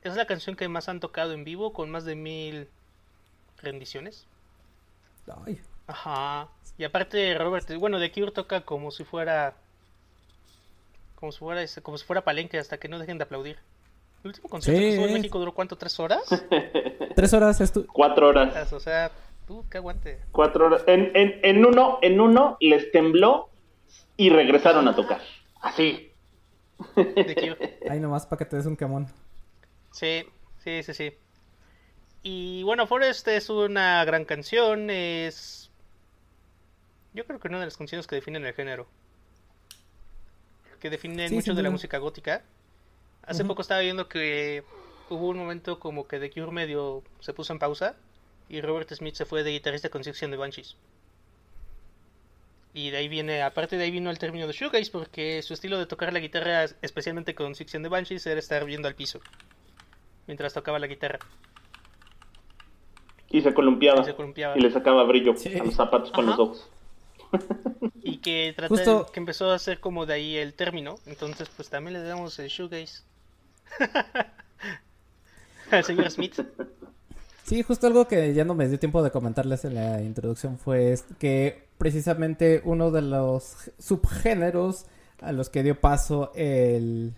Es 0.00 0.16
la 0.16 0.26
canción 0.26 0.56
que 0.56 0.68
más 0.68 0.88
han 0.88 1.00
tocado 1.00 1.32
en 1.34 1.44
vivo 1.44 1.74
con 1.74 1.90
más 1.90 2.06
de 2.06 2.14
mil 2.14 2.66
rendiciones. 3.58 4.26
Ay. 5.44 5.60
Ajá. 5.86 6.48
Y 6.78 6.84
aparte 6.84 7.36
Robert, 7.38 7.68
bueno, 7.78 7.98
The 7.98 8.12
Cure 8.12 8.32
toca 8.32 8.62
como 8.62 8.90
si 8.90 9.04
fuera 9.04 9.54
como 11.14 11.32
si 11.32 11.38
fuera 11.38 11.64
como 11.82 11.98
si 11.98 12.04
fuera 12.04 12.22
palenque 12.22 12.58
hasta 12.58 12.78
que 12.78 12.88
no 12.88 12.98
dejen 12.98 13.18
de 13.18 13.24
aplaudir. 13.24 13.58
El 14.22 14.28
último 14.28 14.48
concierto 14.48 14.80
que 14.80 14.88
estuvo 14.90 15.06
en 15.06 15.12
México 15.14 15.38
duró 15.38 15.52
cuánto, 15.52 15.76
tres 15.76 15.98
horas? 15.98 16.22
tres 17.16 17.32
horas 17.34 17.60
es 17.60 17.72
Cuatro 17.92 18.28
horas. 18.28 18.72
O 18.72 18.80
sea, 18.80 19.10
tú 19.46 19.64
que 19.68 19.78
aguante. 19.78 20.20
Cuatro 20.30 20.66
horas. 20.66 20.84
En, 20.86 21.10
en, 21.16 21.40
en 21.42 21.64
uno, 21.64 21.98
en 22.02 22.20
uno 22.20 22.56
les 22.60 22.90
tembló 22.92 23.48
y 24.16 24.30
regresaron 24.30 24.86
a 24.86 24.94
tocar. 24.94 25.20
Así. 25.60 26.12
Ahí 27.88 28.00
nomás 28.00 28.26
para 28.26 28.38
que 28.38 28.44
te 28.44 28.56
des 28.56 28.66
un 28.66 28.76
camón. 28.76 29.08
Sí, 29.92 30.24
sí, 30.62 30.82
sí, 30.82 30.94
sí. 30.94 31.12
Y 32.22 32.62
bueno, 32.62 32.86
Forest 32.86 33.26
es 33.28 33.50
una 33.50 34.04
gran 34.04 34.24
canción, 34.24 34.90
es 34.90 35.61
yo 37.14 37.26
creo 37.26 37.38
que 37.38 37.48
una 37.48 37.58
de 37.58 37.66
las 37.66 37.76
canciones 37.76 38.06
que 38.06 38.16
definen 38.16 38.44
el 38.44 38.54
género. 38.54 38.86
Que 40.80 40.90
definen 40.90 41.32
mucho 41.32 41.54
de 41.54 41.62
la 41.62 41.70
música 41.70 41.98
gótica. 41.98 42.42
Hace 43.24 43.44
poco 43.44 43.62
estaba 43.62 43.80
viendo 43.80 44.08
que 44.08 44.64
hubo 45.08 45.28
un 45.28 45.36
momento 45.36 45.78
como 45.78 46.08
que 46.08 46.18
The 46.18 46.30
Cure 46.30 46.50
medio 46.50 47.02
se 47.20 47.32
puso 47.32 47.52
en 47.52 47.58
pausa 47.58 47.94
y 48.48 48.60
Robert 48.60 48.92
Smith 48.92 49.14
se 49.14 49.24
fue 49.24 49.44
de 49.44 49.52
guitarrista 49.52 49.90
con 49.90 50.02
sección 50.02 50.30
de 50.30 50.36
Banshees. 50.36 50.76
Y 52.74 52.90
de 52.90 52.96
ahí 52.96 53.08
viene, 53.08 53.42
aparte 53.42 53.76
de 53.76 53.84
ahí 53.84 53.90
vino 53.90 54.10
el 54.10 54.18
término 54.18 54.46
de 54.46 54.54
shoegaze 54.54 54.90
porque 54.90 55.42
su 55.42 55.54
estilo 55.54 55.78
de 55.78 55.86
tocar 55.86 56.12
la 56.12 56.18
guitarra, 56.18 56.64
especialmente 56.80 57.34
con 57.34 57.54
sección 57.54 57.82
de 57.82 57.90
Banshees, 57.90 58.26
era 58.26 58.40
estar 58.40 58.64
viendo 58.64 58.88
al 58.88 58.94
piso 58.94 59.20
mientras 60.26 60.54
tocaba 60.54 60.78
la 60.78 60.86
guitarra. 60.86 61.18
Y 63.30 63.40
se 63.40 63.54
columpiaba. 63.54 64.04
Y, 64.56 64.60
le 64.60 64.70
sacaba 64.70 65.04
brillo 65.04 65.32
a 65.32 65.64
los 65.64 65.74
zapatos 65.74 66.10
con 66.10 66.26
los 66.26 66.38
ojos. 66.38 66.70
y 68.02 68.18
que 68.18 68.54
trata 68.56 69.06
que 69.12 69.20
empezó 69.20 69.50
a 69.50 69.54
hacer 69.54 69.80
como 69.80 70.06
de 70.06 70.14
ahí 70.14 70.36
el 70.36 70.54
término. 70.54 70.96
Entonces, 71.06 71.48
pues 71.54 71.68
también 71.68 71.94
le 71.94 72.02
damos 72.02 72.38
el 72.38 72.48
shoegaze. 72.48 73.02
Al 75.70 75.84
señor 75.84 76.10
Smith. 76.10 76.40
Sí, 77.44 77.62
justo 77.62 77.86
algo 77.86 78.06
que 78.06 78.34
ya 78.34 78.44
no 78.44 78.54
me 78.54 78.68
dio 78.68 78.78
tiempo 78.78 79.02
de 79.02 79.10
comentarles 79.10 79.64
en 79.64 79.74
la 79.74 80.00
introducción 80.02 80.58
fue 80.58 80.96
que 81.18 81.66
precisamente 81.78 82.62
uno 82.64 82.90
de 82.90 83.02
los 83.02 83.70
subgéneros 83.78 84.86
a 85.20 85.32
los 85.32 85.48
que 85.50 85.62
dio 85.62 85.80
paso 85.80 86.32
el, 86.34 87.14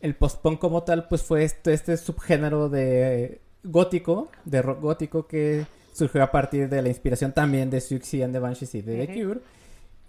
el 0.00 0.14
post-punk 0.14 0.58
como 0.58 0.84
tal, 0.84 1.08
pues 1.08 1.22
fue 1.22 1.44
este, 1.44 1.74
este 1.74 1.96
subgénero 1.96 2.68
de 2.68 3.40
gótico, 3.64 4.30
de 4.44 4.62
rock 4.62 4.80
gótico 4.80 5.26
que 5.26 5.66
surgió 5.92 6.22
a 6.22 6.30
partir 6.30 6.68
de 6.68 6.82
la 6.82 6.88
inspiración 6.88 7.32
también 7.32 7.70
de 7.70 7.80
Siouxsie 7.80 8.22
and 8.22 8.32
the 8.32 8.38
Banshees 8.38 8.74
y 8.74 8.82
de 8.82 9.06
The 9.06 9.14
Cure. 9.14 9.40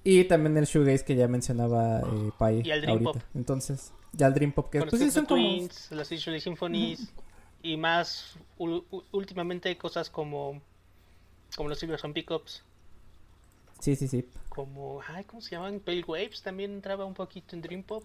Y 0.03 0.23
también 0.25 0.55
el 0.57 0.65
shoegaze 0.65 1.03
que 1.03 1.15
ya 1.15 1.27
mencionaba 1.27 1.99
eh, 1.99 2.31
Pai 2.37 2.61
y 2.63 2.71
el 2.71 2.81
Dream 2.81 3.05
ahorita. 3.05 3.11
Pop. 3.11 3.21
Entonces, 3.35 3.91
ya 4.13 4.27
el 4.27 4.33
Dream 4.33 4.51
Pop 4.53 4.69
que 4.69 4.79
pues 4.81 5.01
sí 5.01 5.11
son 5.11 5.27
Twins, 5.27 5.87
como... 5.89 5.99
las 5.99 6.09
Visual 6.09 6.39
Symphonies 6.39 7.11
y 7.61 7.75
más 7.75 8.37
últimamente 9.11 9.77
cosas 9.77 10.09
como 10.09 10.61
como 11.55 11.69
los 11.69 11.79
Silver 11.79 11.99
Sun 11.99 12.13
Pickups. 12.13 12.63
Sí, 13.79 13.95
sí, 13.95 14.07
sí. 14.07 14.25
Como, 14.49 15.01
ay, 15.07 15.23
¿cómo 15.23 15.41
se 15.41 15.51
llaman? 15.51 15.79
Pale 15.79 16.03
Waves 16.05 16.41
también 16.41 16.71
entraba 16.71 17.05
un 17.05 17.13
poquito 17.13 17.55
en 17.55 17.61
Dream 17.61 17.83
Pop. 17.83 18.03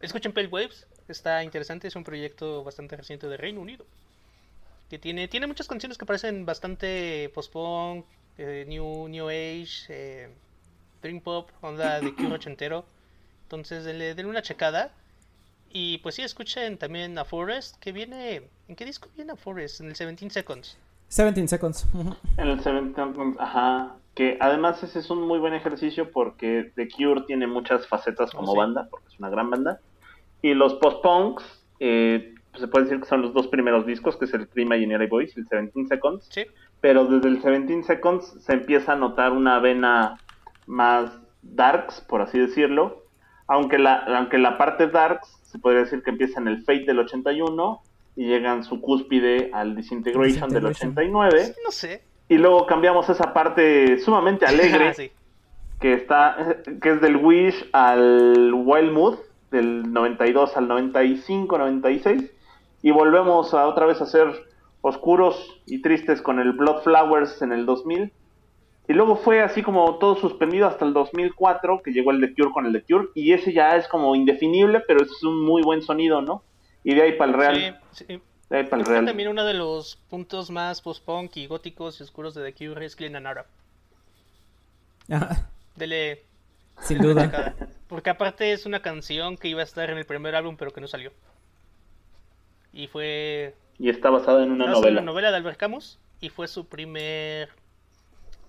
Escuchen 0.00 0.32
Pale 0.32 0.48
Waves, 0.48 0.86
está 1.08 1.44
interesante, 1.44 1.88
es 1.88 1.96
un 1.96 2.04
proyecto 2.04 2.64
bastante 2.64 2.96
reciente 2.96 3.26
de 3.28 3.36
Reino 3.36 3.60
Unido 3.60 3.84
que 4.90 4.98
tiene, 4.98 5.28
tiene 5.28 5.46
muchas 5.46 5.68
canciones 5.68 5.96
que 5.96 6.04
parecen 6.04 6.44
bastante 6.44 7.30
post-punk, 7.32 8.04
eh, 8.36 8.64
new, 8.66 9.06
new 9.08 9.28
Age, 9.28 9.86
eh, 9.88 10.28
Dream 11.00 11.20
Pop, 11.20 11.48
onda 11.62 12.00
de 12.00 12.12
Cure 12.12 12.34
ochentero. 12.34 12.84
Entonces, 13.44 13.84
denle, 13.84 14.16
denle, 14.16 14.30
una 14.30 14.42
checada. 14.42 14.92
Y 15.72 15.98
pues 15.98 16.16
sí, 16.16 16.22
escuchen 16.22 16.76
también 16.76 17.16
a 17.18 17.24
Forest, 17.24 17.76
que 17.78 17.92
viene... 17.92 18.48
¿En 18.66 18.74
qué 18.74 18.84
disco 18.84 19.08
viene 19.14 19.32
a 19.32 19.36
Forest? 19.36 19.80
En 19.80 19.86
el 19.86 19.92
17 19.92 20.28
Seconds. 20.28 20.76
17 21.08 21.46
Seconds. 21.46 21.86
En 22.36 22.48
el 22.48 22.56
17 22.56 22.94
Seconds, 22.96 23.36
ajá. 23.38 23.94
Que 24.16 24.38
además 24.40 24.82
ese 24.82 24.98
es 24.98 25.08
un 25.08 25.22
muy 25.22 25.38
buen 25.38 25.54
ejercicio 25.54 26.10
porque 26.10 26.72
The 26.74 26.88
Cure 26.88 27.22
tiene 27.28 27.46
muchas 27.46 27.86
facetas 27.86 28.32
como 28.32 28.52
oh, 28.52 28.56
banda, 28.56 28.88
porque 28.90 29.06
es 29.06 29.18
una 29.20 29.30
gran 29.30 29.50
banda. 29.50 29.80
Y 30.42 30.54
los 30.54 30.74
post-punks 30.74 31.44
eh, 31.78 32.34
se 32.58 32.68
puede 32.68 32.84
decir 32.84 33.00
que 33.00 33.06
son 33.06 33.22
los 33.22 33.32
dos 33.32 33.48
primeros 33.48 33.86
discos, 33.86 34.16
que 34.16 34.24
es 34.24 34.34
el 34.34 34.46
Prima 34.48 34.76
Imaginary 34.76 35.06
Boys 35.06 35.36
y 35.36 35.40
el 35.40 35.46
17 35.46 35.86
Seconds. 35.88 36.28
Sí. 36.30 36.46
Pero 36.80 37.04
desde 37.06 37.28
el 37.28 37.40
17 37.40 37.84
Seconds 37.84 38.36
se 38.40 38.52
empieza 38.52 38.92
a 38.92 38.96
notar 38.96 39.32
una 39.32 39.58
vena 39.60 40.18
más 40.66 41.12
darks, 41.42 42.00
por 42.00 42.22
así 42.22 42.38
decirlo. 42.38 43.04
Aunque 43.46 43.78
la, 43.78 43.96
aunque 44.16 44.38
la 44.38 44.58
parte 44.58 44.88
darks 44.88 45.40
se 45.42 45.58
podría 45.58 45.82
decir 45.82 46.02
que 46.02 46.10
empiezan 46.10 46.48
el 46.48 46.62
Fate 46.62 46.84
del 46.86 47.00
81 47.00 47.82
y 48.16 48.26
llegan 48.26 48.64
su 48.64 48.80
cúspide 48.80 49.50
al 49.52 49.74
Disintegration, 49.74 50.50
del 50.50 50.66
89. 50.66 51.54
no 51.64 51.70
sé. 51.70 52.02
Y 52.28 52.38
luego 52.38 52.66
cambiamos 52.66 53.08
esa 53.08 53.32
parte 53.32 53.98
sumamente 53.98 54.46
alegre 54.46 55.12
que 55.80 55.94
está 55.94 56.58
que 56.80 56.90
es 56.90 57.00
del 57.00 57.16
Wish 57.16 57.68
al 57.72 58.52
Wild 58.54 58.92
Mood 58.92 59.18
del 59.50 59.92
92 59.92 60.56
al 60.56 60.68
95, 60.68 61.58
96 61.58 62.30
y 62.82 62.90
volvemos 62.90 63.54
a 63.54 63.66
otra 63.66 63.86
vez 63.86 64.00
a 64.00 64.06
ser 64.06 64.46
oscuros 64.80 65.60
y 65.66 65.82
tristes 65.82 66.22
con 66.22 66.40
el 66.40 66.52
Blood 66.52 66.82
Flowers 66.82 67.42
en 67.42 67.52
el 67.52 67.66
2000 67.66 68.12
y 68.90 68.92
luego 68.92 69.14
fue 69.14 69.40
así 69.40 69.62
como 69.62 69.98
todo 69.98 70.16
suspendido 70.16 70.66
hasta 70.66 70.84
el 70.84 70.92
2004, 70.92 71.80
que 71.80 71.92
llegó 71.92 72.10
el 72.10 72.20
The 72.20 72.34
Cure 72.34 72.50
con 72.52 72.66
el 72.66 72.72
The 72.72 72.82
Cure, 72.82 73.08
y 73.14 73.32
ese 73.32 73.52
ya 73.52 73.76
es 73.76 73.86
como 73.86 74.16
indefinible, 74.16 74.80
pero 74.80 75.00
es 75.00 75.22
un 75.22 75.44
muy 75.44 75.62
buen 75.62 75.80
sonido, 75.80 76.22
¿no? 76.22 76.42
Y 76.82 76.96
de 76.96 77.02
ahí 77.02 77.12
para 77.12 77.30
el 77.30 77.38
real. 77.38 77.80
Sí, 77.92 78.04
sí. 78.08 78.20
De 78.48 78.56
ahí 78.56 78.64
para 78.64 78.82
el 78.82 78.88
real. 78.88 79.06
También 79.06 79.28
uno 79.28 79.44
de 79.44 79.54
los 79.54 79.94
puntos 80.08 80.50
más 80.50 80.82
post-punk 80.82 81.36
y 81.36 81.46
góticos 81.46 82.00
y 82.00 82.02
oscuros 82.02 82.34
de 82.34 82.50
The 82.50 82.52
Cure 82.52 82.84
es 82.84 82.96
Clean 82.96 83.14
and 83.14 83.28
Arab. 83.28 83.46
Dele. 85.76 86.24
Sin 86.80 86.98
duda. 86.98 87.54
Porque 87.86 88.10
aparte 88.10 88.50
es 88.50 88.66
una 88.66 88.82
canción 88.82 89.36
que 89.36 89.46
iba 89.46 89.60
a 89.60 89.64
estar 89.64 89.88
en 89.90 89.98
el 89.98 90.04
primer 90.04 90.34
álbum, 90.34 90.56
pero 90.56 90.72
que 90.72 90.80
no 90.80 90.88
salió. 90.88 91.12
Y 92.72 92.86
fue. 92.86 93.54
Y 93.78 93.88
está 93.88 94.10
basada 94.10 94.42
en 94.42 94.52
una 94.52 94.66
novela. 94.66 94.88
En 94.88 95.04
una 95.04 95.12
novela 95.12 95.30
de 95.30 95.36
Albert 95.36 95.58
Camus. 95.58 95.98
Y 96.20 96.28
fue 96.28 96.48
su 96.48 96.66
primer 96.66 97.48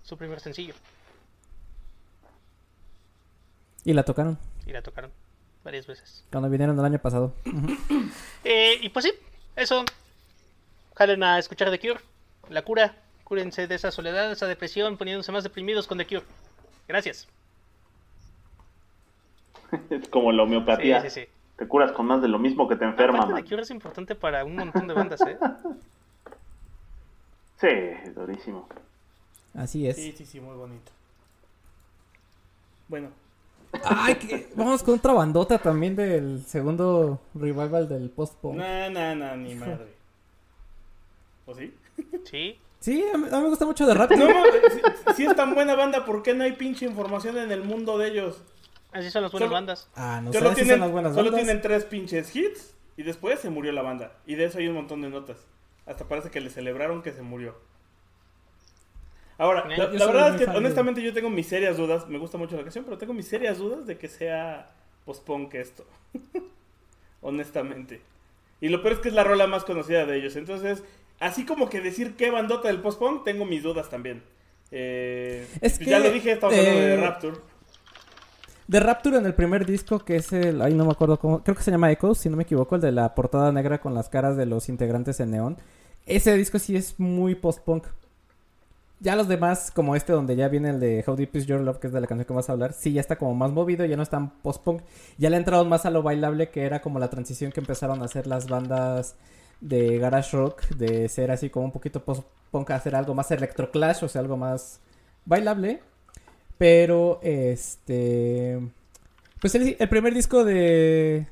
su 0.03 0.17
primer 0.17 0.39
sencillo. 0.39 0.73
Y 3.83 3.93
la 3.93 4.03
tocaron. 4.03 4.37
Y 4.65 4.71
la 4.71 4.81
tocaron 4.81 5.11
varias 5.63 5.87
veces. 5.87 6.25
Cuando 6.31 6.49
vinieron 6.49 6.77
el 6.77 6.85
año 6.85 6.99
pasado. 6.99 7.33
Eh, 8.43 8.79
y 8.81 8.89
pues 8.89 9.05
sí, 9.05 9.13
eso. 9.55 9.85
Jalen 10.95 11.21
a 11.21 11.37
escuchar 11.37 11.69
The 11.69 11.79
Cure. 11.79 11.99
La 12.49 12.63
cura. 12.63 12.95
Cúrense 13.23 13.67
de 13.67 13.75
esa 13.75 13.91
soledad, 13.91 14.27
de 14.27 14.33
esa 14.33 14.47
depresión, 14.47 14.97
poniéndose 14.97 15.31
más 15.31 15.43
deprimidos 15.43 15.87
con 15.87 15.99
The 15.99 16.07
Cure. 16.07 16.23
Gracias. 16.87 17.27
Es 19.89 20.09
como 20.09 20.31
la 20.31 20.43
homeopatía. 20.43 21.01
Sí, 21.01 21.09
sí, 21.09 21.21
sí. 21.21 21.27
Te 21.57 21.67
curas 21.67 21.91
con 21.91 22.07
más 22.07 22.21
de 22.21 22.27
lo 22.27 22.39
mismo 22.39 22.67
que 22.67 22.75
te 22.75 22.85
enferma. 22.85 23.27
Cure 23.43 23.61
es 23.61 23.71
importante 23.71 24.15
para 24.15 24.45
un 24.45 24.55
montón 24.55 24.87
de 24.87 24.93
bandas, 24.93 25.21
¿eh? 25.21 25.37
sí, 27.57 28.11
durísimo. 28.15 28.67
Así 29.53 29.87
es. 29.87 29.95
Sí, 29.95 30.13
sí, 30.17 30.25
sí, 30.25 30.39
muy 30.39 30.55
bonito. 30.55 30.91
Bueno. 32.87 33.09
Ay, 33.83 34.15
que 34.15 34.51
vamos 34.55 34.83
con 34.83 34.95
otra 34.95 35.13
bandota 35.13 35.57
también 35.57 35.95
del 35.95 36.43
segundo 36.45 37.21
revival 37.33 37.87
del 37.87 38.09
post-punk. 38.09 38.55
No, 38.55 38.89
no, 38.89 39.15
no, 39.15 39.37
ni 39.37 39.55
madre. 39.55 39.87
¿O 41.45 41.55
sí? 41.55 41.73
Sí. 42.25 42.59
Sí, 42.81 43.05
a 43.13 43.17
mí, 43.17 43.27
me 43.29 43.47
gusta 43.47 43.65
mucho 43.65 43.85
de 43.85 43.93
rap. 43.93 44.11
No, 44.11 44.27
si, 45.15 45.25
es 45.25 45.35
tan 45.35 45.53
buena 45.53 45.75
banda, 45.75 46.03
¿por 46.03 46.23
qué 46.23 46.33
no 46.33 46.43
hay 46.43 46.53
pinche 46.53 46.85
información 46.85 47.37
en 47.37 47.51
el 47.51 47.63
mundo 47.63 47.97
de 47.99 48.09
ellos? 48.09 48.41
Así 48.91 49.09
son 49.09 49.23
las 49.23 49.31
buenas 49.31 49.49
bandas. 49.49 49.89
Ah, 49.95 50.21
no 50.23 50.33
solo, 50.33 50.53
tienen, 50.53 50.73
son 50.73 50.79
las 50.81 50.91
buenas 50.91 51.15
solo 51.15 51.33
tienen 51.33 51.61
tres 51.61 51.85
pinches 51.85 52.35
hits 52.35 52.75
y 52.97 53.03
después 53.03 53.39
se 53.39 53.49
murió 53.49 53.71
la 53.71 53.81
banda. 53.81 54.11
Y 54.25 54.35
de 54.35 54.45
eso 54.45 54.57
hay 54.57 54.67
un 54.67 54.75
montón 54.75 55.01
de 55.01 55.09
notas. 55.09 55.37
Hasta 55.85 56.07
parece 56.07 56.29
que 56.29 56.41
le 56.41 56.49
celebraron 56.49 57.01
que 57.01 57.11
se 57.11 57.21
murió. 57.21 57.55
Ahora, 59.37 59.65
la, 59.67 59.87
verdad 59.87 60.35
es 60.35 60.47
que 60.47 60.55
honestamente 60.55 61.01
yo 61.01 61.13
tengo 61.13 61.29
mis 61.29 61.47
serias 61.47 61.77
dudas. 61.77 62.07
Me 62.07 62.19
gusta 62.19 62.37
mucho 62.37 62.55
la 62.55 62.63
canción, 62.63 62.83
pero 62.83 62.97
tengo 62.97 63.13
mis 63.13 63.27
serias 63.27 63.57
dudas 63.57 63.87
de 63.87 63.97
que 63.97 64.07
sea 64.07 64.71
post-punk 65.05 65.55
esto. 65.55 65.85
honestamente. 67.21 68.01
Y 68.59 68.69
lo 68.69 68.81
peor 68.81 68.95
es 68.95 68.99
que 68.99 69.07
es 69.07 69.15
la 69.15 69.23
rola 69.23 69.47
más 69.47 69.63
conocida 69.63 70.05
de 70.05 70.17
ellos. 70.17 70.35
Entonces, 70.35 70.83
así 71.19 71.45
como 71.45 71.69
que 71.69 71.81
decir 71.81 72.15
qué 72.15 72.29
bandota 72.29 72.67
del 72.67 72.81
post-punk, 72.81 73.23
tengo 73.23 73.45
mis 73.45 73.63
dudas 73.63 73.89
también. 73.89 74.23
Eh, 74.71 75.47
es 75.61 75.77
pues 75.77 75.89
ya 75.89 75.99
lo 75.99 76.11
dije, 76.11 76.31
estamos 76.31 76.57
hablando 76.57 76.79
de 76.79 76.93
eh, 76.93 76.97
Rapture. 76.97 77.37
De 78.71 78.79
Rapture 78.79 79.17
en 79.17 79.25
el 79.25 79.33
primer 79.33 79.65
disco, 79.65 79.99
que 79.99 80.15
es 80.15 80.31
el. 80.31 80.61
Ay, 80.61 80.73
no 80.73 80.85
me 80.85 80.91
acuerdo 80.91 81.19
cómo. 81.19 81.43
Creo 81.43 81.57
que 81.57 81.61
se 81.61 81.71
llama 81.71 81.91
Echoes, 81.91 82.19
si 82.19 82.29
no 82.29 82.37
me 82.37 82.43
equivoco, 82.43 82.75
el 82.75 82.79
de 82.79 82.93
la 82.93 83.13
portada 83.13 83.51
negra 83.51 83.81
con 83.81 83.93
las 83.93 84.07
caras 84.07 84.37
de 84.37 84.45
los 84.45 84.69
integrantes 84.69 85.19
en 85.19 85.31
neón. 85.31 85.57
Ese 86.05 86.37
disco 86.37 86.57
sí 86.57 86.77
es 86.77 86.97
muy 86.97 87.35
post-punk. 87.35 87.87
Ya 89.01 89.17
los 89.17 89.27
demás, 89.27 89.71
como 89.71 89.93
este 89.97 90.13
donde 90.13 90.37
ya 90.37 90.47
viene 90.47 90.69
el 90.69 90.79
de 90.79 91.03
How 91.05 91.17
Deep 91.17 91.35
Is 91.35 91.47
Your 91.47 91.59
Love, 91.59 91.79
que 91.79 91.87
es 91.87 91.93
de 91.93 91.99
la 91.99 92.07
canción 92.07 92.25
que 92.25 92.31
vas 92.31 92.47
a 92.47 92.53
hablar, 92.53 92.71
sí, 92.71 92.93
ya 92.93 93.01
está 93.01 93.17
como 93.17 93.35
más 93.35 93.51
movido, 93.51 93.83
ya 93.83 93.97
no 93.97 94.03
es 94.03 94.09
tan 94.09 94.29
post-punk. 94.41 94.83
Ya 95.17 95.29
le 95.29 95.35
ha 95.35 95.39
entrado 95.39 95.65
más 95.65 95.85
a 95.85 95.89
lo 95.89 96.01
bailable, 96.01 96.49
que 96.49 96.63
era 96.63 96.81
como 96.81 96.97
la 96.97 97.09
transición 97.09 97.51
que 97.51 97.59
empezaron 97.59 98.01
a 98.01 98.05
hacer 98.05 98.25
las 98.25 98.47
bandas 98.47 99.15
de 99.59 99.97
garage 99.97 100.37
rock, 100.37 100.65
de 100.69 101.09
ser 101.09 101.31
así 101.31 101.49
como 101.49 101.65
un 101.65 101.71
poquito 101.73 102.05
post-punk 102.05 102.71
a 102.71 102.75
hacer 102.75 102.95
algo 102.95 103.15
más 103.15 103.31
electroclash, 103.31 104.05
o 104.05 104.07
sea, 104.07 104.21
algo 104.21 104.37
más 104.37 104.79
bailable. 105.25 105.81
Pero, 106.61 107.19
este... 107.23 108.59
Pues 109.39 109.55
el, 109.55 109.89
primer 109.89 110.13
disco 110.13 110.45
de... 110.45 111.25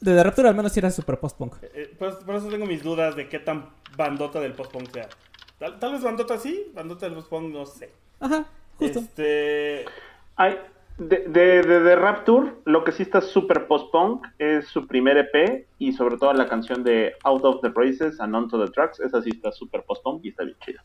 De 0.00 0.14
The 0.14 0.22
Rapture 0.22 0.48
al 0.48 0.54
menos 0.54 0.70
sí 0.70 0.78
era 0.78 0.92
super 0.92 1.18
post-punk. 1.18 1.56
Eh, 1.60 1.70
eh, 1.74 1.94
por, 1.98 2.36
eso 2.36 2.48
tengo 2.48 2.64
mis 2.64 2.84
dudas 2.84 3.16
de 3.16 3.28
qué 3.28 3.40
tan 3.40 3.70
bandota 3.96 4.38
del 4.38 4.52
post-punk 4.52 4.92
sea. 4.92 5.08
Tal, 5.58 5.92
vez 5.92 6.04
Bandota 6.04 6.38
sí, 6.38 6.70
Bandota 6.72 7.08
los 7.08 7.24
pongo, 7.24 7.48
no 7.48 7.66
sé. 7.66 7.90
Ajá, 8.20 8.46
justo. 8.78 9.00
Este. 9.00 9.86
De, 10.98 11.18
de, 11.26 11.62
de, 11.64 11.96
Rapture, 11.96 12.52
lo 12.64 12.84
que 12.84 12.92
sí 12.92 13.02
está 13.02 13.22
súper 13.22 13.66
post-punk 13.66 14.24
es 14.38 14.68
su 14.68 14.86
primer 14.86 15.16
EP 15.16 15.66
y 15.80 15.94
sobre 15.94 16.16
todo 16.16 16.32
la 16.32 16.48
canción 16.48 16.84
de 16.84 17.14
Out 17.24 17.44
of 17.44 17.60
the 17.60 17.72
Races 17.74 18.20
and 18.20 18.36
Onto 18.36 18.64
the 18.64 18.70
Tracks. 18.70 19.00
Esa 19.00 19.20
sí 19.20 19.30
está 19.30 19.50
súper 19.50 19.82
post-punk 19.82 20.24
y 20.24 20.28
está 20.28 20.44
bien 20.44 20.56
chida. 20.64 20.84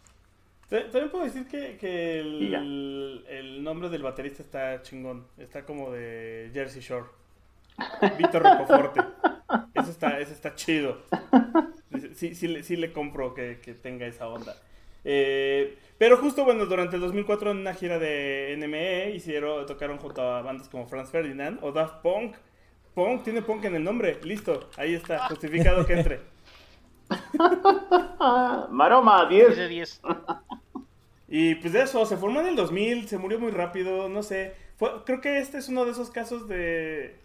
También 0.70 1.09
puedo 1.09 1.24
decir 1.24 1.47
que, 1.47 1.78
que 1.78 2.20
el, 2.20 3.26
el, 3.28 3.63
nombre 3.63 3.89
del 3.89 4.03
baterista 4.03 4.43
está 4.43 4.82
chingón. 4.84 5.26
Está 5.38 5.65
como 5.65 5.91
de 5.91 6.51
Jersey 6.53 6.82
Shore. 6.82 7.07
Víctor 8.17 8.43
Rocoforte. 8.43 9.01
Eso 9.74 9.91
está, 9.91 10.20
eso 10.20 10.34
está 10.34 10.53
chido. 10.55 10.99
Sí, 12.13 12.36
sí, 12.36 12.63
sí 12.63 12.76
le 12.76 12.93
compro 12.93 13.34
que, 13.34 13.55
tenga 13.82 14.05
esa 14.05 14.28
onda. 14.28 14.55
Eh, 15.03 15.78
pero 15.97 16.17
justo, 16.17 16.43
bueno, 16.43 16.65
durante 16.65 16.97
el 16.97 17.01
2004 17.01 17.51
en 17.51 17.57
una 17.57 17.74
gira 17.74 17.97
de 17.97 18.55
NME 18.57 19.11
hicieron, 19.15 19.65
tocaron 19.65 19.97
junto 19.97 20.22
a 20.22 20.41
bandas 20.41 20.70
como 20.70 20.86
Franz 20.86 21.09
Ferdinand 21.09 21.59
o 21.63 21.72
Daft 21.72 22.01
Punk. 22.01 22.36
Punk, 22.93 23.24
tiene 23.24 23.41
Punk 23.41 23.65
en 23.65 23.76
el 23.76 23.84
nombre, 23.84 24.20
listo, 24.24 24.70
ahí 24.78 24.93
está, 24.93 25.28
justificado 25.30 25.86
que 25.86 25.93
entre. 25.93 26.20
Maroma, 28.70 29.28
10. 29.28 29.70
10. 29.70 30.01
Y 31.30 31.55
pues 31.55 31.73
de 31.73 31.84
eso, 31.84 32.05
se 32.07 32.17
formó 32.17 32.41
en 32.41 32.47
el 32.47 32.55
2000, 32.55 33.07
se 33.07 33.19
murió 33.19 33.39
muy 33.39 33.51
rápido, 33.51 34.09
no 34.09 34.23
sé. 34.23 34.55
creo 35.05 35.21
que 35.21 35.38
este 35.39 35.59
es 35.59 35.69
uno 35.69 35.86
de 35.86 35.91
esos 35.91 36.09
casos 36.09 36.47
de 36.47 37.19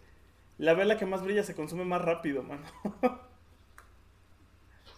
la 0.59 0.75
vela 0.75 0.97
que 0.97 1.07
más 1.07 1.23
brilla 1.23 1.43
se 1.43 1.55
consume 1.55 1.85
más 1.85 2.03
rápido, 2.03 2.43
mano. 2.43 2.63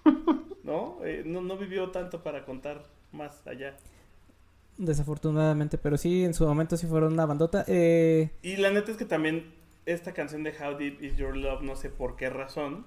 ¿No? 0.63 0.97
Eh, 1.05 1.23
¿No? 1.25 1.41
¿No? 1.41 1.57
vivió 1.57 1.89
tanto 1.91 2.21
para 2.21 2.43
contar 2.43 2.85
más 3.13 3.47
allá. 3.47 3.77
Desafortunadamente, 4.77 5.77
pero 5.77 5.97
sí, 5.97 6.25
en 6.25 6.33
su 6.33 6.45
momento 6.45 6.75
sí 6.75 6.85
fueron 6.85 7.13
una 7.13 7.25
bandota. 7.25 7.63
Eh... 7.67 8.31
Y 8.41 8.57
la 8.57 8.71
neta 8.71 8.91
es 8.91 8.97
que 8.97 9.05
también 9.05 9.53
esta 9.85 10.13
canción 10.13 10.43
de 10.43 10.51
How 10.51 10.77
Deep 10.77 11.01
Is 11.01 11.15
Your 11.15 11.35
Love, 11.35 11.61
no 11.61 11.77
sé 11.77 11.89
por 11.89 12.17
qué 12.17 12.29
razón, 12.29 12.85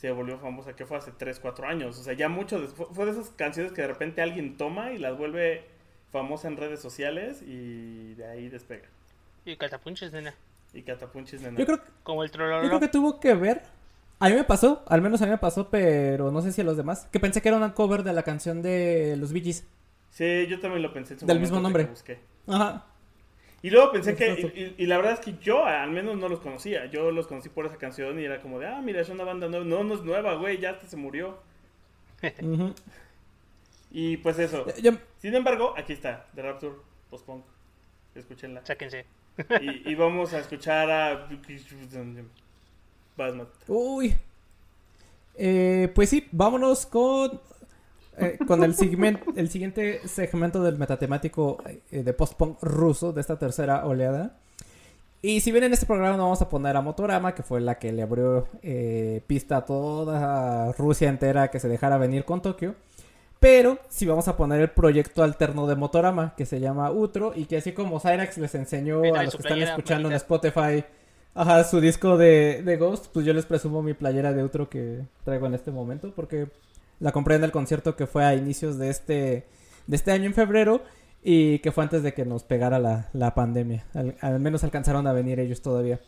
se 0.00 0.10
volvió 0.12 0.38
famosa, 0.38 0.74
que 0.74 0.86
fue 0.86 0.96
hace 0.96 1.12
3, 1.12 1.40
4 1.40 1.66
años. 1.66 1.98
O 1.98 2.02
sea, 2.02 2.14
ya 2.14 2.28
mucho, 2.28 2.58
fue 2.68 3.04
de 3.04 3.10
esas 3.12 3.30
canciones 3.30 3.72
que 3.72 3.82
de 3.82 3.88
repente 3.88 4.22
alguien 4.22 4.56
toma 4.56 4.92
y 4.92 4.98
las 4.98 5.18
vuelve 5.18 5.66
famosa 6.10 6.48
en 6.48 6.56
redes 6.56 6.80
sociales 6.80 7.42
y 7.42 8.14
de 8.14 8.26
ahí 8.26 8.48
despega. 8.48 8.88
Y 9.44 9.56
catapunches, 9.56 10.12
nena. 10.12 10.34
Y 10.72 10.82
catapunches, 10.82 11.42
nena. 11.42 11.58
Yo 11.58 11.66
creo, 11.66 11.80
Como 12.02 12.24
el 12.24 12.30
yo 12.30 12.36
creo 12.36 12.80
que 12.80 12.88
tuvo 12.88 13.20
que 13.20 13.34
ver 13.34 13.62
a 14.22 14.28
mí 14.28 14.34
me 14.34 14.44
pasó, 14.44 14.84
al 14.86 15.00
menos 15.00 15.22
a 15.22 15.24
mí 15.24 15.30
me 15.30 15.38
pasó, 15.38 15.70
pero 15.70 16.30
no 16.30 16.42
sé 16.42 16.52
si 16.52 16.60
a 16.60 16.64
los 16.64 16.76
demás, 16.76 17.08
que 17.10 17.18
pensé 17.18 17.40
que 17.40 17.48
era 17.48 17.56
una 17.56 17.72
cover 17.72 18.02
de 18.02 18.12
la 18.12 18.22
canción 18.22 18.60
de 18.60 19.16
los 19.16 19.32
Bee 19.32 19.42
Gees. 19.42 19.66
Sí, 20.10 20.46
yo 20.46 20.60
también 20.60 20.82
lo 20.82 20.92
pensé. 20.92 21.16
Del 21.16 21.40
mismo 21.40 21.58
nombre. 21.58 21.88
Ajá. 22.46 22.86
Y 23.62 23.70
luego 23.70 23.92
pensé 23.92 24.16
que, 24.16 24.74
y, 24.78 24.86
la 24.86 24.96
verdad 24.96 25.14
es 25.14 25.20
que 25.20 25.34
yo 25.42 25.66
al 25.66 25.90
menos 25.90 26.16
no 26.16 26.28
los 26.28 26.40
conocía. 26.40 26.86
Yo 26.86 27.10
los 27.10 27.26
conocí 27.26 27.50
por 27.50 27.66
esa 27.66 27.76
canción 27.76 28.18
y 28.18 28.24
era 28.24 28.40
como 28.40 28.58
de, 28.58 28.66
ah, 28.66 28.80
mira, 28.82 29.00
es 29.00 29.08
una 29.10 29.24
banda 29.24 29.48
nueva. 29.48 29.64
No, 29.66 29.84
no 29.84 29.94
es 29.94 30.02
nueva, 30.02 30.34
güey, 30.34 30.58
ya 30.58 30.70
hasta 30.70 30.86
se 30.86 30.96
murió. 30.96 31.38
Y 33.90 34.18
pues 34.18 34.38
eso. 34.38 34.66
Sin 35.18 35.34
embargo, 35.34 35.74
aquí 35.76 35.92
está, 35.92 36.26
The 36.34 36.42
Rapture 36.42 36.74
Post-Punk. 37.10 37.44
Escúchenla. 38.14 38.62
Cháquense. 38.62 39.04
y, 39.60 39.90
y 39.90 39.94
vamos 39.94 40.32
a 40.32 40.38
escuchar 40.38 40.90
a... 40.90 41.28
Uy. 43.68 44.16
Eh, 45.34 45.90
pues 45.94 46.10
sí, 46.10 46.26
vámonos 46.32 46.86
con, 46.86 47.40
eh, 48.18 48.38
con 48.46 48.62
el, 48.64 48.74
el 49.36 49.48
siguiente 49.48 50.00
segmento 50.06 50.62
del 50.62 50.78
metatemático 50.78 51.62
eh, 51.90 52.02
de 52.02 52.12
post-punk 52.12 52.62
ruso 52.62 53.12
de 53.12 53.20
esta 53.20 53.38
tercera 53.38 53.86
oleada. 53.86 54.36
Y 55.22 55.40
si 55.40 55.52
bien 55.52 55.64
en 55.64 55.72
este 55.72 55.86
programa 55.86 56.16
no 56.16 56.24
vamos 56.24 56.40
a 56.40 56.48
poner 56.48 56.76
a 56.76 56.80
Motorama, 56.80 57.34
que 57.34 57.42
fue 57.42 57.60
la 57.60 57.78
que 57.78 57.92
le 57.92 58.02
abrió 58.02 58.48
eh, 58.62 59.22
pista 59.26 59.58
a 59.58 59.64
toda 59.66 60.72
Rusia 60.72 61.08
entera 61.08 61.48
que 61.48 61.60
se 61.60 61.68
dejara 61.68 61.98
venir 61.98 62.24
con 62.24 62.40
Tokio. 62.40 62.74
Pero 63.38 63.78
si 63.88 64.06
vamos 64.06 64.28
a 64.28 64.36
poner 64.36 64.60
el 64.60 64.70
proyecto 64.70 65.22
alterno 65.22 65.66
de 65.66 65.76
Motorama, 65.76 66.34
que 66.36 66.46
se 66.46 66.60
llama 66.60 66.90
Utro, 66.90 67.32
y 67.34 67.46
que 67.46 67.58
así 67.58 67.72
como 67.72 68.00
Cyrax 68.00 68.38
les 68.38 68.54
enseñó 68.54 69.02
a 69.14 69.22
los 69.22 69.34
que 69.34 69.42
están 69.42 69.62
escuchando 69.62 70.08
en 70.08 70.14
Spotify 70.14 70.84
ajá, 71.34 71.64
su 71.64 71.80
disco 71.80 72.16
de, 72.18 72.62
de, 72.62 72.76
Ghost, 72.76 73.06
pues 73.12 73.24
yo 73.24 73.32
les 73.32 73.46
presumo 73.46 73.82
mi 73.82 73.94
playera 73.94 74.32
de 74.32 74.44
Utro 74.44 74.68
que 74.68 75.02
traigo 75.24 75.46
en 75.46 75.54
este 75.54 75.70
momento, 75.70 76.12
porque 76.14 76.48
la 77.00 77.12
compré 77.12 77.34
en 77.34 77.44
el 77.44 77.50
concierto 77.50 77.96
que 77.96 78.06
fue 78.06 78.24
a 78.24 78.34
inicios 78.34 78.78
de 78.78 78.90
este, 78.90 79.46
de 79.86 79.96
este 79.96 80.12
año 80.12 80.26
en 80.26 80.34
febrero 80.34 80.82
y 81.22 81.58
que 81.58 81.72
fue 81.72 81.84
antes 81.84 82.02
de 82.02 82.14
que 82.14 82.24
nos 82.24 82.44
pegara 82.44 82.78
la, 82.78 83.34
pandemia. 83.34 83.84
Al, 84.20 84.40
menos 84.40 84.64
alcanzaron 84.64 85.06
a 85.06 85.12
venir 85.12 85.40
ellos 85.40 85.60
todavía. 85.62 86.00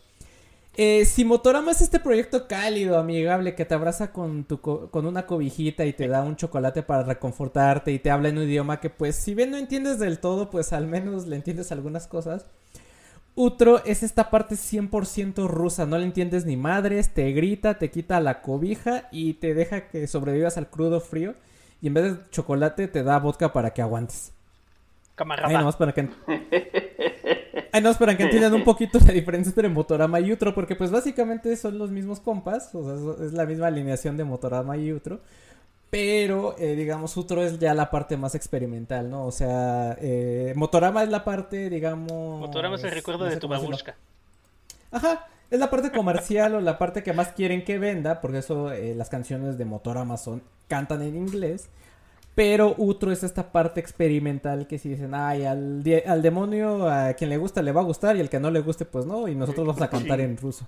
Eh, 0.75 1.05
si 1.05 1.27
Motorama 1.27 1.73
es 1.73 1.83
este 1.83 2.01
proyecto 2.01 2.49
cálido, 2.49 2.99
amigable, 2.99 3.55
que 3.55 3.67
te 3.67 3.75
abraza 3.75 4.11
con, 4.11 4.45
tu 4.45 4.61
con 4.61 5.07
una 5.07 5.27
cobijita 5.27 5.85
y 5.85 5.93
te 5.93 6.09
da 6.09 6.23
un 6.23 6.37
chocolate 6.37 6.83
para 6.83 7.03
reconfortarte 7.03 7.93
y 7.93 7.99
te 7.99 8.11
habla 8.11 8.31
en 8.31 8.39
un 8.39 8.45
idioma 8.45 8.81
que 8.81 8.89
pues 8.89 9.17
si 9.17 9.35
bien 9.35 9.51
no 9.51 9.59
entiendes 9.59 9.99
del 9.99 10.19
todo, 10.19 10.49
pues 10.49 10.73
al 10.73 10.87
menos 10.87 11.27
le 11.27 11.37
entiendes 11.37 11.73
algunas 11.73 12.07
cosas. 12.07 12.47
Utro 13.35 13.83
es 13.85 14.03
esta 14.03 14.29
parte 14.31 14.57
100% 14.57 15.49
rusa, 15.49 15.87
no 15.87 15.97
le 15.97 16.05
entiendes 16.05 16.45
ni 16.45 16.57
madres, 16.57 17.15
te 17.15 17.33
grita, 17.33 17.79
te 17.79 17.91
quita 17.91 18.21
la 18.21 18.43
cobija 18.43 19.09
y 19.11 19.35
te 19.35 19.55
deja 19.55 19.89
que 19.89 20.07
sobrevivas 20.07 20.59
al 20.59 20.69
crudo 20.69 21.01
frío. 21.01 21.35
Y 21.81 21.89
en 21.89 21.95
vez 21.95 22.05
de 22.05 22.31
chocolate 22.31 22.89
te 22.89 23.03
da 23.03 23.19
vodka 23.19 23.53
para 23.53 23.71
que 23.71 23.83
aguantes. 23.83 24.33
Ahí 25.17 25.55
nomás 25.55 25.77
para 25.77 25.93
que... 25.93 26.09
Nomás 27.73 27.97
para 27.97 28.17
que 28.17 28.25
entiendan 28.25 28.53
un 28.53 28.65
poquito 28.65 28.99
la 28.99 29.13
diferencia 29.13 29.51
entre 29.51 29.69
Motorama 29.69 30.21
y 30.21 30.31
Utro, 30.31 30.55
porque 30.55 30.77
pues 30.77 30.91
básicamente 30.91 31.57
son 31.57 31.79
los 31.79 31.91
mismos 31.91 32.21
compas, 32.21 32.75
o 32.75 33.17
sea, 33.17 33.27
es 33.27 33.33
la 33.33 33.47
misma 33.47 33.69
alineación 33.69 34.17
de 34.17 34.25
Motorama 34.25 34.77
y 34.77 34.93
Utro, 34.93 35.21
pero 35.93 36.57
eh, 36.57 36.75
digamos 36.75 37.15
Utro 37.19 37.43
es 37.43 37.59
ya 37.59 37.75
la 37.75 37.91
parte 37.91 38.17
más 38.17 38.35
experimental, 38.35 39.11
¿no? 39.11 39.27
O 39.27 39.31
sea, 39.31 39.95
eh, 40.01 40.55
Motorama 40.57 41.03
es 41.03 41.11
la 41.11 41.23
parte, 41.23 41.69
digamos... 41.69 42.41
Motorama 42.41 42.77
es 42.77 42.85
el 42.85 42.93
recuerdo 42.93 43.27
de 43.27 43.37
tu 43.37 43.47
babushka. 43.47 43.95
Ajá, 44.91 45.27
es 45.51 45.61
la 45.61 45.69
parte 45.69 45.93
comercial 45.93 46.55
o 46.55 46.61
la 46.63 46.79
parte 46.79 47.03
que 47.03 47.13
más 47.13 47.33
quieren 47.33 47.63
que 47.63 47.79
venda, 47.79 48.23
porque 48.23 48.39
eso 48.39 48.73
eh, 48.73 48.95
las 48.95 49.11
canciones 49.11 49.59
de 49.59 49.67
Motorama 49.67 50.17
son 50.17 50.43
cantan 50.67 51.03
en 51.03 51.15
inglés. 51.15 51.69
Pero 52.35 52.75
Utro 52.79 53.13
es 53.13 53.23
esta 53.23 53.53
parte 53.53 53.79
experimental 53.79 54.67
que 54.67 54.79
si 54.79 54.89
dicen, 54.89 55.13
ay, 55.13 55.45
al, 55.45 55.85
al 56.07 56.23
demonio 56.23 56.89
a 56.89 57.13
quien 57.13 57.29
le 57.29 57.37
gusta 57.37 57.61
le 57.61 57.71
va 57.71 57.83
a 57.83 57.85
gustar 57.85 58.17
y 58.17 58.21
al 58.21 58.31
que 58.31 58.41
no 58.41 58.51
le 58.51 58.61
guste 58.61 58.87
pues 58.87 59.05
no, 59.05 59.29
y 59.29 59.35
nosotros 59.35 59.67
vamos 59.67 59.83
a 59.83 59.91
cantar 59.91 60.23
en 60.23 60.39
ruso. 60.39 60.67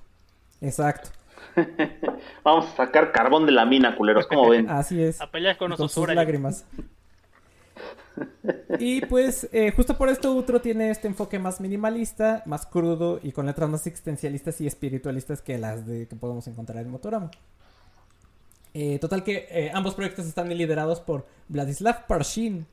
Exacto. 0.61 1.09
vamos 2.45 2.67
a 2.67 2.77
sacar 2.77 3.13
carbón 3.13 3.47
de 3.47 3.53
la 3.53 3.65
mina, 3.65 3.97
culeros, 3.97 4.27
como 4.27 4.49
ven. 4.49 4.69
Así 4.71 5.03
es. 5.03 5.21
A 5.21 5.31
pelear 5.31 5.57
con, 5.57 5.77
sus 5.77 6.09
lágrimas. 6.09 6.65
y 8.79 9.05
pues 9.07 9.49
eh, 9.53 9.73
justo 9.75 9.99
por 9.99 10.09
esto 10.09 10.33
Utro 10.35 10.61
tiene 10.61 10.91
este 10.91 11.09
enfoque 11.09 11.39
más 11.39 11.61
minimalista, 11.61 12.43
más 12.47 12.67
crudo 12.67 13.19
y 13.23 13.33
con 13.33 13.47
letras 13.47 13.69
más 13.69 13.87
existencialistas 13.87 14.61
y 14.61 14.67
espiritualistas 14.67 15.43
que 15.43 15.59
las 15.59 15.87
de 15.87 16.07
que 16.07 16.17
podemos 16.17 16.47
encontrar 16.47 16.85
en 16.85 16.91
Motorama. 16.91 17.31
Eh, 18.77 18.99
total 18.99 19.23
que 19.23 19.47
eh, 19.51 19.71
ambos 19.73 19.95
proyectos 19.95 20.27
están 20.27 20.49
liderados 20.49 21.01
por 21.01 21.27
Vladislav 21.49 22.07
Parshin. 22.07 22.67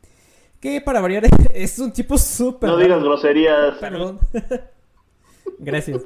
Que 0.59 0.81
para 0.81 1.01
variar 1.01 1.23
es 1.53 1.79
un 1.79 1.91
tipo 1.91 2.17
súper... 2.17 2.69
No 2.69 2.77
digas 2.77 3.03
groserías. 3.03 3.77
Perdón. 3.79 4.19
Gracias. 5.59 6.01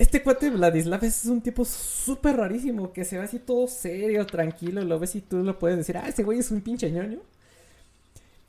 Este 0.00 0.22
cuate 0.22 0.48
Vladislav 0.48 1.04
es 1.04 1.26
un 1.26 1.42
tipo 1.42 1.62
súper 1.62 2.38
rarísimo. 2.38 2.90
Que 2.90 3.04
se 3.04 3.18
ve 3.18 3.24
así 3.24 3.38
todo 3.38 3.68
serio, 3.68 4.24
tranquilo. 4.24 4.82
Lo 4.82 4.98
ves 4.98 5.14
y 5.14 5.20
tú 5.20 5.44
lo 5.44 5.58
puedes 5.58 5.76
decir. 5.76 5.98
Ah, 5.98 6.08
ese 6.08 6.22
güey 6.22 6.38
es 6.38 6.50
un 6.50 6.62
pinche 6.62 6.90
ñoño. 6.90 7.18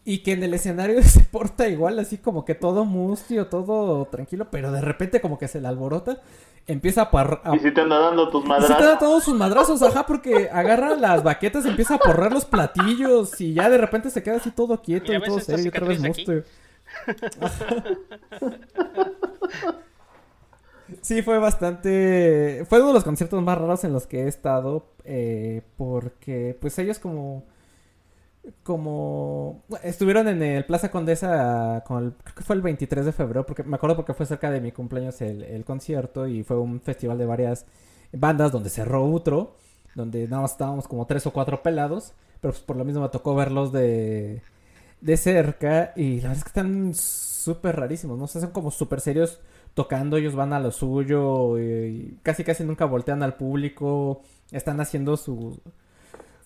Y 0.06 0.20
que 0.20 0.32
en 0.32 0.43
el 0.43 0.54
escenario 0.54 1.04
se 1.04 1.26
porta 1.26 1.68
igual, 1.68 1.99
así 1.99 2.20
como 2.20 2.45
que 2.45 2.56
todo 2.56 2.86
mustio, 2.86 3.47
todo 3.47 4.06
tranquilo. 4.06 4.47
Pero 4.49 4.72
de 4.72 4.80
repente 4.80 5.20
como 5.20 5.38
que 5.38 5.49
se 5.49 5.60
le 5.60 5.68
alborota 5.68 6.22
empieza 6.68 7.02
a 7.02 7.12
parrar. 7.12 7.41
Y 7.54 7.60
si 7.60 7.74
te 7.74 7.82
anda 7.82 7.99
dando 7.99 8.30
tus 8.30 8.45
madrazos. 8.45 8.78
te 8.78 8.86
da 8.86 8.97
todos 8.97 9.26
sus 9.26 9.36
madrazos, 9.36 9.82
ajá, 9.82 10.06
porque 10.06 10.47
agarra 10.54 10.95
las 10.95 11.22
baquetas, 11.22 11.66
empieza 11.66 11.95
a 11.95 11.97
porrar 11.97 12.32
los 12.32 12.45
platillos 12.45 13.41
y 13.41 13.56
ya 13.56 13.70
de 13.70 13.78
repente 13.78 14.10
se 14.10 14.24
queda 14.24 14.38
así 14.38 14.52
todo 14.52 14.82
quieto 14.82 15.12
y, 15.12 15.22
todo 15.22 15.41
serio 15.41 15.66
y 15.66 15.68
otra 15.68 15.86
vez 15.86 15.99
monstruo. 15.99 16.43
sí, 21.02 21.22
fue 21.22 21.38
bastante. 21.39 22.66
Fue 22.70 22.80
uno 22.80 22.89
de 22.89 22.94
los 22.96 23.04
conciertos 23.04 23.42
más 23.44 23.58
raros 23.58 23.84
en 23.84 23.94
los 23.94 24.08
que 24.08 24.24
he 24.24 24.28
estado. 24.28 24.86
Eh, 25.06 25.62
porque, 25.78 26.58
pues 26.60 26.78
ellos 26.80 27.00
como 27.00 27.44
como 28.64 29.64
estuvieron 29.84 30.28
en 30.28 30.42
el 30.42 30.66
Plaza 30.66 30.89
Condesa 30.89 31.84
con 31.86 32.06
el, 32.06 32.14
creo 32.14 32.36
que 32.36 32.44
fue 32.44 32.56
el 32.56 32.62
23 32.62 33.06
de 33.06 33.12
febrero, 33.12 33.46
porque 33.46 33.64
me 33.64 33.76
acuerdo 33.76 33.96
porque 33.96 34.14
fue 34.14 34.26
cerca 34.26 34.50
de 34.50 34.62
mi 34.62 34.72
cumpleaños 34.72 35.22
el, 35.22 35.64
concierto 35.66 36.28
y 36.28 36.44
fue 36.44 36.58
un 36.58 36.82
festival 36.82 37.18
de 37.18 37.26
varias 37.26 37.66
bandas 38.12 38.52
donde 38.52 38.70
cerró 38.70 39.06
otro, 39.12 39.56
donde 39.96 40.28
nada 40.28 40.44
más 40.44 40.54
estábamos 40.54 40.88
como 40.88 41.06
tres 41.06 41.26
o 41.28 41.34
cuatro 41.34 41.62
pelados, 41.62 42.14
pero 42.42 42.54
pues 42.54 42.64
por 42.64 42.76
lo 42.78 42.86
mismo 42.86 43.02
me 43.02 43.10
tocó 43.10 43.36
verlos 43.36 43.72
de, 43.72 44.42
de 45.02 45.18
cerca 45.18 45.94
y 45.96 46.22
la 46.22 46.30
verdad 46.30 46.38
es 46.38 46.44
que 46.44 46.50
están 46.50 46.94
súper 46.96 47.76
rarísimos, 47.76 48.18
¿no? 48.18 48.26
O 48.26 48.28
sea, 48.28 48.42
son 48.42 48.52
como 48.52 48.72
súper 48.72 49.02
serios 49.02 49.39
tocando, 49.74 50.18
ellos 50.18 50.36
van 50.36 50.54
a 50.54 50.60
lo 50.60 50.72
suyo 50.72 51.56
casi 52.24 52.44
casi 52.44 52.64
nunca 52.64 52.86
voltean 52.86 53.24
al 53.24 53.36
público, 53.36 54.22
están 54.52 54.80
haciendo 54.82 55.18
su 55.18 55.60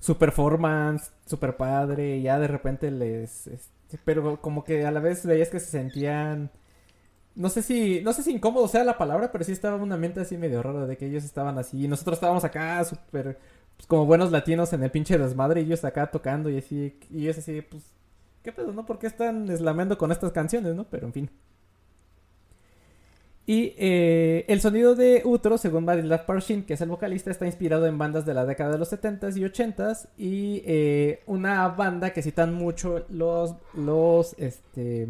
su 0.05 0.17
performance, 0.19 1.11
super 1.25 1.57
padre, 1.57 2.17
y 2.17 2.21
ya 2.23 2.37
de 2.39 2.47
repente 2.47 2.91
les... 2.91 3.47
Este, 3.47 3.97
pero 4.05 4.39
como 4.39 4.63
que 4.63 4.85
a 4.85 4.91
la 4.91 4.99
vez 4.99 5.25
veías 5.25 5.49
que 5.49 5.59
se 5.59 5.71
sentían... 5.71 6.51
No 7.33 7.49
sé 7.49 7.63
si, 7.63 8.01
no 8.01 8.13
sé 8.13 8.21
si 8.21 8.31
incómodo 8.31 8.67
sea 8.67 8.83
la 8.83 8.99
palabra, 8.99 9.31
pero 9.31 9.43
sí 9.43 9.51
estaba 9.51 9.77
un 9.77 9.91
ambiente 9.91 10.21
así 10.21 10.37
medio 10.37 10.61
raro 10.61 10.85
de 10.85 10.95
que 10.95 11.07
ellos 11.07 11.23
estaban 11.25 11.57
así 11.57 11.83
y 11.83 11.87
nosotros 11.87 12.17
estábamos 12.17 12.43
acá 12.45 12.83
súper, 12.85 13.39
pues 13.75 13.87
como 13.87 14.05
buenos 14.05 14.31
latinos 14.31 14.71
en 14.73 14.83
el 14.83 14.91
pinche 14.91 15.17
desmadre 15.17 15.61
y 15.61 15.65
ellos 15.65 15.83
acá 15.83 16.11
tocando 16.11 16.51
y 16.51 16.59
así, 16.59 16.99
y 17.09 17.23
ellos 17.23 17.39
así, 17.39 17.61
pues, 17.63 17.83
¿qué 18.43 18.51
pedo, 18.51 18.73
no? 18.73 18.85
¿Por 18.85 18.99
qué 18.99 19.07
están 19.07 19.49
eslameando 19.49 19.97
con 19.97 20.11
estas 20.11 20.31
canciones, 20.31 20.75
no? 20.75 20.85
Pero 20.85 21.07
en 21.07 21.13
fin. 21.13 21.29
Y 23.47 23.73
eh, 23.77 24.45
el 24.47 24.59
sonido 24.59 24.95
de 24.95 25.21
Utro, 25.23 25.59
según 25.59 25.85
Vladislav 25.85 26.25
Parshin, 26.25 26.63
que 26.63 26.73
es 26.73 26.81
el 26.81 26.89
vocalista, 26.89 27.29
está 27.29 27.45
inspirado 27.45 27.85
en 27.85 27.97
bandas 27.97 28.25
de 28.25 28.33
la 28.33 28.43
década 28.43 28.71
de 28.71 28.79
los 28.79 28.91
70s 28.91 29.37
y 29.37 29.41
80s. 29.41 30.07
Y 30.17 30.63
eh, 30.65 31.21
una 31.27 31.67
banda 31.69 32.11
que 32.11 32.23
citan 32.23 32.55
mucho 32.55 33.05
los, 33.09 33.53
los, 33.75 34.33
este, 34.39 35.09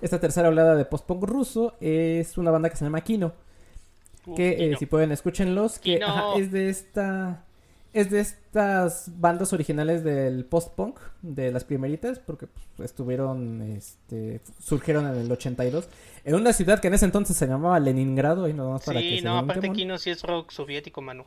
esta 0.00 0.18
tercera 0.18 0.48
oleada 0.48 0.74
de 0.74 0.84
post-punk 0.86 1.22
ruso 1.22 1.76
es 1.80 2.36
una 2.36 2.50
banda 2.50 2.68
que 2.68 2.76
se 2.76 2.84
llama 2.84 3.02
Kino. 3.02 3.32
que 4.34 4.72
eh, 4.72 4.76
si 4.76 4.86
pueden 4.86 5.12
escúchenlos, 5.12 5.78
que 5.78 6.00
es 6.36 6.50
de 6.50 6.70
esta 6.70 7.44
es 7.92 8.10
de 8.10 8.20
estas 8.20 9.10
bandas 9.18 9.52
originales 9.52 10.04
del 10.04 10.44
post-punk, 10.44 10.98
de 11.22 11.50
las 11.50 11.64
primeritas, 11.64 12.18
porque 12.18 12.46
pues, 12.46 12.90
estuvieron, 12.90 13.62
este, 13.62 14.40
surgieron 14.60 15.06
en 15.06 15.16
el 15.16 15.32
82, 15.32 15.88
en 16.24 16.34
una 16.34 16.52
ciudad 16.52 16.80
que 16.80 16.88
en 16.88 16.94
ese 16.94 17.06
entonces 17.06 17.36
se 17.36 17.46
llamaba 17.46 17.80
Leningrado, 17.80 18.48
y 18.48 18.52
no 18.52 18.78
para 18.84 19.00
Sí, 19.00 19.20
no, 19.22 19.38
aparte 19.38 19.72
Kino 19.72 19.96
sí 19.98 20.10
es 20.10 20.22
rock 20.22 20.50
soviético, 20.50 21.00
mano. 21.00 21.24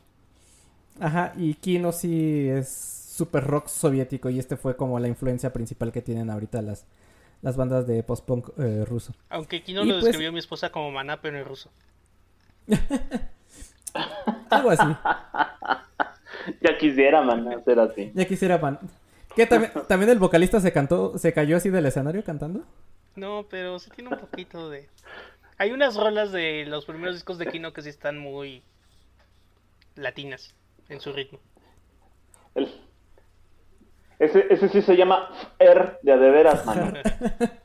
Ajá, 1.00 1.32
y 1.36 1.54
Kino 1.54 1.90
sí 1.90 2.48
es 2.48 2.68
super 2.68 3.44
rock 3.44 3.68
soviético, 3.68 4.30
y 4.30 4.38
este 4.38 4.56
fue 4.56 4.76
como 4.76 4.98
la 5.00 5.08
influencia 5.08 5.52
principal 5.52 5.90
que 5.90 6.00
tienen 6.00 6.30
ahorita 6.30 6.62
las, 6.62 6.86
las 7.42 7.56
bandas 7.56 7.86
de 7.88 8.02
post-punk 8.04 8.50
eh, 8.58 8.84
ruso. 8.86 9.12
Aunque 9.30 9.62
Kino 9.62 9.84
lo 9.84 9.94
pues 9.94 10.04
describió 10.04 10.32
mi 10.32 10.38
esposa 10.38 10.70
como 10.70 10.92
maná, 10.92 11.20
pero 11.20 11.38
en 11.38 11.44
ruso. 11.44 11.70
Algo 14.50 14.70
así. 14.70 14.86
ya 16.60 16.78
quisiera, 16.78 17.22
man, 17.22 17.48
hacer 17.52 17.78
así. 17.78 18.12
Ya 18.14 18.24
quisiera, 18.24 18.58
man. 18.58 18.78
¿Qué, 19.34 19.46
también, 19.46 19.72
también 19.88 20.10
el 20.10 20.18
vocalista 20.18 20.60
se 20.60 20.72
cantó, 20.72 21.18
se 21.18 21.32
cayó 21.32 21.56
así 21.56 21.70
del 21.70 21.86
escenario 21.86 22.22
cantando? 22.24 22.64
No, 23.16 23.46
pero 23.48 23.78
sí 23.78 23.90
tiene 23.90 24.10
un 24.10 24.18
poquito 24.18 24.70
de... 24.70 24.88
Hay 25.58 25.70
unas 25.70 25.96
rolas 25.96 26.32
de 26.32 26.64
los 26.66 26.86
primeros 26.86 27.14
discos 27.14 27.38
de 27.38 27.46
Kino 27.46 27.72
que 27.72 27.82
sí 27.82 27.88
están 27.88 28.18
muy 28.18 28.62
latinas 29.94 30.54
en 30.88 31.00
su 31.00 31.12
ritmo. 31.12 31.38
Ese, 34.18 34.46
ese 34.50 34.68
sí 34.68 34.82
se 34.82 34.96
llama 34.96 35.28
R 35.58 35.98
de 36.02 36.12
adeveras, 36.12 36.64
man. 36.66 36.98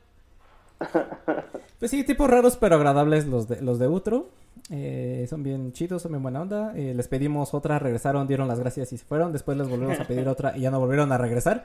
pues 1.78 1.90
sí, 1.90 2.04
tipos 2.04 2.30
raros 2.30 2.56
pero 2.56 2.76
agradables 2.76 3.26
los 3.26 3.48
de, 3.48 3.60
los 3.62 3.78
de 3.78 3.88
Utro. 3.88 4.30
Eh, 4.70 5.26
son 5.30 5.42
bien 5.42 5.72
chidos, 5.72 6.02
son 6.02 6.12
bien 6.12 6.22
buena 6.22 6.42
onda. 6.42 6.72
Eh, 6.76 6.92
les 6.94 7.08
pedimos 7.08 7.54
otra, 7.54 7.78
regresaron, 7.78 8.26
dieron 8.26 8.48
las 8.48 8.60
gracias 8.60 8.92
y 8.92 8.98
se 8.98 9.04
fueron. 9.04 9.32
Después 9.32 9.56
les 9.56 9.68
volvimos 9.68 9.98
a 9.98 10.04
pedir 10.04 10.28
otra 10.28 10.56
y 10.56 10.62
ya 10.62 10.70
no 10.70 10.78
volvieron 10.80 11.10
a 11.12 11.18
regresar. 11.18 11.64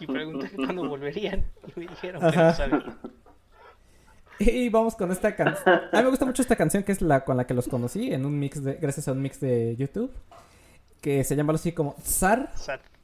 y 0.00 0.06
pregunté 0.06 0.50
cuándo 0.54 0.88
volverían. 0.88 1.44
Y 1.66 1.80
me 1.80 1.86
dijeron 1.86 2.30
que 2.30 2.36
no 2.36 2.54
sabían. 2.54 2.98
Y 4.40 4.68
vamos 4.68 4.94
con 4.94 5.10
esta 5.10 5.34
canción. 5.34 5.80
A 5.92 5.96
mí 5.96 6.02
me 6.04 6.10
gusta 6.10 6.24
mucho 6.24 6.42
esta 6.42 6.54
canción 6.54 6.84
que 6.84 6.92
es 6.92 7.02
la 7.02 7.24
con 7.24 7.36
la 7.36 7.46
que 7.46 7.54
los 7.54 7.66
conocí 7.66 8.12
en 8.12 8.24
un 8.24 8.38
mix 8.38 8.62
de, 8.62 8.74
gracias 8.74 9.08
a 9.08 9.12
un 9.12 9.20
mix 9.20 9.40
de 9.40 9.74
YouTube. 9.76 10.12
Que 11.00 11.24
se 11.24 11.34
llama 11.34 11.54
así 11.54 11.72
como 11.72 11.96
Zar. 12.02 12.52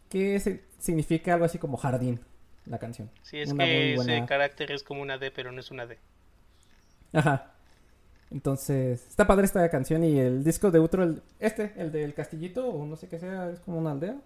Que 0.08 0.62
significa 0.78 1.34
algo 1.34 1.44
así 1.44 1.58
como 1.58 1.76
jardín, 1.76 2.20
la 2.66 2.78
canción. 2.78 3.10
Sí, 3.22 3.38
es 3.38 3.52
que 3.52 3.94
ese 3.94 4.24
carácter 4.26 4.72
es 4.72 4.82
como 4.82 5.02
una 5.02 5.18
D, 5.18 5.30
pero 5.30 5.52
no 5.52 5.60
es 5.60 5.70
una 5.70 5.86
D. 5.86 5.98
Ajá. 7.12 7.52
Entonces, 8.30 9.06
está 9.08 9.26
padre 9.26 9.44
esta 9.44 9.68
canción 9.68 10.02
y 10.02 10.18
el 10.18 10.42
disco 10.42 10.70
de 10.70 10.80
Utro, 10.80 11.04
el, 11.04 11.22
este, 11.38 11.72
el 11.76 11.92
del 11.92 12.14
castillito, 12.14 12.66
o 12.66 12.84
no 12.84 12.96
sé 12.96 13.08
qué 13.08 13.18
sea, 13.18 13.50
es 13.50 13.60
como 13.60 13.78
una 13.78 13.92
aldea. 13.92 14.16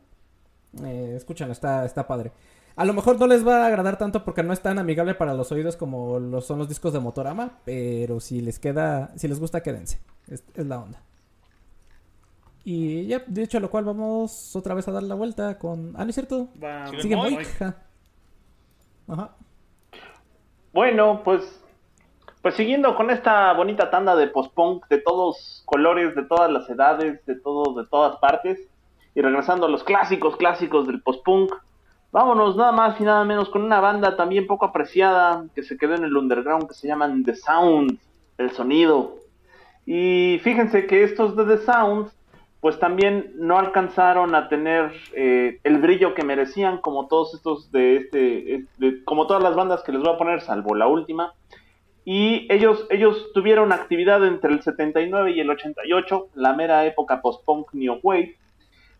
Eh, 0.84 1.14
escúchanlo, 1.16 1.52
está, 1.52 1.84
está 1.84 2.06
padre. 2.06 2.32
A 2.76 2.84
lo 2.84 2.94
mejor 2.94 3.18
no 3.18 3.26
les 3.26 3.46
va 3.46 3.64
a 3.64 3.66
agradar 3.66 3.98
tanto 3.98 4.24
porque 4.24 4.42
no 4.42 4.52
es 4.52 4.60
tan 4.60 4.78
amigable 4.78 5.14
para 5.14 5.34
los 5.34 5.50
oídos 5.50 5.76
como 5.76 6.20
lo 6.20 6.40
son 6.40 6.58
los 6.58 6.68
discos 6.68 6.92
de 6.92 7.00
Motorama, 7.00 7.58
pero 7.64 8.20
si 8.20 8.40
les 8.40 8.58
queda, 8.58 9.12
si 9.16 9.26
les 9.26 9.40
gusta, 9.40 9.62
quédense. 9.62 9.98
Es, 10.28 10.44
la 10.54 10.78
onda. 10.78 11.02
Y 12.64 13.06
ya, 13.06 13.24
a 13.26 13.60
lo 13.60 13.70
cual 13.70 13.84
vamos 13.84 14.54
otra 14.54 14.74
vez 14.74 14.86
a 14.86 14.92
dar 14.92 15.02
la 15.02 15.16
vuelta 15.16 15.58
con. 15.58 15.94
Ah, 15.96 16.04
¿no 16.04 16.10
es 16.10 16.14
cierto? 16.14 16.48
Sigue. 17.02 17.16
Ajá. 19.08 19.30
Bueno, 20.72 21.22
pues. 21.24 21.54
Pues 22.42 22.54
siguiendo 22.54 22.94
con 22.94 23.10
esta 23.10 23.52
bonita 23.54 23.90
tanda 23.90 24.14
de 24.14 24.28
post-punk 24.28 24.86
de 24.88 24.98
todos 24.98 25.62
colores, 25.66 26.14
de 26.14 26.22
todas 26.22 26.50
las 26.50 26.70
edades, 26.70 27.24
de 27.26 27.34
de 27.34 27.86
todas 27.90 28.16
partes. 28.18 28.60
Y 29.14 29.20
regresando 29.20 29.66
a 29.66 29.68
los 29.68 29.82
clásicos, 29.82 30.36
clásicos 30.36 30.86
del 30.86 31.02
post-punk. 31.02 31.52
Vámonos 32.12 32.56
nada 32.56 32.72
más 32.72 33.00
y 33.00 33.04
nada 33.04 33.24
menos 33.24 33.50
con 33.50 33.62
una 33.62 33.80
banda 33.80 34.16
también 34.16 34.46
poco 34.46 34.66
apreciada 34.66 35.44
que 35.54 35.62
se 35.62 35.76
quedó 35.76 35.94
en 35.94 36.04
el 36.04 36.16
underground 36.16 36.68
que 36.68 36.74
se 36.74 36.86
llaman 36.86 37.24
The 37.24 37.34
Sound, 37.34 37.98
el 38.38 38.50
sonido. 38.52 39.16
Y 39.84 40.38
fíjense 40.42 40.86
que 40.86 41.02
estos 41.02 41.36
de 41.36 41.44
The 41.44 41.64
Sound 41.64 42.10
pues 42.60 42.78
también 42.78 43.32
no 43.36 43.58
alcanzaron 43.58 44.34
a 44.34 44.48
tener 44.48 44.92
eh, 45.14 45.60
el 45.62 45.78
brillo 45.78 46.14
que 46.14 46.24
merecían 46.24 46.78
como 46.78 47.06
todos 47.06 47.34
estos 47.34 47.70
de 47.70 47.96
este, 47.96 48.64
como 49.04 49.26
todas 49.26 49.42
las 49.42 49.54
bandas 49.54 49.82
que 49.82 49.92
les 49.92 50.02
voy 50.02 50.14
a 50.14 50.18
poner 50.18 50.40
salvo 50.40 50.74
la 50.74 50.86
última. 50.86 51.34
Y 52.04 52.50
ellos, 52.50 52.86
ellos 52.90 53.30
tuvieron 53.34 53.70
actividad 53.70 54.24
entre 54.26 54.52
el 54.52 54.62
79 54.62 55.32
y 55.32 55.40
el 55.40 55.50
88, 55.50 56.28
la 56.34 56.54
mera 56.54 56.86
época 56.86 57.20
post-punk 57.20 57.74
New 57.74 58.00
Wave 58.02 58.36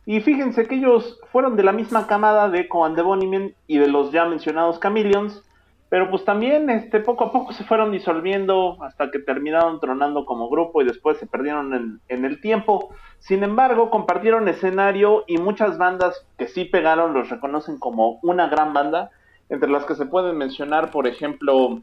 y 0.09 0.23
fíjense 0.23 0.67
que 0.67 0.77
ellos 0.77 1.21
fueron 1.31 1.55
de 1.57 1.63
la 1.63 1.73
misma 1.73 2.07
camada 2.07 2.49
de 2.49 2.67
Coan 2.67 2.95
de 2.95 3.03
Bonimen 3.03 3.55
y 3.67 3.77
de 3.77 3.89
los 3.89 4.11
ya 4.11 4.25
mencionados 4.25 4.81
Chameleons, 4.81 5.45
pero 5.89 6.11
pues 6.11 6.24
también 6.24 6.68
este, 6.68 7.01
poco 7.01 7.24
a 7.24 7.32
poco 7.32 7.53
se 7.53 7.64
fueron 7.64 7.93
disolviendo 7.93 8.76
hasta 8.82 9.11
que 9.11 9.18
terminaron 9.18 9.80
tronando 9.80 10.26
como 10.26 10.51
grupo 10.51 10.82
y 10.82 10.84
después 10.84 11.18
se 11.18 11.26
perdieron 11.26 11.72
en, 11.74 12.01
en 12.09 12.24
el 12.24 12.41
tiempo. 12.41 12.91
Sin 13.18 13.43
embargo, 13.43 13.91
compartieron 13.91 14.49
escenario 14.49 15.24
y 15.26 15.39
muchas 15.39 15.78
bandas 15.78 16.26
que 16.36 16.47
sí 16.47 16.66
pegaron 16.66 17.14
los 17.14 17.30
reconocen 17.30 17.78
como 17.78 18.18
una 18.22 18.49
gran 18.49 18.74
banda, 18.74 19.11
entre 19.49 19.70
las 19.70 19.86
que 19.86 19.95
se 19.95 20.05
pueden 20.05 20.36
mencionar, 20.36 20.91
por 20.91 21.07
ejemplo, 21.07 21.80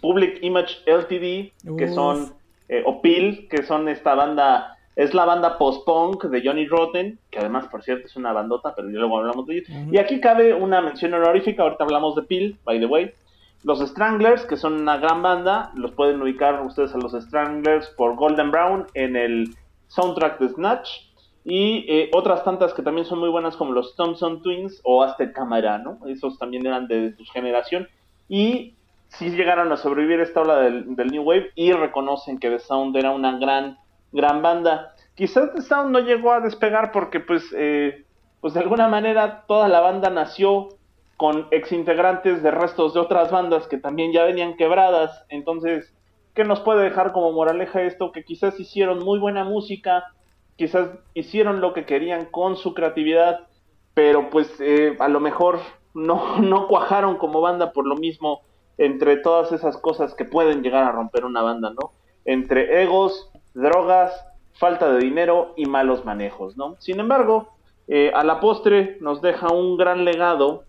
Public 0.00 0.38
Image 0.42 0.78
LTD, 0.86 1.76
que 1.76 1.88
son, 1.88 2.32
eh, 2.68 2.82
o 2.86 3.02
PIL, 3.02 3.48
que 3.50 3.62
son 3.64 3.88
esta 3.88 4.14
banda 4.14 4.78
es 4.96 5.14
la 5.14 5.24
banda 5.24 5.56
post-punk 5.56 6.24
de 6.24 6.42
Johnny 6.44 6.66
Rotten, 6.66 7.18
que 7.30 7.38
además, 7.38 7.66
por 7.68 7.82
cierto, 7.82 8.06
es 8.06 8.16
una 8.16 8.32
bandota, 8.32 8.74
pero 8.74 8.88
luego 8.88 9.18
hablamos 9.18 9.46
de 9.46 9.58
ello. 9.58 9.74
Y 9.90 9.98
aquí 9.98 10.20
cabe 10.20 10.52
una 10.52 10.80
mención 10.80 11.14
honorífica, 11.14 11.62
ahorita 11.62 11.84
hablamos 11.84 12.16
de 12.16 12.22
Peel, 12.22 12.58
by 12.64 12.80
the 12.80 12.86
way. 12.86 13.12
Los 13.62 13.80
Stranglers, 13.80 14.44
que 14.46 14.56
son 14.56 14.80
una 14.80 14.96
gran 14.96 15.22
banda, 15.22 15.70
los 15.74 15.92
pueden 15.92 16.20
ubicar 16.20 16.62
ustedes 16.62 16.94
a 16.94 16.98
los 16.98 17.12
Stranglers 17.12 17.88
por 17.90 18.16
Golden 18.16 18.50
Brown 18.50 18.86
en 18.94 19.16
el 19.16 19.54
soundtrack 19.88 20.38
de 20.38 20.48
Snatch. 20.48 20.88
Y 21.44 21.86
eh, 21.88 22.10
otras 22.12 22.44
tantas 22.44 22.74
que 22.74 22.82
también 22.82 23.06
son 23.06 23.18
muy 23.18 23.28
buenas 23.28 23.56
como 23.56 23.72
los 23.72 23.96
Thompson 23.96 24.42
Twins 24.42 24.80
o 24.84 25.02
Aztec 25.02 25.32
Camera, 25.32 25.78
¿no? 25.78 25.98
Esos 26.06 26.38
también 26.38 26.66
eran 26.66 26.86
de 26.86 27.14
su 27.16 27.24
generación. 27.26 27.88
Y 28.28 28.74
sí 29.08 29.30
llegaron 29.30 29.70
a 29.72 29.76
sobrevivir 29.76 30.20
esta 30.20 30.42
ola 30.42 30.60
del, 30.60 30.96
del 30.96 31.08
New 31.08 31.22
Wave 31.22 31.50
y 31.54 31.72
reconocen 31.72 32.38
que 32.38 32.50
The 32.50 32.58
Sound 32.58 32.96
era 32.96 33.10
una 33.12 33.38
gran 33.38 33.78
gran 34.12 34.42
banda. 34.42 34.94
Quizás 35.14 35.52
The 35.54 35.62
Sound 35.62 35.90
no 35.90 36.00
llegó 36.00 36.32
a 36.32 36.40
despegar 36.40 36.92
porque 36.92 37.20
pues, 37.20 37.44
eh, 37.56 38.04
pues 38.40 38.54
de 38.54 38.60
alguna 38.60 38.88
manera 38.88 39.44
toda 39.46 39.68
la 39.68 39.80
banda 39.80 40.10
nació 40.10 40.68
con 41.16 41.48
ex 41.50 41.72
integrantes 41.72 42.42
de 42.42 42.50
restos 42.50 42.94
de 42.94 43.00
otras 43.00 43.30
bandas 43.30 43.66
que 43.68 43.76
también 43.76 44.12
ya 44.12 44.24
venían 44.24 44.56
quebradas. 44.56 45.24
Entonces, 45.28 45.94
¿qué 46.34 46.44
nos 46.44 46.60
puede 46.60 46.82
dejar 46.82 47.12
como 47.12 47.32
moraleja 47.32 47.82
esto? 47.82 48.12
Que 48.12 48.24
quizás 48.24 48.58
hicieron 48.58 49.04
muy 49.04 49.18
buena 49.18 49.44
música, 49.44 50.04
quizás 50.56 50.88
hicieron 51.12 51.60
lo 51.60 51.74
que 51.74 51.84
querían 51.84 52.24
con 52.24 52.56
su 52.56 52.72
creatividad, 52.72 53.40
pero 53.92 54.30
pues 54.30 54.50
eh, 54.60 54.96
a 54.98 55.08
lo 55.08 55.20
mejor 55.20 55.60
no, 55.92 56.38
no 56.38 56.68
cuajaron 56.68 57.16
como 57.18 57.40
banda 57.40 57.72
por 57.72 57.86
lo 57.86 57.96
mismo 57.96 58.40
entre 58.78 59.18
todas 59.18 59.52
esas 59.52 59.76
cosas 59.76 60.14
que 60.14 60.24
pueden 60.24 60.62
llegar 60.62 60.84
a 60.84 60.92
romper 60.92 61.26
una 61.26 61.42
banda, 61.42 61.70
¿no? 61.70 61.92
Entre 62.24 62.82
egos, 62.82 63.29
drogas, 63.54 64.12
falta 64.52 64.92
de 64.92 64.98
dinero 65.00 65.54
y 65.56 65.66
malos 65.66 66.04
manejos, 66.04 66.56
¿no? 66.56 66.76
Sin 66.78 67.00
embargo, 67.00 67.48
eh, 67.88 68.12
a 68.14 68.24
la 68.24 68.40
postre 68.40 68.98
nos 69.00 69.20
deja 69.22 69.48
un 69.52 69.76
gran 69.76 70.04
legado 70.04 70.64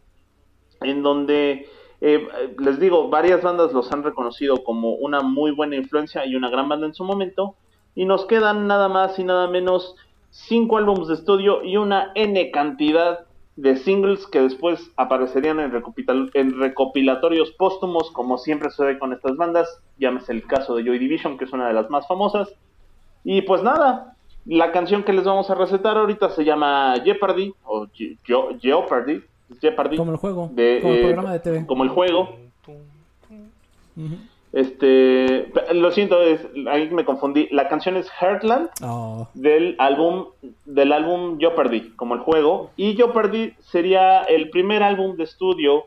en 0.82 1.04
donde, 1.04 1.68
eh, 2.00 2.28
les 2.58 2.80
digo, 2.80 3.10
varias 3.10 3.44
bandas 3.44 3.74
los 3.74 3.92
han 3.92 4.04
reconocido 4.04 4.64
como 4.64 4.94
una 4.94 5.22
muy 5.22 5.52
buena 5.52 5.76
influencia 5.76 6.26
y 6.26 6.36
una 6.36 6.50
gran 6.50 6.68
banda 6.70 6.88
en 6.88 6.94
su 6.94 7.04
momento, 7.04 7.56
y 7.94 8.06
nos 8.06 8.26
quedan 8.26 8.68
nada 8.68 8.88
más 8.88 9.20
y 9.20 9.24
nada 9.24 9.48
menos 9.48 9.96
cinco 10.30 10.78
álbumes 10.78 11.10
de 11.10 11.16
estudio 11.16 11.64
y 11.64 11.78
una 11.78 12.12
N 12.16 12.52
cantidad 12.52 13.26
de 13.58 13.76
singles 13.76 14.26
que 14.28 14.42
después 14.42 14.92
aparecerían 14.96 15.60
en, 15.60 15.72
en 16.34 16.60
recopilatorios 16.60 17.52
póstumos, 17.52 18.10
como 18.12 18.38
siempre 18.38 18.70
sucede 18.70 18.98
con 18.98 19.14
estas 19.14 19.36
bandas, 19.36 19.82
llámese 20.00 20.32
el 20.32 20.48
caso 20.48 20.76
de 20.76 20.84
Joy 20.84 20.98
Division, 20.98 21.38
que 21.38 21.46
es 21.46 21.54
una 21.54 21.68
de 21.68 21.74
las 21.74 21.90
más 21.90 22.08
famosas, 22.08 22.56
y 23.24 23.42
pues 23.44 23.64
nada, 23.64 24.16
la 24.46 24.72
canción 24.72 25.04
que 25.04 25.14
les 25.14 25.24
vamos 25.24 25.50
a 25.50 25.56
recetar 25.56 25.98
ahorita 25.98 26.30
se 26.30 26.44
llama 26.44 26.96
Jeopardy, 27.04 27.54
o 27.64 27.88
Jeopardy, 28.60 29.24
Jeopardy. 29.60 29.98
Como 29.98 30.12
el 30.12 30.18
juego, 30.18 30.48
como 30.48 30.60
el 30.60 30.84
eh, 30.84 31.02
programa 31.04 31.34
de 31.34 31.40
TV. 31.40 31.66
Como 31.66 31.84
el 31.84 31.90
juego. 31.90 32.36
Este, 34.54 35.50
lo 35.74 35.92
siento, 35.92 36.22
es, 36.22 36.46
ahí 36.70 36.90
me 36.90 37.06
confundí. 37.06 37.48
La 37.52 37.70
canción 37.70 37.96
es 37.96 38.10
Heartland 38.20 38.70
oh. 38.84 39.30
del 39.34 39.76
álbum 39.80 40.26
del 40.66 40.92
álbum 40.92 41.40
Jeopardy, 41.40 41.92
como 41.96 42.16
el 42.16 42.22
juego. 42.22 42.72
Y 42.76 42.96
Jeopardy 42.96 43.54
sería 43.60 44.24
el 44.24 44.50
primer 44.50 44.84
álbum 44.84 45.16
de 45.16 45.24
estudio 45.24 45.86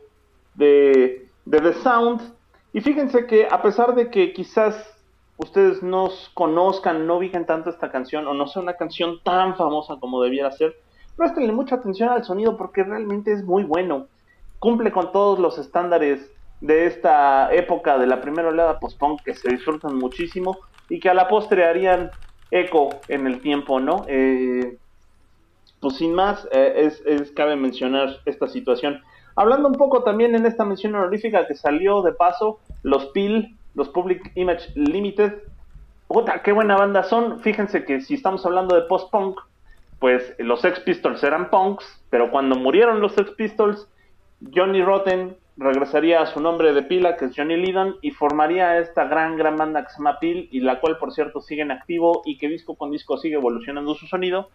de, 0.55 1.27
de 1.45 1.61
The 1.61 1.73
Sound. 1.73 2.33
Y 2.73 2.81
fíjense 2.81 3.27
que 3.27 3.47
a 3.49 3.61
pesar 3.61 3.93
de 3.95 4.09
que 4.09 4.33
quizás 4.33 4.94
ustedes 5.37 5.83
no 5.83 6.09
conozcan, 6.33 7.07
no 7.07 7.17
ubiquen 7.17 7.45
tanto 7.45 7.69
esta 7.69 7.91
canción 7.91 8.27
o 8.27 8.33
no 8.33 8.47
sea 8.47 8.61
una 8.61 8.75
canción 8.75 9.19
tan 9.23 9.55
famosa 9.55 9.95
como 9.99 10.21
debiera 10.21 10.51
ser, 10.51 10.75
prestenle 11.15 11.51
mucha 11.51 11.75
atención 11.75 12.09
al 12.09 12.23
sonido 12.23 12.57
porque 12.57 12.83
realmente 12.83 13.31
es 13.33 13.43
muy 13.43 13.63
bueno. 13.63 14.07
Cumple 14.59 14.91
con 14.91 15.11
todos 15.11 15.39
los 15.39 15.57
estándares 15.57 16.31
de 16.61 16.85
esta 16.85 17.53
época 17.53 17.97
de 17.97 18.07
la 18.07 18.21
primera 18.21 18.49
oleada 18.49 18.79
post-punk 18.79 19.21
que 19.23 19.35
se 19.35 19.49
disfrutan 19.49 19.95
muchísimo 19.95 20.57
y 20.89 20.99
que 20.99 21.09
a 21.09 21.13
la 21.13 21.27
postre 21.27 21.65
harían 21.65 22.11
eco 22.51 22.89
en 23.07 23.27
el 23.27 23.41
tiempo, 23.41 23.79
¿no? 23.79 24.05
Eh, 24.07 24.77
pues 25.79 25.97
sin 25.97 26.13
más, 26.13 26.47
eh, 26.51 26.91
es, 27.05 27.31
cabe 27.31 27.55
mencionar 27.55 28.17
esta 28.25 28.47
situación. 28.47 29.01
Hablando 29.35 29.67
un 29.67 29.75
poco 29.75 30.03
también 30.03 30.33
en 30.33 30.45
esta 30.45 30.63
mención 30.63 30.95
honorífica 30.95 31.45
que 31.45 31.55
salió 31.55 32.01
de 32.01 32.13
paso, 32.13 32.59
los 32.81 33.07
PIL 33.07 33.57
los 33.75 33.89
Public 33.89 34.31
Image 34.35 34.71
Limited. 34.75 35.33
Puta, 36.07 36.41
qué 36.41 36.51
buena 36.51 36.75
banda 36.75 37.03
son. 37.03 37.39
Fíjense 37.41 37.85
que 37.85 38.01
si 38.01 38.15
estamos 38.15 38.45
hablando 38.45 38.75
de 38.75 38.83
post-punk, 38.83 39.39
pues 39.99 40.35
los 40.39 40.61
Sex 40.61 40.79
Pistols 40.81 41.23
eran 41.23 41.49
punks, 41.49 42.01
pero 42.09 42.31
cuando 42.31 42.55
murieron 42.55 42.99
los 42.99 43.13
Sex 43.13 43.31
Pistols, 43.31 43.87
Johnny 44.53 44.83
Rotten 44.83 45.37
regresaría 45.57 46.21
a 46.21 46.25
su 46.25 46.41
nombre 46.41 46.73
de 46.73 46.83
pila, 46.83 47.15
que 47.15 47.25
es 47.25 47.35
Johnny 47.35 47.55
Lydon, 47.55 47.95
y 48.01 48.11
formaría 48.11 48.77
esta 48.77 49.05
gran, 49.05 49.37
gran 49.37 49.55
banda 49.55 49.83
que 49.83 49.89
se 49.89 49.97
llama 49.97 50.19
Peel, 50.19 50.49
y 50.51 50.59
la 50.59 50.79
cual, 50.79 50.97
por 50.97 51.13
cierto, 51.13 51.41
sigue 51.41 51.61
en 51.61 51.71
activo 51.71 52.21
y 52.25 52.37
que 52.37 52.49
disco 52.49 52.75
con 52.75 52.91
disco 52.91 53.17
sigue 53.17 53.35
evolucionando 53.35 53.95
su 53.95 54.05
sonido, 54.05 54.49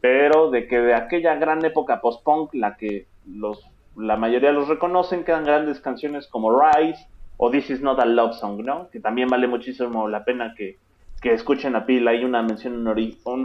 pero 0.00 0.50
de 0.50 0.68
que 0.68 0.78
de 0.78 0.94
aquella 0.94 1.34
gran 1.36 1.64
época 1.64 2.00
post-punk, 2.00 2.54
la 2.54 2.76
que 2.76 3.06
los, 3.26 3.66
la 3.96 4.16
mayoría 4.16 4.52
los 4.52 4.68
reconocen, 4.68 5.24
quedan 5.24 5.44
grandes 5.44 5.80
canciones 5.80 6.28
como 6.28 6.56
Rise, 6.58 7.08
o 7.36 7.50
This 7.50 7.70
is 7.70 7.80
not 7.80 7.98
a 8.00 8.04
love 8.04 8.34
song, 8.34 8.62
¿no? 8.64 8.88
Que 8.90 9.00
también 9.00 9.28
vale 9.28 9.46
muchísimo 9.46 10.08
la 10.08 10.24
pena 10.24 10.54
que, 10.56 10.78
escuchen 11.22 11.74
a 11.74 11.86
Pila. 11.86 12.10
Hay 12.10 12.22
una 12.22 12.42
mención, 12.42 12.86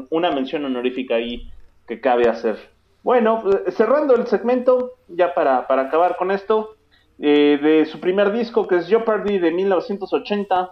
una 0.09 0.31
mención 0.31 0.65
honorífica 0.65 1.15
ahí 1.15 1.49
que 1.87 2.01
cabe 2.01 2.27
hacer. 2.27 2.57
Bueno, 3.03 3.41
eh, 3.49 3.71
cerrando 3.71 4.15
el 4.15 4.27
segmento, 4.27 4.95
ya 5.07 5.33
para, 5.33 5.59
acabar 5.59 6.17
con 6.17 6.31
esto, 6.31 6.75
eh, 7.19 7.57
de 7.61 7.85
su 7.85 8.01
primer 8.01 8.33
disco 8.33 8.67
que 8.67 8.77
es 8.77 8.87
Jeopardy 8.87 9.39
de 9.39 9.51
1980. 9.51 10.69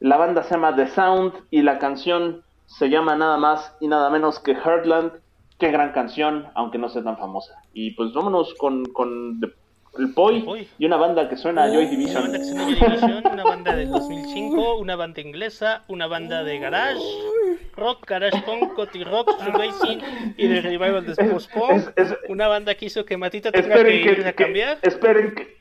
La 0.00 0.16
banda 0.16 0.42
se 0.42 0.54
llama 0.54 0.74
The 0.74 0.88
Sound 0.88 1.34
y 1.50 1.62
la 1.62 1.78
canción 1.78 2.42
se 2.64 2.88
llama 2.88 3.14
nada 3.14 3.36
más 3.36 3.76
y 3.80 3.88
nada 3.88 4.08
menos 4.08 4.38
que 4.38 4.54
Heartland. 4.54 5.12
Qué 5.58 5.70
gran 5.70 5.92
canción, 5.92 6.46
aunque 6.54 6.78
no 6.78 6.88
sea 6.88 7.02
tan 7.04 7.18
famosa. 7.18 7.62
Y 7.74 7.90
pues 7.90 8.12
vámonos 8.14 8.54
con, 8.54 8.84
con 8.86 9.40
el 9.98 10.14
Poi, 10.14 10.68
y 10.78 10.86
una 10.86 10.96
banda 10.96 11.28
que 11.28 11.36
suena 11.36 11.64
a 11.64 11.68
Joy 11.68 11.86
Division. 11.86 12.28
Una 12.28 12.30
banda 12.30 12.38
que 12.38 12.44
suena 12.44 12.62
a 12.62 12.66
Joy 12.66 12.74
Division, 12.74 13.26
una 13.32 13.44
banda 13.44 13.76
del 13.76 13.90
2005, 13.90 14.78
una 14.78 14.96
banda 14.96 15.20
inglesa, 15.20 15.84
una 15.88 16.06
banda 16.06 16.44
de 16.44 16.58
garage, 16.58 17.00
rock, 17.76 18.06
garage 18.06 18.40
punk, 18.42 18.74
country 18.74 19.04
rock, 19.04 19.30
racing 19.52 19.98
y 20.36 20.46
de 20.46 20.60
revival 20.60 21.04
de 21.04 21.24
post 21.24 21.52
punk. 21.52 21.90
Una 22.28 22.48
banda 22.48 22.74
que 22.74 22.86
hizo 22.86 23.04
que 23.04 23.16
Matita 23.16 23.50
tenga 23.50 23.82
que, 23.82 23.94
ir 23.94 24.26
a 24.26 24.32
cambiar. 24.32 24.78
esperen 24.82 25.34
que 25.34 25.58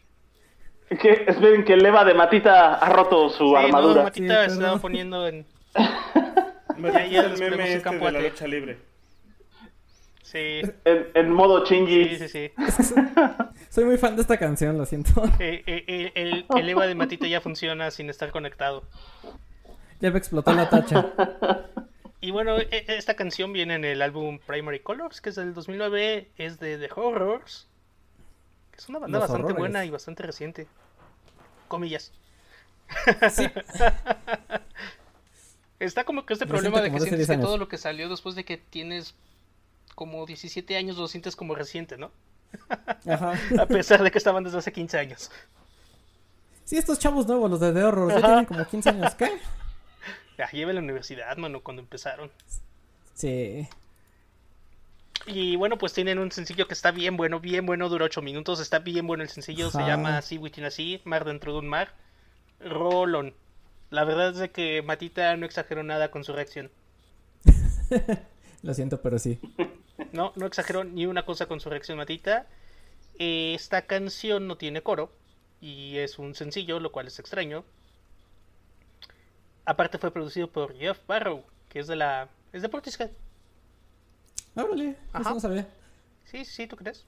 que, 0.89 1.25
esperen 1.27 1.65
que 1.65 1.73
el 1.73 1.85
Eva 1.85 2.05
de 2.05 2.13
Matita 2.13 2.75
ha 2.75 2.89
roto 2.89 3.29
su 3.29 3.49
sí, 3.49 3.55
armadura. 3.55 3.95
No, 3.95 4.03
Matita 4.03 4.45
sí, 4.45 4.53
estaba 4.53 4.77
poniendo 4.77 5.27
en. 5.27 5.45
ya, 5.75 7.05
ya 7.05 7.21
el 7.21 7.37
meme 7.37 7.73
este 7.73 7.89
de 7.89 8.11
la 8.11 8.21
lucha 8.21 8.47
libre. 8.47 8.77
Sí. 10.27 10.61
En, 10.83 11.07
en 11.13 11.31
modo 11.31 11.63
chingy. 11.63 12.17
Sí, 12.17 12.27
sí, 12.27 12.29
sí. 12.29 12.51
Soy 13.69 13.85
muy 13.85 13.97
fan 13.97 14.17
de 14.17 14.23
esta 14.23 14.37
canción, 14.37 14.77
lo 14.77 14.85
siento. 14.85 15.23
Eh, 15.39 15.63
eh, 15.65 16.11
el, 16.15 16.45
el, 16.53 16.69
Eva 16.69 16.85
de 16.85 16.95
Matita 16.95 17.27
ya 17.27 17.39
funciona 17.39 17.91
sin 17.91 18.09
estar 18.09 18.31
conectado. 18.31 18.83
Ya 20.01 20.11
me 20.11 20.17
explotó 20.17 20.53
la 20.53 20.69
tacha. 20.69 21.13
Y 22.19 22.31
bueno, 22.31 22.57
e, 22.57 22.67
esta 22.87 23.13
canción 23.13 23.53
viene 23.53 23.75
en 23.75 23.85
el 23.85 24.01
álbum 24.01 24.39
Primary 24.39 24.79
Colors, 24.79 25.21
que 25.21 25.29
es 25.29 25.35
del 25.35 25.53
2009, 25.53 26.31
es 26.37 26.59
de 26.59 26.79
The 26.79 26.89
Horrors. 26.95 27.67
Que 28.71 28.77
es 28.77 28.89
una 28.89 28.97
banda 28.97 29.19
Los 29.19 29.29
bastante 29.29 29.53
horrores. 29.53 29.59
buena 29.59 29.85
y 29.85 29.91
bastante 29.91 30.23
reciente. 30.23 30.65
Comillas. 31.67 32.11
Sí. 33.29 33.45
Está 35.79 36.05
como 36.05 36.25
que 36.25 36.33
este 36.33 36.47
problema 36.47 36.81
de 36.81 36.91
que 36.91 36.99
sientes 36.99 37.27
que 37.27 37.37
todo 37.37 37.59
lo 37.59 37.67
que 37.67 37.77
salió 37.77 38.09
después 38.09 38.33
de 38.33 38.43
que 38.43 38.57
tienes 38.57 39.13
como 39.97 40.27
17 40.27 40.77
años 40.77 40.95
lo 40.97 41.07
sientes 41.07 41.35
como 41.35 41.55
reciente, 41.55 41.97
¿no? 41.97 42.11
Ajá. 43.07 43.33
A 43.59 43.65
pesar 43.65 44.03
de 44.03 44.11
que 44.11 44.19
estaban 44.19 44.43
desde 44.43 44.59
hace 44.59 44.71
15 44.71 44.99
años. 44.99 45.31
Sí, 46.65 46.77
estos 46.77 46.99
chavos 46.99 47.25
nuevos, 47.25 47.49
los 47.49 47.59
de 47.59 47.73
The 47.73 47.83
Horror, 47.83 48.13
ya 48.13 48.21
tienen 48.21 48.45
como 48.45 48.63
15 48.63 48.89
años, 48.89 49.15
¿qué? 49.15 49.31
Ya 50.37 50.47
lleva 50.51 50.71
la 50.71 50.81
universidad, 50.81 51.35
mano, 51.37 51.61
cuando 51.61 51.81
empezaron. 51.81 52.29
Sí. 53.15 53.67
Y 55.25 55.55
bueno, 55.55 55.79
pues 55.79 55.93
tienen 55.93 56.19
un 56.19 56.31
sencillo 56.31 56.67
que 56.67 56.75
está 56.75 56.91
bien 56.91 57.17
bueno, 57.17 57.39
bien 57.39 57.65
bueno, 57.65 57.89
dura 57.89 58.05
8 58.05 58.21
minutos, 58.21 58.59
está 58.59 58.77
bien 58.77 59.07
bueno 59.07 59.23
el 59.23 59.29
sencillo, 59.29 59.69
Ajá. 59.69 59.79
se 59.79 59.87
llama 59.87 60.21
Sea 60.21 60.39
Within 60.39 60.65
a 60.65 60.69
Sea, 60.69 60.99
Mar 61.05 61.25
dentro 61.25 61.53
de 61.53 61.59
un 61.59 61.67
mar. 61.67 61.89
Rolón. 62.59 63.33
La 63.89 64.03
verdad 64.03 64.29
es 64.29 64.37
de 64.37 64.51
que 64.51 64.83
Matita 64.83 65.35
no 65.37 65.47
exageró 65.47 65.81
nada 65.81 66.11
con 66.11 66.23
su 66.23 66.33
reacción. 66.33 66.69
Lo 68.61 68.75
siento, 68.75 69.01
pero 69.01 69.17
sí. 69.17 69.39
No, 70.11 70.33
no 70.35 70.45
exageró 70.45 70.83
ni 70.83 71.05
una 71.05 71.25
cosa 71.25 71.47
con 71.47 71.59
su 71.59 71.69
reacción 71.69 71.97
Matita. 71.97 72.47
Esta 73.17 73.83
canción 73.83 74.47
no 74.47 74.57
tiene 74.57 74.81
coro 74.81 75.11
y 75.59 75.97
es 75.97 76.19
un 76.19 76.35
sencillo, 76.35 76.79
lo 76.79 76.91
cual 76.91 77.07
es 77.07 77.19
extraño. 77.19 77.63
Aparte 79.65 79.97
fue 79.97 80.11
producido 80.11 80.49
por 80.49 80.77
Jeff 80.77 80.99
Barrow, 81.07 81.43
que 81.69 81.79
es 81.79 81.87
de 81.87 81.95
la 81.95 82.29
es 82.53 82.61
de 82.61 82.69
Portishead. 82.69 83.11
Órale, 84.55 84.95
eso 85.19 85.29
no 85.29 85.39
sabía. 85.39 85.67
Sí, 86.25 86.45
sí, 86.45 86.67
¿tú 86.67 86.75
crees? 86.75 87.05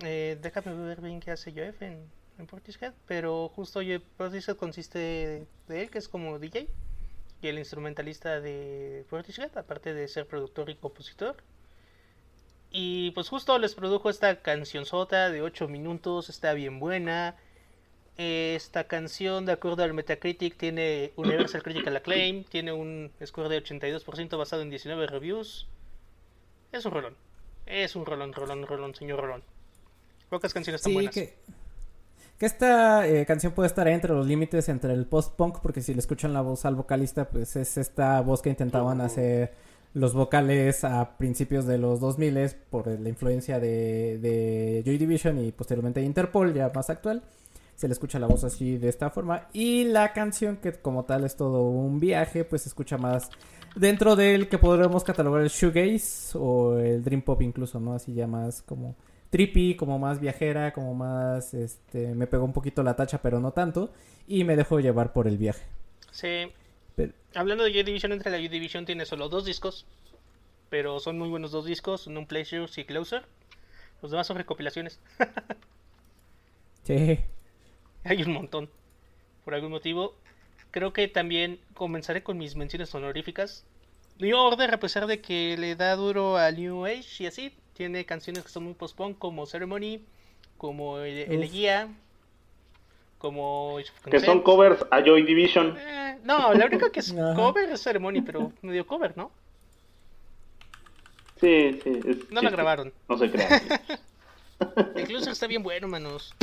Eh, 0.00 0.38
déjame 0.40 0.74
ver 0.74 1.00
bien 1.00 1.20
qué 1.20 1.30
hace 1.30 1.52
Jeff 1.52 1.80
en, 1.82 2.10
en 2.38 2.46
Portishead, 2.46 2.92
pero 3.06 3.48
justo 3.48 3.80
Portishead 4.16 4.56
consiste 4.56 5.46
de 5.68 5.82
él, 5.82 5.90
que 5.90 5.98
es 5.98 6.08
como 6.08 6.38
DJ 6.38 6.68
y 7.42 7.48
el 7.48 7.58
instrumentalista 7.58 8.40
de 8.40 9.04
Portishead, 9.10 9.56
aparte 9.58 9.92
de 9.92 10.06
ser 10.06 10.26
productor 10.26 10.70
y 10.70 10.76
compositor. 10.76 11.36
Y 12.70 13.10
pues 13.10 13.28
justo 13.28 13.58
les 13.58 13.74
produjo 13.74 14.08
esta 14.08 14.40
canción 14.40 14.86
sota 14.86 15.28
de 15.28 15.42
8 15.42 15.68
minutos, 15.68 16.30
está 16.30 16.54
bien 16.54 16.78
buena. 16.78 17.36
Esta 18.16 18.84
canción, 18.84 19.44
de 19.44 19.52
acuerdo 19.52 19.82
al 19.82 19.92
Metacritic, 19.92 20.56
tiene 20.56 21.12
Universal 21.16 21.62
Critical 21.62 21.96
Acclaim, 21.96 22.44
tiene 22.44 22.72
un 22.72 23.10
score 23.24 23.48
de 23.48 23.62
82% 23.62 24.38
basado 24.38 24.62
en 24.62 24.70
19 24.70 25.06
reviews. 25.06 25.66
Es 26.70 26.84
un 26.86 26.92
rolón. 26.92 27.16
Es 27.66 27.96
un 27.96 28.06
rolón, 28.06 28.32
rolón, 28.32 28.66
rolón, 28.66 28.94
señor 28.94 29.20
rolón. 29.20 29.42
Pocas 30.30 30.54
canciones 30.54 30.80
tan 30.80 30.90
sí, 30.90 30.94
buenas. 30.94 31.14
Que, 31.14 31.36
que 32.42 32.46
esta 32.46 33.06
eh, 33.06 33.24
canción 33.24 33.52
puede 33.52 33.68
estar 33.68 33.86
entre 33.86 34.12
los 34.12 34.26
límites 34.26 34.68
entre 34.68 34.94
el 34.94 35.06
post-punk, 35.06 35.60
porque 35.62 35.80
si 35.80 35.94
le 35.94 36.00
escuchan 36.00 36.32
la 36.32 36.40
voz 36.40 36.64
al 36.64 36.74
vocalista, 36.74 37.28
pues 37.28 37.54
es 37.54 37.76
esta 37.76 38.20
voz 38.20 38.42
que 38.42 38.50
intentaban 38.50 39.00
uh. 39.00 39.04
hacer 39.04 39.52
los 39.94 40.12
vocales 40.12 40.82
a 40.82 41.16
principios 41.18 41.66
de 41.66 41.78
los 41.78 42.00
2000 42.00 42.50
por 42.68 42.88
la 42.88 43.08
influencia 43.08 43.60
de, 43.60 44.18
de 44.18 44.82
Joy 44.84 44.98
Division 44.98 45.38
y 45.38 45.52
posteriormente 45.52 46.00
de 46.00 46.06
Interpol, 46.06 46.52
ya 46.52 46.68
más 46.74 46.90
actual. 46.90 47.22
Se 47.76 47.86
le 47.86 47.92
escucha 47.92 48.18
la 48.18 48.26
voz 48.26 48.42
así 48.42 48.76
de 48.76 48.88
esta 48.88 49.08
forma. 49.10 49.46
Y 49.52 49.84
la 49.84 50.12
canción, 50.12 50.56
que 50.56 50.72
como 50.72 51.04
tal 51.04 51.22
es 51.22 51.36
todo 51.36 51.62
un 51.62 52.00
viaje, 52.00 52.44
pues 52.44 52.62
se 52.62 52.70
escucha 52.70 52.98
más 52.98 53.30
dentro 53.76 54.16
del 54.16 54.48
que 54.48 54.58
podríamos 54.58 55.04
catalogar 55.04 55.42
el 55.42 55.48
shoegaze 55.48 56.36
o 56.36 56.76
el 56.76 57.04
dream 57.04 57.22
pop 57.22 57.40
incluso, 57.40 57.78
¿no? 57.78 57.94
Así 57.94 58.12
ya 58.12 58.26
más 58.26 58.62
como 58.62 58.96
trippy, 59.32 59.76
como 59.76 59.98
más 59.98 60.20
viajera, 60.20 60.74
como 60.74 60.94
más, 60.94 61.54
este, 61.54 62.14
me 62.14 62.26
pegó 62.26 62.44
un 62.44 62.52
poquito 62.52 62.82
la 62.82 62.96
tacha, 62.96 63.22
pero 63.22 63.40
no 63.40 63.52
tanto, 63.52 63.90
y 64.28 64.44
me 64.44 64.56
dejó 64.56 64.78
llevar 64.78 65.14
por 65.14 65.26
el 65.26 65.38
viaje. 65.38 65.64
Sí. 66.10 66.52
Pero... 66.94 67.14
Hablando 67.34 67.64
de 67.64 67.72
Joy 67.72 67.82
Division, 67.82 68.12
entre 68.12 68.30
la 68.30 68.36
Joy 68.36 68.48
Division 68.48 68.84
tiene 68.84 69.06
solo 69.06 69.30
dos 69.30 69.46
discos, 69.46 69.86
pero 70.68 71.00
son 71.00 71.18
muy 71.18 71.30
buenos 71.30 71.50
dos 71.50 71.64
discos, 71.64 72.06
un 72.06 72.26
Pleasure 72.26 72.66
y 72.76 72.84
Closer. 72.84 73.24
Los 74.02 74.10
demás 74.10 74.26
son 74.26 74.36
recopilaciones. 74.36 75.00
sí. 76.84 77.18
Hay 78.04 78.22
un 78.22 78.34
montón. 78.34 78.68
Por 79.46 79.54
algún 79.54 79.70
motivo. 79.70 80.14
Creo 80.72 80.92
que 80.92 81.08
también 81.08 81.58
comenzaré 81.72 82.22
con 82.22 82.36
mis 82.36 82.54
menciones 82.54 82.94
honoríficas. 82.94 83.64
New 84.18 84.36
Order, 84.36 84.74
a 84.74 84.80
pesar 84.80 85.06
de 85.06 85.22
que 85.22 85.56
le 85.56 85.74
da 85.74 85.96
duro 85.96 86.36
a 86.36 86.50
New 86.50 86.84
Age 86.84 87.24
y 87.24 87.26
así, 87.26 87.54
tiene 87.82 88.04
canciones 88.04 88.44
que 88.44 88.48
son 88.48 88.62
muy 88.62 88.74
post-punk 88.74 89.18
como 89.18 89.44
Ceremony, 89.44 90.04
como 90.56 90.98
Elegía, 90.98 91.88
como... 93.18 93.78
Que 94.08 94.20
son 94.20 94.40
covers 94.42 94.86
a 94.92 95.00
Joy 95.00 95.24
Division. 95.24 95.76
Eh, 95.76 96.18
no, 96.22 96.54
la 96.54 96.66
única 96.66 96.92
que 96.92 97.00
es 97.00 97.12
cover 97.34 97.70
es 97.70 97.82
Ceremony, 97.82 98.22
pero 98.24 98.52
medio 98.62 98.86
cover, 98.86 99.16
¿no? 99.16 99.32
Sí, 101.40 101.80
sí. 101.82 102.00
Es 102.06 102.30
no 102.30 102.40
la 102.40 102.50
grabaron. 102.50 102.92
No 103.08 103.18
se 103.18 103.28
crean. 103.28 103.60
Incluso 104.96 105.32
está 105.32 105.48
bien 105.48 105.64
bueno, 105.64 105.88
manos. 105.88 106.36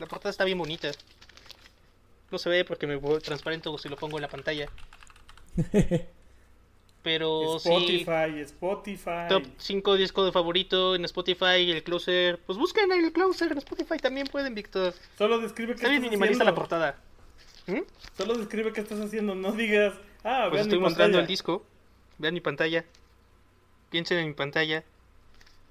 La 0.00 0.06
portada 0.06 0.30
está 0.30 0.42
bien 0.42 0.58
bonita. 0.58 0.90
No 2.32 2.38
se 2.38 2.50
ve 2.50 2.64
porque 2.64 2.88
me 2.88 2.96
voy 2.96 3.20
transparente 3.20 3.70
si 3.78 3.88
lo 3.88 3.94
pongo 3.94 4.18
en 4.18 4.22
la 4.22 4.28
pantalla. 4.28 4.68
Pero 7.02 7.56
Spotify, 7.56 8.34
sí, 8.34 8.40
Spotify. 8.40 9.28
Top 9.28 9.44
5 9.56 9.96
disco 9.96 10.24
de 10.24 10.32
favorito 10.32 10.94
en 10.94 11.04
Spotify, 11.06 11.70
el 11.70 11.82
closer. 11.82 12.38
Pues 12.40 12.58
busquen 12.58 12.92
el 12.92 13.12
closer 13.12 13.52
en 13.52 13.58
Spotify 13.58 13.96
también 13.96 14.26
pueden, 14.26 14.54
Víctor. 14.54 14.92
Solo 15.16 15.38
describe 15.38 15.68
que 15.68 15.76
Está 15.76 15.88
bien 15.88 16.02
minimalista 16.02 16.44
la 16.44 16.54
portada. 16.54 16.96
¿Mm? 17.66 17.80
Solo 18.16 18.34
describe 18.34 18.72
qué 18.72 18.82
estás 18.82 19.00
haciendo, 19.00 19.34
no 19.34 19.52
digas, 19.52 19.94
ah, 20.24 20.48
pues 20.50 20.62
estoy 20.62 20.78
mostrando 20.78 21.18
el 21.18 21.26
disco. 21.26 21.64
Vean 22.18 22.34
mi 22.34 22.40
pantalla. 22.40 22.84
Piensen 23.88 24.18
en 24.18 24.28
mi 24.28 24.34
pantalla. 24.34 24.84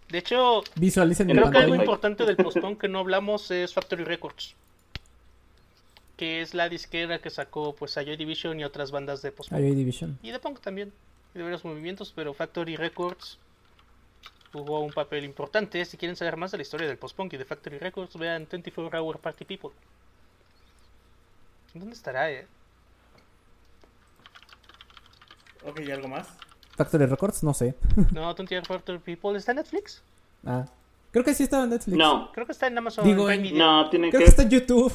De 0.09 0.17
hecho, 0.17 0.63
visualicen 0.75 1.27
creo 1.29 1.45
mi 1.45 1.51
que 1.51 1.57
algo 1.59 1.75
importante 1.75 2.25
del 2.25 2.37
postpone 2.37 2.79
que 2.79 2.87
no 2.87 2.99
hablamos 2.99 3.51
es 3.51 3.75
Factory 3.75 4.03
Records. 4.03 4.55
Que 6.17 6.41
es 6.41 6.55
la 6.55 6.67
disquera 6.67 7.19
que 7.19 7.29
sacó 7.29 7.75
pues 7.75 7.95
a 7.97 8.03
Joy 8.03 8.17
Division 8.17 8.59
y 8.59 8.63
otras 8.63 8.89
bandas 8.89 9.21
de 9.21 9.31
postpone. 9.31 9.61
Joy 9.61 9.75
Division. 9.75 10.17
Y 10.23 10.31
de 10.31 10.39
punk 10.39 10.59
también 10.59 10.91
de 11.33 11.43
varios 11.43 11.63
movimientos, 11.63 12.11
pero 12.15 12.33
Factory 12.33 12.75
Records 12.75 13.37
jugó 14.51 14.79
un 14.81 14.91
papel 14.91 15.25
importante. 15.25 15.83
Si 15.85 15.97
quieren 15.97 16.15
saber 16.15 16.37
más 16.37 16.51
de 16.51 16.57
la 16.57 16.63
historia 16.63 16.87
del 16.87 16.97
post-punk 16.97 17.33
y 17.33 17.37
de 17.37 17.45
Factory 17.45 17.77
Records, 17.77 18.17
vean 18.17 18.47
24 18.49 18.99
Hour 18.99 19.19
Party 19.19 19.45
People. 19.45 19.71
¿Dónde 21.73 21.93
estará, 21.93 22.31
eh? 22.31 22.47
Ok, 25.65 25.81
¿y 25.81 25.91
algo 25.91 26.07
más? 26.07 26.27
Factory 26.75 27.05
Records, 27.05 27.43
no 27.43 27.53
sé. 27.53 27.75
no, 28.13 28.33
24 28.33 28.93
Hour 28.93 29.01
People, 29.01 29.37
¿está 29.37 29.51
en 29.51 29.57
Netflix? 29.57 30.01
Ah. 30.45 30.65
Creo 31.11 31.23
que 31.23 31.33
sí 31.33 31.43
estaba 31.43 31.63
en 31.63 31.71
Netflix. 31.71 31.97
No. 31.97 32.31
Creo 32.31 32.45
que 32.45 32.51
está 32.51 32.67
en 32.67 32.77
Amazon 32.77 33.03
Digo, 33.03 33.25
Prime 33.25 33.43
Video. 33.43 33.57
No, 33.57 33.89
tiene 33.89 34.09
Creo 34.09 34.19
que... 34.19 34.25
que 34.25 34.29
está 34.29 34.43
en 34.43 34.49
YouTube. 34.49 34.93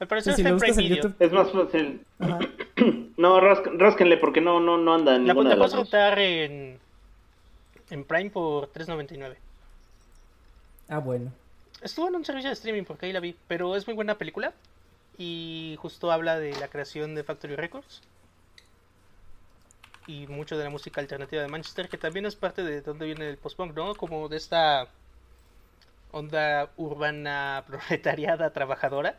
Me 0.00 0.06
pareció 0.06 0.32
Sí, 0.32 0.42
que 0.42 0.48
si 0.48 0.54
está 0.54 0.66
en 0.68 0.74
Prime 0.74 0.82
en 0.82 0.88
Video. 0.88 1.02
YouTube. 1.02 1.16
Es 1.18 1.32
más 1.32 1.52
fácil. 1.52 2.06
No, 3.18 3.40
rásquenle 3.40 4.16
porque 4.16 4.40
no, 4.40 4.60
no, 4.60 4.78
no 4.78 4.94
anda 4.94 5.16
en 5.16 5.26
La 5.26 5.34
ninguna 5.34 5.50
de 5.50 5.56
puedes 5.56 5.58
las 5.58 5.72
dos. 5.72 5.86
rotar 5.86 6.18
en, 6.20 6.78
en 7.90 8.04
Prime 8.04 8.30
por 8.30 8.72
3.99. 8.72 9.36
Ah, 10.88 10.98
bueno. 11.00 11.32
Estuvo 11.82 12.08
en 12.08 12.16
un 12.16 12.24
servicio 12.24 12.48
de 12.48 12.54
streaming 12.54 12.84
porque 12.84 13.06
ahí 13.06 13.12
la 13.12 13.20
vi, 13.20 13.36
pero 13.48 13.76
es 13.76 13.86
muy 13.86 13.94
buena 13.94 14.16
película 14.18 14.54
y 15.18 15.76
justo 15.80 16.10
habla 16.12 16.38
de 16.38 16.52
la 16.58 16.68
creación 16.68 17.14
de 17.14 17.24
Factory 17.24 17.56
Records 17.56 18.02
y 20.06 20.26
mucho 20.28 20.56
de 20.56 20.64
la 20.64 20.70
música 20.70 21.00
alternativa 21.00 21.42
de 21.42 21.48
Manchester, 21.48 21.88
que 21.88 21.98
también 21.98 22.24
es 22.24 22.36
parte 22.36 22.62
de 22.62 22.80
donde 22.82 23.06
viene 23.06 23.28
el 23.28 23.36
post-punk, 23.36 23.74
¿no? 23.76 23.94
Como 23.94 24.28
de 24.28 24.36
esta 24.38 24.88
onda 26.12 26.70
urbana 26.76 27.64
proletariada 27.66 28.52
trabajadora 28.52 29.18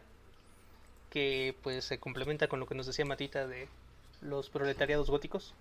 que 1.10 1.56
pues 1.64 1.86
se 1.86 2.00
complementa 2.00 2.48
con 2.48 2.60
lo 2.60 2.66
que 2.68 2.76
nos 2.76 2.86
decía 2.88 3.06
Matita 3.06 3.48
de 3.48 3.68
los 4.22 4.50
proletariados 4.50 5.10
góticos. 5.10 5.54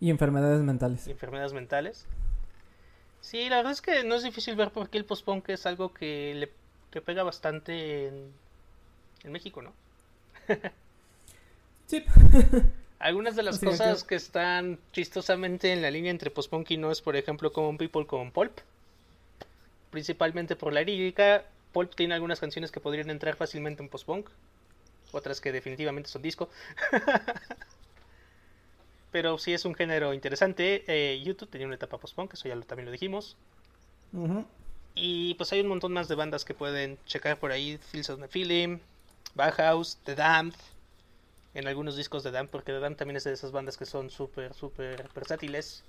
Y 0.00 0.10
enfermedades 0.10 0.62
mentales. 0.62 1.06
Y 1.06 1.12
enfermedades 1.12 1.52
mentales. 1.52 2.06
Sí, 3.20 3.48
la 3.48 3.56
verdad 3.56 3.72
es 3.72 3.80
que 3.80 4.02
no 4.04 4.16
es 4.16 4.24
difícil 4.24 4.56
ver 4.56 4.70
por 4.72 4.90
qué 4.90 4.98
el 4.98 5.04
post-punk 5.04 5.48
es 5.50 5.64
algo 5.66 5.94
que 5.94 6.34
le 6.34 6.50
que 6.90 7.00
pega 7.00 7.22
bastante 7.22 8.08
en, 8.08 8.32
en 9.24 9.32
México, 9.32 9.62
¿no? 9.62 9.72
sí. 11.86 12.04
Algunas 12.98 13.34
de 13.34 13.42
las 13.42 13.58
cosas 13.58 14.04
que... 14.04 14.14
están 14.14 14.78
chistosamente 14.92 15.72
en 15.72 15.82
la 15.82 15.90
línea 15.90 16.12
entre 16.12 16.30
post-punk 16.30 16.70
y 16.70 16.76
no 16.76 16.92
es, 16.92 17.00
por 17.00 17.16
ejemplo, 17.16 17.52
Common 17.52 17.76
People 17.76 18.06
con 18.06 18.30
Pulp. 18.30 18.58
Principalmente 19.90 20.54
por 20.54 20.72
la 20.72 20.82
lírica. 20.82 21.44
Pulp 21.72 21.94
tiene 21.96 22.14
algunas 22.14 22.38
canciones 22.38 22.70
que 22.70 22.78
podrían 22.78 23.10
entrar 23.10 23.34
fácilmente 23.34 23.82
en 23.82 23.88
post-punk. 23.88 24.28
Otras 25.12 25.40
que 25.40 25.52
definitivamente 25.52 26.08
son 26.08 26.22
disco. 26.22 26.48
Pero 29.12 29.38
sí 29.38 29.52
es 29.52 29.64
un 29.64 29.74
género 29.74 30.14
interesante. 30.14 30.84
Eh, 30.86 31.22
YouTube 31.22 31.50
tenía 31.50 31.66
una 31.66 31.76
etapa 31.76 31.98
post-punk, 31.98 32.32
eso 32.32 32.48
ya 32.48 32.56
lo, 32.56 32.62
también 32.62 32.86
lo 32.86 32.92
dijimos. 32.92 33.36
Y 34.94 35.34
pues 35.34 35.52
hay 35.52 35.60
un 35.60 35.68
montón 35.68 35.92
más 35.92 36.08
de 36.08 36.14
bandas 36.14 36.44
que 36.44 36.54
pueden 36.54 36.98
checar 37.06 37.38
por 37.38 37.52
ahí. 37.52 37.78
Fields 37.78 38.10
of 38.10 38.20
the 38.20 38.28
Feeling, 38.28 38.78
Bauhaus, 39.34 39.98
The 40.04 40.14
Damned. 40.14 40.56
En 41.54 41.68
algunos 41.68 41.96
discos 41.96 42.22
de 42.22 42.30
Damned, 42.30 42.50
porque 42.50 42.72
The 42.72 42.80
Damned 42.80 42.96
también 42.96 43.16
es 43.16 43.24
de 43.24 43.32
esas 43.32 43.52
bandas 43.52 43.76
que 43.76 43.84
son 43.84 44.08
súper, 44.08 44.54
súper 44.54 45.10
versátiles. 45.14 45.84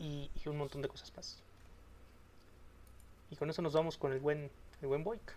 Y, 0.00 0.28
un 0.46 0.56
montón 0.56 0.82
de 0.82 0.88
cosas 0.88 1.12
más. 1.14 1.38
Y 3.30 3.36
con 3.36 3.48
eso 3.48 3.62
nos 3.62 3.72
vamos 3.72 3.96
con 3.96 4.12
el 4.12 4.18
buen, 4.18 4.50
el 4.80 4.88
buen 4.88 5.04
Boyk. 5.04 5.36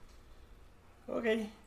Ok. 1.07 1.25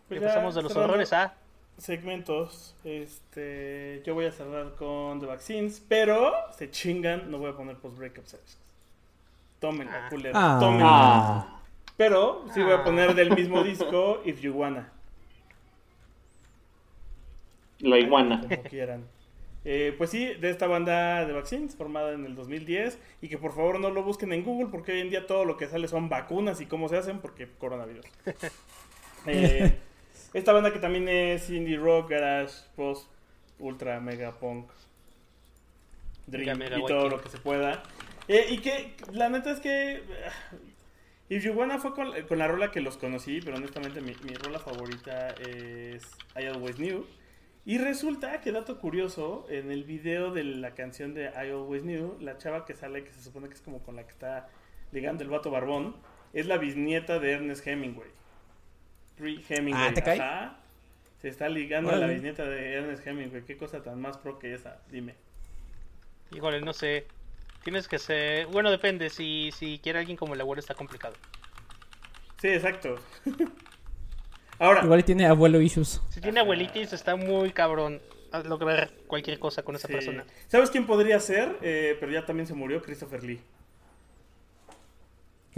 Pues 0.09 0.22
pasamos 0.22 0.55
de 0.55 0.62
los 0.62 0.76
horrores 0.76 1.12
a 1.12 1.34
segmentos. 1.78 2.74
Este, 2.84 4.03
yo 4.05 4.14
voy 4.14 4.26
a 4.26 4.32
cerrar 4.32 4.74
con 4.74 5.20
The 5.20 5.26
Vaccines, 5.26 5.82
pero 5.89 6.32
se 6.57 6.70
chingan, 6.70 7.30
no 7.30 7.39
voy 7.39 7.51
a 7.51 7.57
poner 7.57 7.76
post-breakup 7.76 8.26
sex. 8.26 8.59
Tómenlo, 9.61 9.93
ah. 9.95 10.07
culero. 10.11 10.32
Ah. 10.36 10.59
Tómenlo. 10.61 11.59
Pero 11.97 12.45
sí 12.55 12.62
voy 12.62 12.72
a 12.72 12.84
poner 12.84 13.14
del 13.14 13.34
mismo 13.34 13.62
disco 13.64 14.20
If 14.24 14.41
You 14.41 14.53
Wanna. 14.53 14.93
La 17.80 17.99
iguana. 17.99 18.41
Como 18.41 18.62
quieran. 18.64 19.05
Eh, 19.64 19.95
pues 19.99 20.11
sí, 20.11 20.34
de 20.34 20.51
esta 20.51 20.66
banda 20.66 21.26
de 21.26 21.32
Vaccines, 21.32 21.76
formada 21.76 22.12
en 22.12 22.24
el 22.24 22.34
2010, 22.34 22.99
y 23.20 23.28
que 23.28 23.39
por 23.39 23.53
favor 23.53 23.80
no 23.80 23.91
lo 23.91 24.03
busquen 24.03 24.32
en 24.32 24.45
Google, 24.45 24.68
porque 24.70 24.93
hoy 24.93 25.01
en 25.01 25.11
día 25.11 25.26
todo 25.26 25.45
lo 25.45 25.57
que 25.57 25.66
sale 25.66 25.89
son 25.89 26.09
vacunas 26.09 26.61
y 26.61 26.66
cómo 26.66 26.89
se 26.89 26.97
hacen, 26.97 27.18
porque 27.18 27.49
coronavirus. 27.59 28.07
Eh, 29.26 29.78
esta 30.34 30.52
banda 30.52 30.72
que 30.72 30.78
también 30.78 31.08
es 31.08 31.50
indie 31.50 31.76
rock, 31.76 32.10
garage, 32.10 32.54
post, 32.76 33.10
ultra, 33.58 34.00
mega 34.00 34.38
punk, 34.38 34.70
dream 36.26 36.62
y 36.62 36.86
todo 36.86 37.08
lo 37.08 37.20
que 37.20 37.28
se 37.28 37.38
pueda. 37.38 37.82
Eh, 38.28 38.46
y 38.50 38.58
que 38.58 38.94
la 39.12 39.28
neta 39.28 39.50
es 39.50 39.60
que 39.60 40.02
If 41.30 41.44
You 41.44 41.52
Wanna 41.52 41.78
fue 41.78 41.94
con, 41.94 42.38
la 42.38 42.48
rola 42.48 42.70
que 42.70 42.80
los 42.80 42.96
conocí, 42.96 43.40
pero 43.40 43.56
honestamente 43.56 44.00
mi, 44.00 44.14
mi 44.24 44.34
rola 44.34 44.58
favorita 44.58 45.30
es 45.30 46.04
I 46.36 46.46
Always 46.46 46.76
Knew. 46.76 47.06
Y 47.68 47.76
resulta 47.76 48.40
que, 48.40 48.50
dato 48.50 48.78
curioso, 48.78 49.46
en 49.50 49.70
el 49.70 49.84
video 49.84 50.32
de 50.32 50.42
la 50.42 50.74
canción 50.74 51.12
de 51.12 51.24
I 51.24 51.50
Always 51.50 51.82
Knew, 51.82 52.16
la 52.18 52.38
chava 52.38 52.64
que 52.64 52.74
sale, 52.74 53.04
que 53.04 53.12
se 53.12 53.22
supone 53.22 53.48
que 53.48 53.54
es 53.54 53.60
como 53.60 53.82
con 53.82 53.94
la 53.94 54.04
que 54.04 54.12
está 54.12 54.48
ligando 54.90 55.22
el 55.22 55.28
vato 55.28 55.50
barbón, 55.50 55.94
es 56.32 56.46
la 56.46 56.56
bisnieta 56.56 57.18
de 57.18 57.32
Ernest 57.32 57.66
Hemingway. 57.66 58.08
Hemingway. 59.20 59.94
Ah, 60.20 60.56
se 61.20 61.28
está 61.28 61.48
ligando 61.48 61.90
a 61.90 61.96
la 61.96 62.06
bisnieta 62.06 62.44
de 62.44 62.74
Ernest 62.74 63.06
Hemingway. 63.06 63.42
Qué 63.42 63.56
cosa 63.56 63.82
tan 63.82 64.00
más 64.00 64.16
pro 64.18 64.38
que 64.38 64.54
esa, 64.54 64.80
dime. 64.90 65.14
Híjole, 66.30 66.60
no 66.60 66.72
sé. 66.72 67.06
Tienes 67.64 67.88
que 67.88 67.98
ser. 67.98 68.46
Bueno, 68.46 68.70
depende. 68.70 69.10
Si, 69.10 69.50
si 69.52 69.78
quiere 69.78 69.98
alguien 69.98 70.16
como 70.16 70.34
el 70.34 70.40
abuelo, 70.40 70.60
está 70.60 70.74
complicado. 70.74 71.14
Sí, 72.40 72.48
exacto. 72.48 72.96
Ahora. 74.58 74.82
Igual 74.84 75.04
tiene 75.04 75.26
abuelo 75.26 75.60
issues. 75.60 76.00
Si 76.10 76.20
tiene 76.20 76.40
abuelitis, 76.40 76.92
está 76.92 77.16
muy 77.16 77.52
cabrón 77.52 78.00
a 78.32 78.40
lograr 78.40 78.90
cualquier 79.06 79.38
cosa 79.38 79.62
con 79.62 79.76
esa 79.76 79.88
persona. 79.88 80.24
¿Sabes 80.48 80.70
quién 80.70 80.86
podría 80.86 81.18
ser? 81.20 81.56
Eh, 81.62 81.96
pero 81.98 82.12
ya 82.12 82.26
también 82.26 82.46
se 82.46 82.54
murió, 82.54 82.82
Christopher 82.82 83.22
Lee. 83.24 83.40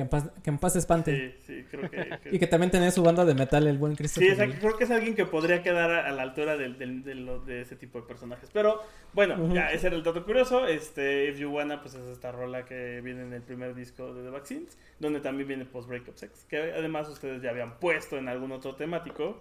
Que 0.00 0.04
en 0.04 0.08
paz, 0.08 0.30
que 0.42 0.48
en 0.48 0.58
paz 0.58 0.76
espante. 0.76 1.34
Sí, 1.42 1.42
sí, 1.46 1.64
creo 1.70 1.90
que, 2.22 2.30
y 2.32 2.38
que 2.38 2.46
también 2.46 2.70
tenía 2.70 2.90
su 2.90 3.02
banda 3.02 3.26
de 3.26 3.34
metal, 3.34 3.66
el 3.66 3.76
buen 3.76 3.96
Christopher. 3.96 4.50
Sí, 4.50 4.56
creo 4.58 4.78
que 4.78 4.84
es 4.84 4.90
alguien 4.90 5.14
que 5.14 5.26
podría 5.26 5.62
quedar 5.62 5.90
a, 5.90 6.10
la 6.10 6.22
altura 6.22 6.56
de, 6.56 6.70
de, 6.70 7.60
ese 7.60 7.76
tipo 7.76 8.00
de 8.00 8.06
personajes. 8.06 8.48
Pero 8.50 8.82
bueno, 9.12 9.52
ya 9.52 9.70
ese 9.70 9.88
era 9.88 9.96
el 9.96 10.02
dato 10.02 10.24
curioso. 10.24 10.66
Este, 10.66 11.28
If 11.28 11.38
You 11.38 11.50
Wanna, 11.50 11.82
pues 11.82 11.94
es 11.96 12.06
esta 12.06 12.32
rola 12.32 12.64
que 12.64 13.02
viene 13.02 13.24
en 13.24 13.34
el 13.34 13.42
primer 13.42 13.74
disco 13.74 14.14
de 14.14 14.22
The 14.22 14.30
Vaccines, 14.30 14.78
donde 14.98 15.20
también 15.20 15.48
viene 15.48 15.66
Post 15.66 15.90
Breakup 15.90 16.16
Sex, 16.16 16.46
que 16.48 16.56
además 16.56 17.06
ustedes 17.10 17.42
ya 17.42 17.50
habían 17.50 17.78
puesto 17.78 18.16
en 18.16 18.28
algún 18.28 18.52
otro 18.52 18.74
temático. 18.76 19.36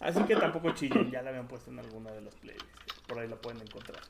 Así 0.00 0.22
que 0.24 0.36
tampoco 0.36 0.72
chillen, 0.72 1.10
ya 1.10 1.22
la 1.22 1.30
habían 1.30 1.48
puesto 1.48 1.70
en 1.70 1.78
alguna 1.78 2.12
de 2.12 2.20
las 2.20 2.34
playlists. 2.34 3.00
Por 3.06 3.18
ahí 3.18 3.26
la 3.26 3.36
pueden 3.36 3.62
encontrar. 3.62 4.02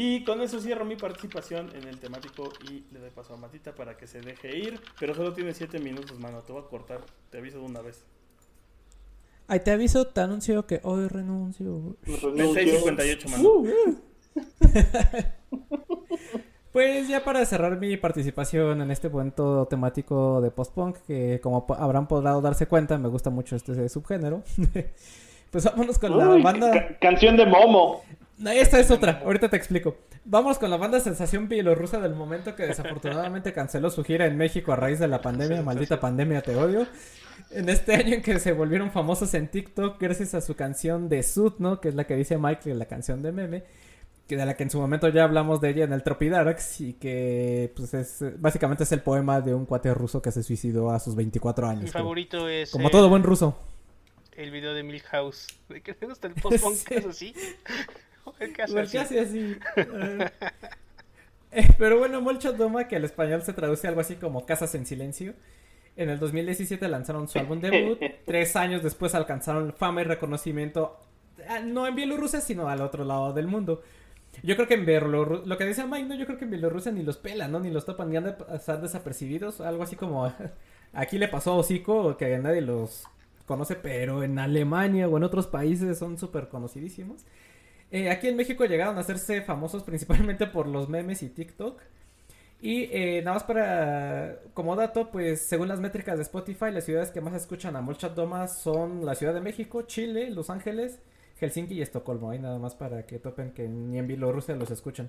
Y 0.00 0.22
con 0.22 0.40
eso 0.42 0.60
cierro 0.60 0.84
mi 0.84 0.94
participación 0.94 1.72
en 1.74 1.88
el 1.88 1.98
temático 1.98 2.52
y 2.70 2.84
le 2.92 3.00
doy 3.00 3.10
paso 3.10 3.34
a 3.34 3.36
Matita 3.36 3.74
para 3.74 3.96
que 3.96 4.06
se 4.06 4.20
deje 4.20 4.56
ir. 4.56 4.80
Pero 5.00 5.12
solo 5.12 5.32
tiene 5.32 5.52
7 5.52 5.80
minutos, 5.80 6.20
mano. 6.20 6.40
Te 6.42 6.52
voy 6.52 6.62
a 6.62 6.66
cortar. 6.66 7.00
Te 7.30 7.38
aviso 7.38 7.58
de 7.58 7.64
una 7.64 7.80
vez. 7.80 8.04
Ay, 9.48 9.58
te 9.58 9.72
aviso, 9.72 10.06
te 10.06 10.20
anuncio 10.20 10.68
que 10.68 10.78
hoy 10.84 11.08
renuncio. 11.08 11.96
6.58, 12.06 13.28
mano. 13.28 13.48
Uh, 13.48 13.66
uh. 13.66 14.00
pues 16.72 17.08
ya 17.08 17.24
para 17.24 17.44
cerrar 17.44 17.76
mi 17.80 17.96
participación 17.96 18.80
en 18.80 18.92
este 18.92 19.08
momento 19.08 19.66
temático 19.66 20.40
de 20.40 20.52
post-punk, 20.52 20.98
que 21.08 21.40
como 21.42 21.66
habrán 21.76 22.06
podido 22.06 22.40
darse 22.40 22.68
cuenta, 22.68 22.98
me 22.98 23.08
gusta 23.08 23.30
mucho 23.30 23.56
este 23.56 23.88
subgénero. 23.88 24.44
pues 25.50 25.64
vámonos 25.64 25.98
con 25.98 26.16
la 26.16 26.36
banda. 26.36 26.96
canción 27.00 27.36
de 27.36 27.46
Momo. 27.46 28.04
Esta 28.44 28.78
es 28.78 28.90
otra, 28.90 29.22
ahorita 29.24 29.48
te 29.48 29.56
explico. 29.56 29.96
Vamos 30.24 30.58
con 30.58 30.70
la 30.70 30.76
banda 30.76 31.00
Sensación 31.00 31.48
Bielorrusa 31.48 31.98
del 31.98 32.14
momento 32.14 32.54
que 32.54 32.66
desafortunadamente 32.66 33.52
canceló 33.52 33.90
su 33.90 34.04
gira 34.04 34.26
en 34.26 34.36
México 34.36 34.72
a 34.72 34.76
raíz 34.76 35.00
de 35.00 35.08
la 35.08 35.20
pandemia, 35.20 35.62
maldita 35.62 35.98
pandemia, 35.98 36.40
te 36.42 36.54
odio. 36.54 36.86
En 37.50 37.68
este 37.68 37.94
año 37.94 38.14
en 38.14 38.22
que 38.22 38.38
se 38.38 38.52
volvieron 38.52 38.92
famosos 38.92 39.34
en 39.34 39.48
TikTok 39.48 40.00
gracias 40.00 40.34
a 40.34 40.40
su 40.40 40.54
canción 40.54 41.08
de 41.08 41.22
Sud, 41.22 41.54
¿no? 41.58 41.80
Que 41.80 41.88
es 41.88 41.94
la 41.94 42.06
que 42.06 42.14
dice 42.14 42.38
Michael, 42.38 42.78
la 42.78 42.84
canción 42.84 43.22
de 43.22 43.32
meme. 43.32 43.64
Que 44.28 44.36
de 44.36 44.44
la 44.44 44.54
que 44.54 44.62
en 44.62 44.70
su 44.70 44.78
momento 44.78 45.08
ya 45.08 45.24
hablamos 45.24 45.60
de 45.60 45.70
ella 45.70 45.84
en 45.84 45.92
el 45.92 46.02
Tropidarks 46.02 46.82
y 46.82 46.92
que 46.92 47.72
pues 47.74 47.94
es 47.94 48.22
básicamente 48.38 48.84
es 48.84 48.92
el 48.92 49.00
poema 49.00 49.40
de 49.40 49.54
un 49.54 49.64
cuate 49.64 49.92
ruso 49.94 50.20
que 50.20 50.30
se 50.30 50.42
suicidó 50.42 50.90
a 50.90 51.00
sus 51.00 51.16
24 51.16 51.66
años. 51.66 51.84
Mi 51.84 51.90
favorito 51.90 52.48
es 52.48 52.70
como 52.70 52.90
todo 52.90 53.08
buen 53.08 53.22
ruso. 53.22 53.58
El 54.36 54.50
video 54.50 54.74
de 54.74 54.82
Milhouse, 54.84 55.46
de 55.68 55.80
que 55.80 55.96
le 55.98 56.06
gusta 56.06 56.28
el 56.28 56.34
post-punk, 56.40 57.06
así. 57.08 57.34
casi 58.92 59.18
así. 59.18 59.56
Eh, 61.50 61.66
pero 61.78 61.98
bueno, 61.98 62.20
Molcho 62.20 62.52
Doma, 62.52 62.88
que 62.88 62.96
al 62.96 63.06
español 63.06 63.40
se 63.40 63.54
traduce 63.54 63.88
algo 63.88 64.02
así 64.02 64.16
como 64.16 64.44
Casas 64.44 64.74
en 64.74 64.84
Silencio. 64.84 65.32
En 65.96 66.10
el 66.10 66.18
2017 66.18 66.86
lanzaron 66.88 67.26
su 67.26 67.38
álbum 67.38 67.58
debut. 67.58 67.98
Tres 68.26 68.54
años 68.54 68.82
después 68.82 69.14
alcanzaron 69.14 69.72
fama 69.72 70.02
y 70.02 70.04
reconocimiento, 70.04 71.00
ah, 71.48 71.60
no 71.60 71.86
en 71.86 71.94
Bielorrusia, 71.94 72.42
sino 72.42 72.68
al 72.68 72.82
otro 72.82 73.02
lado 73.02 73.32
del 73.32 73.46
mundo. 73.46 73.82
Yo 74.42 74.56
creo 74.56 74.68
que 74.68 74.74
en 74.74 74.84
Bielorrusia, 74.84 75.46
lo 75.46 75.56
que 75.56 75.64
decía 75.64 75.86
Mike, 75.86 76.06
no, 76.06 76.14
yo 76.16 76.26
creo 76.26 76.38
que 76.38 76.44
en 76.44 76.50
Bielorrusia 76.50 76.92
ni 76.92 77.02
los 77.02 77.16
pelan, 77.16 77.50
¿no? 77.50 77.60
Ni 77.60 77.70
los 77.70 77.86
topan, 77.86 78.10
ni 78.10 78.18
han 78.18 78.24
de 78.24 78.32
pasar 78.32 78.82
desapercibidos. 78.82 79.62
Algo 79.62 79.82
así 79.82 79.96
como 79.96 80.30
aquí 80.92 81.18
le 81.18 81.28
pasó 81.28 81.52
a 81.52 81.56
Hocico, 81.56 82.16
que 82.18 82.38
nadie 82.38 82.60
los 82.60 83.06
conoce, 83.46 83.74
pero 83.74 84.22
en 84.22 84.38
Alemania 84.38 85.08
o 85.08 85.16
en 85.16 85.24
otros 85.24 85.46
países 85.46 85.98
son 85.98 86.18
súper 86.18 86.48
conocidísimos. 86.48 87.24
Eh, 87.90 88.10
aquí 88.10 88.28
en 88.28 88.36
México 88.36 88.64
llegaron 88.66 88.96
a 88.98 89.00
hacerse 89.00 89.42
famosos 89.42 89.82
principalmente 89.82 90.46
por 90.46 90.66
los 90.66 90.88
memes 90.88 91.22
y 91.22 91.28
TikTok. 91.28 91.80
Y 92.60 92.88
eh, 92.92 93.22
nada 93.22 93.34
más 93.34 93.44
para, 93.44 94.40
como 94.52 94.74
dato, 94.74 95.10
pues 95.10 95.40
según 95.42 95.68
las 95.68 95.80
métricas 95.80 96.16
de 96.16 96.22
Spotify, 96.22 96.72
las 96.72 96.84
ciudades 96.84 97.10
que 97.10 97.20
más 97.20 97.34
escuchan 97.34 97.76
a 97.76 97.80
Molchat 97.80 98.14
Doma 98.14 98.48
son 98.48 99.06
la 99.06 99.14
Ciudad 99.14 99.32
de 99.32 99.40
México, 99.40 99.82
Chile, 99.82 100.30
Los 100.30 100.50
Ángeles, 100.50 100.98
Helsinki 101.40 101.74
y 101.74 101.82
Estocolmo. 101.82 102.30
Ahí 102.30 102.40
nada 102.40 102.58
más 102.58 102.74
para 102.74 103.06
que 103.06 103.20
topen 103.20 103.52
que 103.52 103.68
ni 103.68 103.98
en 103.98 104.08
Bielorrusia 104.08 104.56
los 104.56 104.70
escuchan. 104.72 105.08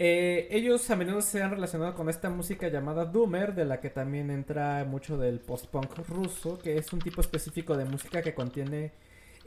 Eh, 0.00 0.46
ellos 0.52 0.88
a 0.90 0.96
menudo 0.96 1.20
se 1.20 1.42
han 1.42 1.50
relacionado 1.50 1.94
con 1.94 2.08
esta 2.08 2.30
música 2.30 2.68
llamada 2.68 3.04
Doomer, 3.04 3.54
de 3.54 3.64
la 3.64 3.80
que 3.80 3.90
también 3.90 4.30
entra 4.30 4.84
mucho 4.84 5.18
del 5.18 5.40
post-punk 5.40 5.98
ruso, 6.08 6.56
que 6.56 6.78
es 6.78 6.92
un 6.92 7.00
tipo 7.00 7.20
específico 7.20 7.76
de 7.76 7.84
música 7.84 8.22
que 8.22 8.32
contiene 8.32 8.92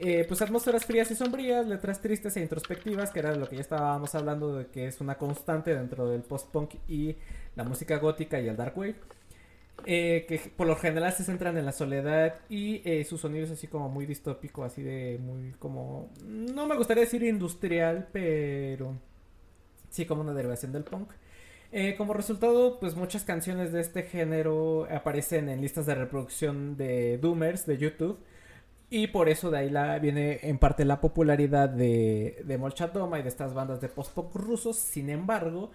eh, 0.02 0.24
pues 0.26 0.42
atmósferas 0.42 0.84
frías 0.84 1.10
y 1.10 1.14
sombrías, 1.14 1.66
letras 1.66 2.00
tristes 2.00 2.36
e 2.36 2.40
introspectivas, 2.40 3.10
que 3.10 3.20
era 3.20 3.34
lo 3.34 3.48
que 3.48 3.56
ya 3.56 3.62
estábamos 3.62 4.14
hablando 4.14 4.56
de 4.56 4.66
que 4.66 4.86
es 4.86 5.00
una 5.00 5.16
constante 5.16 5.74
dentro 5.74 6.08
del 6.08 6.22
post-punk 6.22 6.74
y 6.88 7.16
la 7.54 7.64
música 7.64 7.98
gótica 7.98 8.40
y 8.40 8.48
el 8.48 8.56
dark 8.56 8.76
wave. 8.76 8.96
Eh, 9.84 10.26
que 10.28 10.38
por 10.56 10.68
lo 10.68 10.76
general 10.76 11.12
se 11.12 11.24
centran 11.24 11.56
en 11.58 11.64
la 11.64 11.72
soledad 11.72 12.36
y 12.48 12.82
eh, 12.84 13.04
su 13.04 13.18
sonido 13.18 13.44
es 13.44 13.50
así 13.50 13.66
como 13.66 13.88
muy 13.88 14.06
distópico, 14.06 14.64
así 14.64 14.82
de 14.82 15.18
muy 15.20 15.52
como... 15.58 16.10
No 16.24 16.66
me 16.66 16.76
gustaría 16.76 17.04
decir 17.04 17.22
industrial, 17.24 18.08
pero 18.12 18.94
sí 19.90 20.06
como 20.06 20.20
una 20.22 20.34
derivación 20.34 20.72
del 20.72 20.84
punk. 20.84 21.10
Eh, 21.72 21.94
como 21.96 22.12
resultado, 22.12 22.78
pues 22.78 22.94
muchas 22.96 23.24
canciones 23.24 23.72
de 23.72 23.80
este 23.80 24.02
género 24.02 24.86
aparecen 24.90 25.48
en 25.48 25.60
listas 25.60 25.86
de 25.86 25.94
reproducción 25.94 26.76
de 26.76 27.18
Doomers 27.18 27.66
de 27.66 27.78
YouTube. 27.78 28.18
Y 28.94 29.06
por 29.06 29.30
eso 29.30 29.50
de 29.50 29.56
ahí 29.56 29.70
la, 29.70 29.98
viene 29.98 30.38
en 30.42 30.58
parte 30.58 30.84
la 30.84 31.00
popularidad 31.00 31.70
de, 31.70 32.42
de 32.44 32.58
Molchat 32.58 32.94
y 32.94 33.22
de 33.22 33.28
estas 33.28 33.54
bandas 33.54 33.80
de 33.80 33.88
post-punk 33.88 34.34
rusos. 34.34 34.76
Sin 34.76 35.08
embargo, 35.08 35.70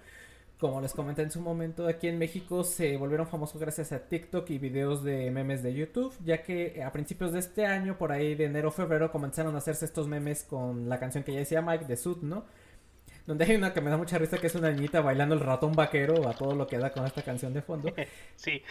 como 0.59 0.82
les 0.82 0.93
comenté 0.93 1.24
en 1.24 1.32
su 1.32 1.41
momento, 1.41 1.88
aquí 1.88 2.09
en 2.09 2.20
México 2.20 2.63
se 2.63 2.95
volvieron 2.95 3.26
famosos 3.26 3.59
gracias 3.59 3.91
a 3.91 4.07
TikTok 4.07 4.47
y 4.51 4.59
videos 4.59 5.03
de 5.03 5.32
memes 5.32 5.63
de 5.63 5.74
YouTube, 5.74 6.13
ya 6.24 6.43
que 6.43 6.84
a 6.84 6.91
principios 6.91 7.34
de 7.34 7.39
este 7.39 7.65
año, 7.65 7.97
por 7.97 8.11
ahí 8.11 8.36
de 8.36 8.45
enero 8.45 8.70
febrero, 8.70 9.11
comenzaron 9.11 9.55
a 9.55 9.57
hacerse 9.57 9.86
estos 9.86 10.07
memes 10.07 10.43
con 10.43 10.88
la 10.88 10.99
canción 10.99 11.24
que 11.24 11.34
ya 11.34 11.39
decía 11.39 11.63
Mike 11.63 11.86
de 11.86 11.97
Sud, 11.97 12.22
¿no? 12.22 12.45
Donde 13.28 13.43
hay 13.43 13.55
una 13.55 13.73
que 13.73 13.82
me 13.82 13.89
da 13.89 13.97
mucha 13.97 14.17
risa 14.17 14.38
que 14.38 14.47
es 14.47 14.55
una 14.55 14.71
niñita 14.71 15.01
bailando 15.01 15.36
el 15.36 15.41
ratón 15.41 15.73
vaquero 15.73 16.28
a 16.30 16.34
todo 16.34 16.55
lo 16.55 16.65
que 16.65 16.78
da 16.78 16.91
con 16.91 17.05
esta 17.05 17.21
canción 17.21 17.53
de 17.53 17.61
fondo. 17.61 17.93
Sí. 18.38 18.63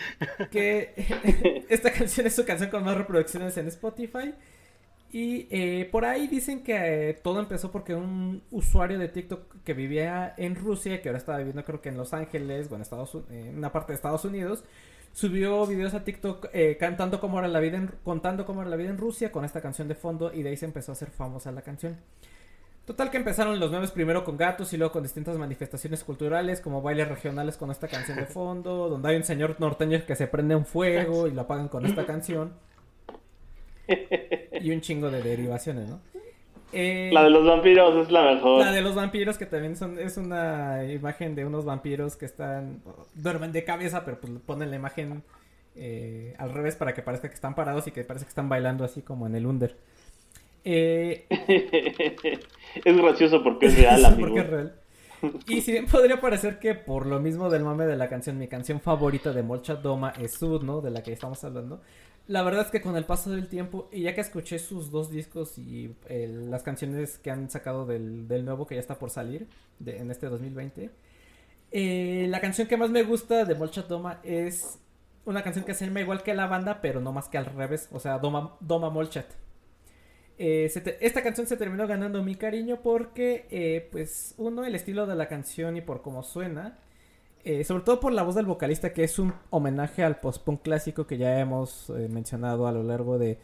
Que 0.50 0.94
esta 1.68 1.92
canción 1.92 2.26
es 2.26 2.34
su 2.34 2.44
canción 2.44 2.70
con 2.70 2.82
más 2.82 2.96
reproducciones 2.96 3.56
en 3.58 3.68
Spotify. 3.68 4.34
Y 5.12 5.46
eh, 5.50 5.88
por 5.92 6.04
ahí 6.04 6.26
dicen 6.26 6.64
que 6.64 7.10
eh, 7.10 7.14
todo 7.14 7.38
empezó 7.38 7.70
porque 7.70 7.94
un 7.94 8.42
usuario 8.50 8.98
de 8.98 9.08
TikTok 9.08 9.62
que 9.62 9.74
vivía 9.74 10.34
en 10.36 10.56
Rusia, 10.56 11.00
que 11.00 11.10
ahora 11.10 11.18
estaba 11.18 11.38
viviendo 11.38 11.64
creo 11.64 11.80
que 11.80 11.90
en 11.90 11.96
Los 11.96 12.12
Ángeles 12.12 12.68
o 12.70 12.74
en, 12.74 12.82
Estados, 12.82 13.14
una 13.14 13.72
parte 13.72 13.92
de 13.92 13.96
Estados 13.96 14.24
Unidos, 14.24 14.64
subió 15.12 15.66
videos 15.66 15.94
a 15.94 16.04
TikTok 16.04 16.48
eh, 16.52 16.76
cantando 16.78 17.20
cómo 17.20 17.38
era 17.38 17.48
la 17.48 17.60
vida 17.60 17.78
en, 17.78 17.90
contando 18.04 18.44
cómo 18.44 18.62
era 18.62 18.70
la 18.70 18.76
vida 18.76 18.90
en 18.90 18.98
Rusia 18.98 19.32
con 19.32 19.44
esta 19.44 19.60
canción 19.60 19.86
de 19.88 19.94
fondo 19.94 20.32
y 20.32 20.42
de 20.42 20.50
ahí 20.50 20.56
se 20.56 20.66
empezó 20.66 20.92
a 20.92 20.94
hacer 20.94 21.10
famosa 21.10 21.52
la 21.52 21.62
canción. 21.62 21.96
Total 22.86 23.10
que 23.10 23.16
empezaron 23.16 23.58
los 23.58 23.72
memes 23.72 23.90
primero 23.90 24.22
con 24.22 24.36
gatos 24.36 24.72
y 24.72 24.76
luego 24.76 24.92
con 24.92 25.02
distintas 25.02 25.36
manifestaciones 25.36 26.04
culturales 26.04 26.60
como 26.60 26.82
bailes 26.82 27.08
regionales 27.08 27.56
con 27.56 27.72
esta 27.72 27.88
canción 27.88 28.16
de 28.16 28.26
fondo, 28.26 28.88
donde 28.90 29.08
hay 29.08 29.16
un 29.16 29.24
señor 29.24 29.56
norteño 29.58 30.06
que 30.06 30.14
se 30.14 30.28
prende 30.28 30.54
un 30.54 30.64
fuego 30.64 31.26
y 31.26 31.32
lo 31.32 31.42
apagan 31.42 31.68
con 31.68 31.84
esta 31.84 32.06
canción. 32.06 32.52
y 33.88 34.70
un 34.70 34.80
chingo 34.80 35.10
de 35.10 35.20
derivaciones, 35.20 35.90
¿no? 35.90 36.00
Eh, 36.72 37.10
la 37.12 37.24
de 37.24 37.30
los 37.30 37.46
vampiros 37.46 38.06
es 38.06 38.12
la 38.12 38.34
mejor. 38.34 38.64
La 38.64 38.72
de 38.72 38.82
los 38.82 38.94
vampiros 38.94 39.38
que 39.38 39.46
también 39.46 39.76
son 39.76 39.98
es 39.98 40.16
una 40.16 40.84
imagen 40.84 41.34
de 41.34 41.44
unos 41.44 41.64
vampiros 41.64 42.16
que 42.16 42.26
están 42.26 42.82
duermen 43.14 43.50
de 43.52 43.64
cabeza, 43.64 44.04
pero 44.04 44.20
pues 44.20 44.32
ponen 44.44 44.70
la 44.70 44.76
imagen 44.76 45.22
eh, 45.74 46.34
al 46.38 46.52
revés 46.52 46.76
para 46.76 46.94
que 46.94 47.02
parezca 47.02 47.28
que 47.28 47.34
están 47.34 47.54
parados 47.54 47.86
y 47.86 47.92
que 47.92 48.04
parece 48.04 48.26
que 48.26 48.30
están 48.30 48.48
bailando 48.48 48.84
así 48.84 49.02
como 49.02 49.26
en 49.26 49.34
el 49.34 49.46
under. 49.46 49.76
Eh, 50.68 51.26
es 52.84 52.96
gracioso 52.96 53.40
porque 53.44 53.66
es 53.66 53.76
real, 53.76 54.04
amigo. 54.04 54.28
porque 54.28 54.40
es 54.40 54.50
real. 54.50 54.80
Y 55.46 55.60
si 55.60 55.70
bien 55.70 55.86
podría 55.86 56.20
parecer 56.20 56.58
que 56.58 56.74
por 56.74 57.06
lo 57.06 57.20
mismo 57.20 57.48
del 57.48 57.62
mame 57.62 57.86
de 57.86 57.96
la 57.96 58.08
canción, 58.08 58.36
mi 58.36 58.48
canción 58.48 58.80
favorita 58.80 59.32
de 59.32 59.44
Molchat 59.44 59.80
Doma 59.80 60.12
es 60.20 60.34
Sud, 60.34 60.62
¿no? 60.64 60.80
De 60.80 60.90
la 60.90 61.04
que 61.04 61.12
estamos 61.12 61.42
hablando. 61.44 61.80
La 62.26 62.42
verdad 62.42 62.64
es 62.64 62.72
que 62.72 62.80
con 62.80 62.96
el 62.96 63.04
paso 63.04 63.30
del 63.30 63.46
tiempo, 63.46 63.88
y 63.92 64.02
ya 64.02 64.14
que 64.16 64.20
escuché 64.20 64.58
sus 64.58 64.90
dos 64.90 65.08
discos 65.08 65.56
y 65.56 65.94
eh, 66.08 66.28
las 66.28 66.64
canciones 66.64 67.18
que 67.18 67.30
han 67.30 67.48
sacado 67.48 67.86
del, 67.86 68.26
nuevo 68.44 68.66
que 68.66 68.74
ya 68.74 68.80
está 68.80 68.98
por 68.98 69.10
salir 69.10 69.46
en 69.86 70.10
este 70.10 70.26
2020, 70.26 70.90
eh, 71.70 72.26
la 72.28 72.40
canción 72.40 72.66
que 72.66 72.76
más 72.76 72.90
me 72.90 73.04
gusta 73.04 73.44
de 73.44 73.54
Molchat 73.54 73.86
Doma 73.86 74.18
es 74.24 74.80
una 75.24 75.44
canción 75.44 75.64
que 75.64 75.74
se 75.74 75.86
llama 75.86 76.00
igual 76.00 76.24
que 76.24 76.34
la 76.34 76.48
banda, 76.48 76.80
pero 76.82 77.00
no 77.00 77.12
más 77.12 77.28
que 77.28 77.38
al 77.38 77.46
revés, 77.46 77.88
o 77.92 78.00
sea, 78.00 78.18
Doma, 78.18 78.56
Doma 78.58 78.90
Molchat. 78.90 79.45
Eh, 80.38 80.70
esta 81.00 81.22
canción 81.22 81.46
se 81.46 81.56
terminó 81.56 81.86
ganando 81.86 82.22
mi 82.22 82.34
cariño 82.34 82.80
porque, 82.82 83.88
pues, 83.92 84.34
uno, 84.38 84.64
el 84.64 84.74
estilo 84.74 85.06
de 85.06 85.14
la 85.14 85.28
canción 85.28 85.76
y 85.76 85.80
por 85.80 86.02
cómo 86.02 86.22
suena. 86.22 86.78
Eh, 87.48 87.62
sobre 87.62 87.84
todo 87.84 88.00
por 88.00 88.12
la 88.12 88.24
voz 88.24 88.34
del 88.34 88.44
vocalista, 88.44 88.92
que 88.92 89.04
es 89.04 89.20
un 89.20 89.32
homenaje 89.50 90.02
al 90.02 90.18
post-punk 90.18 90.62
clásico 90.62 91.06
que 91.06 91.16
ya 91.16 91.38
hemos 91.38 91.90
eh, 91.90 92.08
mencionado 92.10 92.66
a 92.66 92.72
lo 92.72 92.82
largo 92.82 93.18
de, 93.18 93.38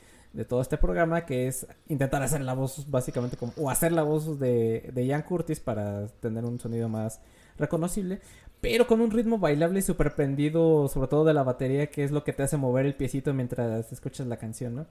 todo 0.48 0.60
este 0.60 0.76
programa, 0.76 1.24
que 1.24 1.46
es 1.46 1.68
intentar 1.86 2.20
hacer 2.20 2.40
la 2.40 2.54
voz 2.54 2.90
básicamente 2.90 3.36
como, 3.36 3.52
o 3.56 3.70
hacer 3.70 3.92
la 3.92 4.02
voz 4.02 4.40
de, 4.40 4.90
de 4.92 5.06
Ian 5.06 5.22
Curtis 5.22 5.60
para 5.60 6.08
tener 6.18 6.44
un 6.44 6.58
sonido 6.58 6.88
más 6.88 7.20
reconocible, 7.58 8.20
pero 8.60 8.88
con 8.88 9.00
un 9.00 9.12
ritmo 9.12 9.38
bailable 9.38 9.78
y 9.78 9.82
super 9.82 10.16
prendido, 10.16 10.88
sobre 10.88 11.06
todo 11.06 11.24
de 11.24 11.34
la 11.34 11.44
batería, 11.44 11.86
que 11.86 12.02
es 12.02 12.10
lo 12.10 12.24
que 12.24 12.32
te 12.32 12.42
hace 12.42 12.56
mover 12.56 12.86
el 12.86 12.96
piecito 12.96 13.32
mientras 13.32 13.92
escuchas 13.92 14.26
la 14.26 14.36
canción, 14.36 14.74
¿no? 14.74 14.86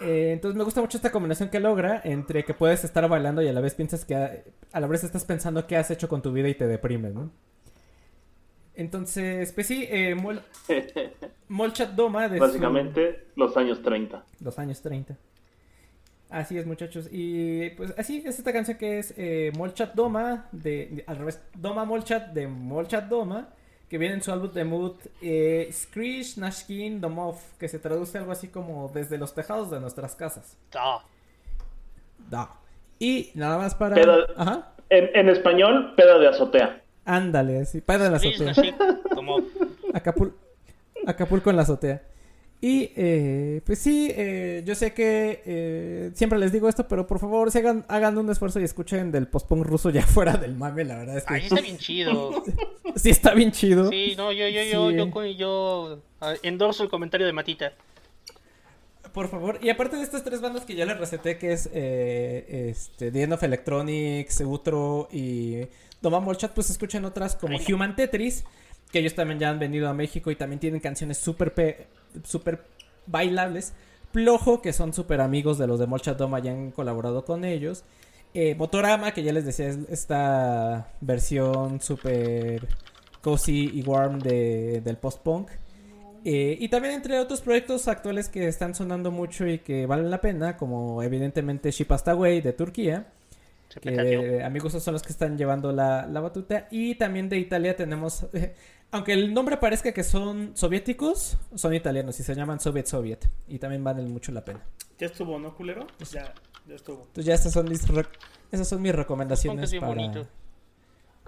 Eh, 0.00 0.32
entonces 0.32 0.56
me 0.56 0.64
gusta 0.64 0.80
mucho 0.80 0.96
esta 0.96 1.12
combinación 1.12 1.48
que 1.48 1.60
logra 1.60 2.00
entre 2.04 2.44
que 2.44 2.54
puedes 2.54 2.84
estar 2.84 3.08
bailando 3.08 3.42
y 3.42 3.48
a 3.48 3.52
la 3.52 3.60
vez 3.60 3.74
piensas 3.74 4.04
que 4.04 4.14
a 4.14 4.80
la 4.80 4.86
vez 4.86 5.04
estás 5.04 5.24
pensando 5.24 5.66
qué 5.66 5.76
has 5.76 5.90
hecho 5.90 6.08
con 6.08 6.20
tu 6.20 6.32
vida 6.32 6.48
y 6.48 6.54
te 6.54 6.66
deprimes, 6.66 7.14
¿no? 7.14 7.30
Entonces, 8.74 9.52
pues 9.52 9.66
sí, 9.68 9.86
eh, 9.88 10.16
Molchat 11.48 11.90
Doma. 11.90 12.28
De 12.28 12.40
Básicamente 12.40 13.28
los 13.36 13.56
años 13.56 13.82
30. 13.82 14.24
Los 14.40 14.58
años 14.58 14.82
30. 14.82 15.16
Así 16.30 16.58
es, 16.58 16.66
muchachos. 16.66 17.08
Y 17.12 17.70
pues 17.70 17.94
así 17.96 18.22
es 18.26 18.38
esta 18.38 18.52
canción 18.52 18.76
que 18.76 18.98
es 18.98 19.14
eh, 19.16 19.52
Molchat 19.56 19.94
Doma, 19.94 20.48
de, 20.50 21.04
al 21.06 21.18
revés, 21.18 21.40
Doma 21.54 21.84
Molchat 21.84 22.32
de 22.32 22.48
Molchat 22.48 23.08
Doma, 23.08 23.50
que 23.94 23.98
viene 23.98 24.16
en 24.16 24.22
su 24.24 24.32
álbum 24.32 24.50
debut 24.50 24.96
eh, 25.22 25.68
Skrish 25.70 26.36
Nashkin 26.36 27.00
Domov, 27.00 27.36
que 27.60 27.68
se 27.68 27.78
traduce 27.78 28.18
algo 28.18 28.32
así 28.32 28.48
como 28.48 28.90
desde 28.92 29.18
los 29.18 29.36
tejados 29.36 29.70
de 29.70 29.78
nuestras 29.78 30.16
casas. 30.16 30.56
Da. 30.72 30.98
Da. 32.28 32.50
Y 32.98 33.30
nada 33.36 33.56
más 33.56 33.76
para... 33.76 33.94
Ajá. 34.36 34.72
En, 34.90 35.10
en 35.14 35.28
español, 35.28 35.94
pedo 35.96 36.18
de 36.18 36.26
azotea. 36.26 36.82
Ándale, 37.04 37.60
así, 37.60 37.82
para 37.82 38.10
la 38.10 38.16
azotea. 38.16 38.52
como... 39.14 39.36
Acapulco 41.06 41.50
en 41.50 41.56
la 41.56 41.62
azotea. 41.62 42.02
Y 42.66 42.92
eh, 42.96 43.60
pues 43.66 43.78
sí, 43.78 44.10
eh, 44.16 44.62
yo 44.64 44.74
sé 44.74 44.94
que 44.94 45.42
eh, 45.44 46.10
siempre 46.14 46.38
les 46.38 46.50
digo 46.50 46.66
esto, 46.66 46.88
pero 46.88 47.06
por 47.06 47.18
favor, 47.18 47.50
se 47.50 47.58
hagan, 47.58 47.84
hagan 47.88 48.16
un 48.16 48.30
esfuerzo 48.30 48.58
y 48.58 48.64
escuchen 48.64 49.12
del 49.12 49.28
post-punk 49.28 49.66
ruso 49.66 49.90
ya 49.90 50.00
fuera 50.06 50.38
del 50.38 50.54
mame, 50.54 50.86
la 50.86 50.96
verdad 50.96 51.18
es 51.18 51.24
que... 51.24 51.34
Ahí 51.34 51.42
está 51.42 51.60
bien 51.60 51.76
chido. 51.76 52.42
sí, 52.96 53.10
está 53.10 53.34
bien 53.34 53.52
chido. 53.52 53.90
Sí, 53.90 54.14
no, 54.16 54.32
yo, 54.32 54.48
yo, 54.48 54.62
yo, 54.62 54.90
yo, 54.90 55.26
yo, 55.26 56.02
ah, 56.22 56.32
endorso 56.42 56.82
el 56.82 56.88
comentario 56.88 57.26
de 57.26 57.34
Matita. 57.34 57.74
Por 59.12 59.28
favor, 59.28 59.58
y 59.60 59.68
aparte 59.68 59.96
de 59.96 60.02
estas 60.02 60.24
tres 60.24 60.40
bandas 60.40 60.64
que 60.64 60.74
ya 60.74 60.86
les 60.86 60.98
receté, 60.98 61.36
que 61.36 61.52
es 61.52 61.66
este, 61.66 63.10
The 63.10 63.24
End 63.24 63.34
of 63.34 63.42
Electronics, 63.42 64.40
Utro 64.40 65.10
y 65.12 65.66
tomamos 66.00 66.30
el 66.30 66.38
chat, 66.38 66.52
pues 66.52 66.70
escuchen 66.70 67.04
otras 67.04 67.36
como 67.36 67.58
Human 67.68 67.94
Tetris, 67.94 68.42
que 68.94 69.00
ellos 69.00 69.16
también 69.16 69.40
ya 69.40 69.50
han 69.50 69.58
venido 69.58 69.88
a 69.88 69.92
México 69.92 70.30
y 70.30 70.36
también 70.36 70.60
tienen 70.60 70.78
canciones 70.78 71.18
súper 71.18 71.88
super 72.22 72.62
bailables. 73.08 73.72
Plojo, 74.12 74.62
que 74.62 74.72
son 74.72 74.92
súper 74.92 75.20
amigos 75.20 75.58
de 75.58 75.66
los 75.66 75.80
de 75.80 75.88
Molchat 75.88 76.16
Doma, 76.16 76.38
ya 76.38 76.52
han 76.52 76.70
colaborado 76.70 77.24
con 77.24 77.44
ellos. 77.44 77.82
Eh, 78.34 78.54
Motorama, 78.54 79.10
que 79.12 79.24
ya 79.24 79.32
les 79.32 79.44
decía, 79.44 79.66
es 79.66 79.78
esta 79.90 80.92
versión 81.00 81.80
súper 81.80 82.68
cozy 83.20 83.68
y 83.74 83.82
warm 83.82 84.20
de, 84.20 84.80
del 84.80 84.96
post-punk. 84.96 85.48
Eh, 86.24 86.56
y 86.60 86.68
también 86.68 86.94
entre 86.94 87.18
otros 87.18 87.40
proyectos 87.40 87.88
actuales 87.88 88.28
que 88.28 88.46
están 88.46 88.76
sonando 88.76 89.10
mucho 89.10 89.44
y 89.48 89.58
que 89.58 89.86
valen 89.86 90.08
la 90.08 90.20
pena, 90.20 90.56
como 90.56 91.02
evidentemente 91.02 91.72
Shipastaway 91.72 92.40
de 92.42 92.52
Turquía 92.52 93.08
que 93.80 94.42
amigos 94.42 94.72
son 94.72 94.92
los 94.92 95.02
que 95.02 95.12
están 95.12 95.36
llevando 95.36 95.72
la, 95.72 96.06
batuta. 96.06 96.68
Y 96.70 96.94
también 96.96 97.28
de 97.28 97.38
Italia 97.38 97.76
tenemos, 97.76 98.26
aunque 98.94 99.12
el 99.12 99.34
nombre 99.34 99.56
parezca 99.56 99.90
que 99.90 100.04
son 100.04 100.52
soviéticos, 100.54 101.36
son 101.56 101.74
italianos 101.74 102.20
y 102.20 102.22
se 102.22 102.32
llaman 102.32 102.60
Soviet 102.60 102.86
Soviet. 102.86 103.28
Y 103.48 103.58
también 103.58 103.82
valen 103.82 104.08
mucho 104.08 104.30
la 104.30 104.44
pena. 104.44 104.60
Ya 104.98 105.08
estuvo, 105.08 105.36
¿no, 105.36 105.52
culero? 105.56 105.84
Pues 105.98 106.12
ya, 106.12 106.32
ya 106.68 106.76
estuvo. 106.76 107.00
Entonces 107.08 107.24
ya 107.24 107.34
estas 107.34 107.52
son 107.52 107.68
mis, 107.68 107.82
esas 108.52 108.68
son 108.68 108.80
mis 108.80 108.94
recomendaciones 108.94 109.74
para, 109.80 110.28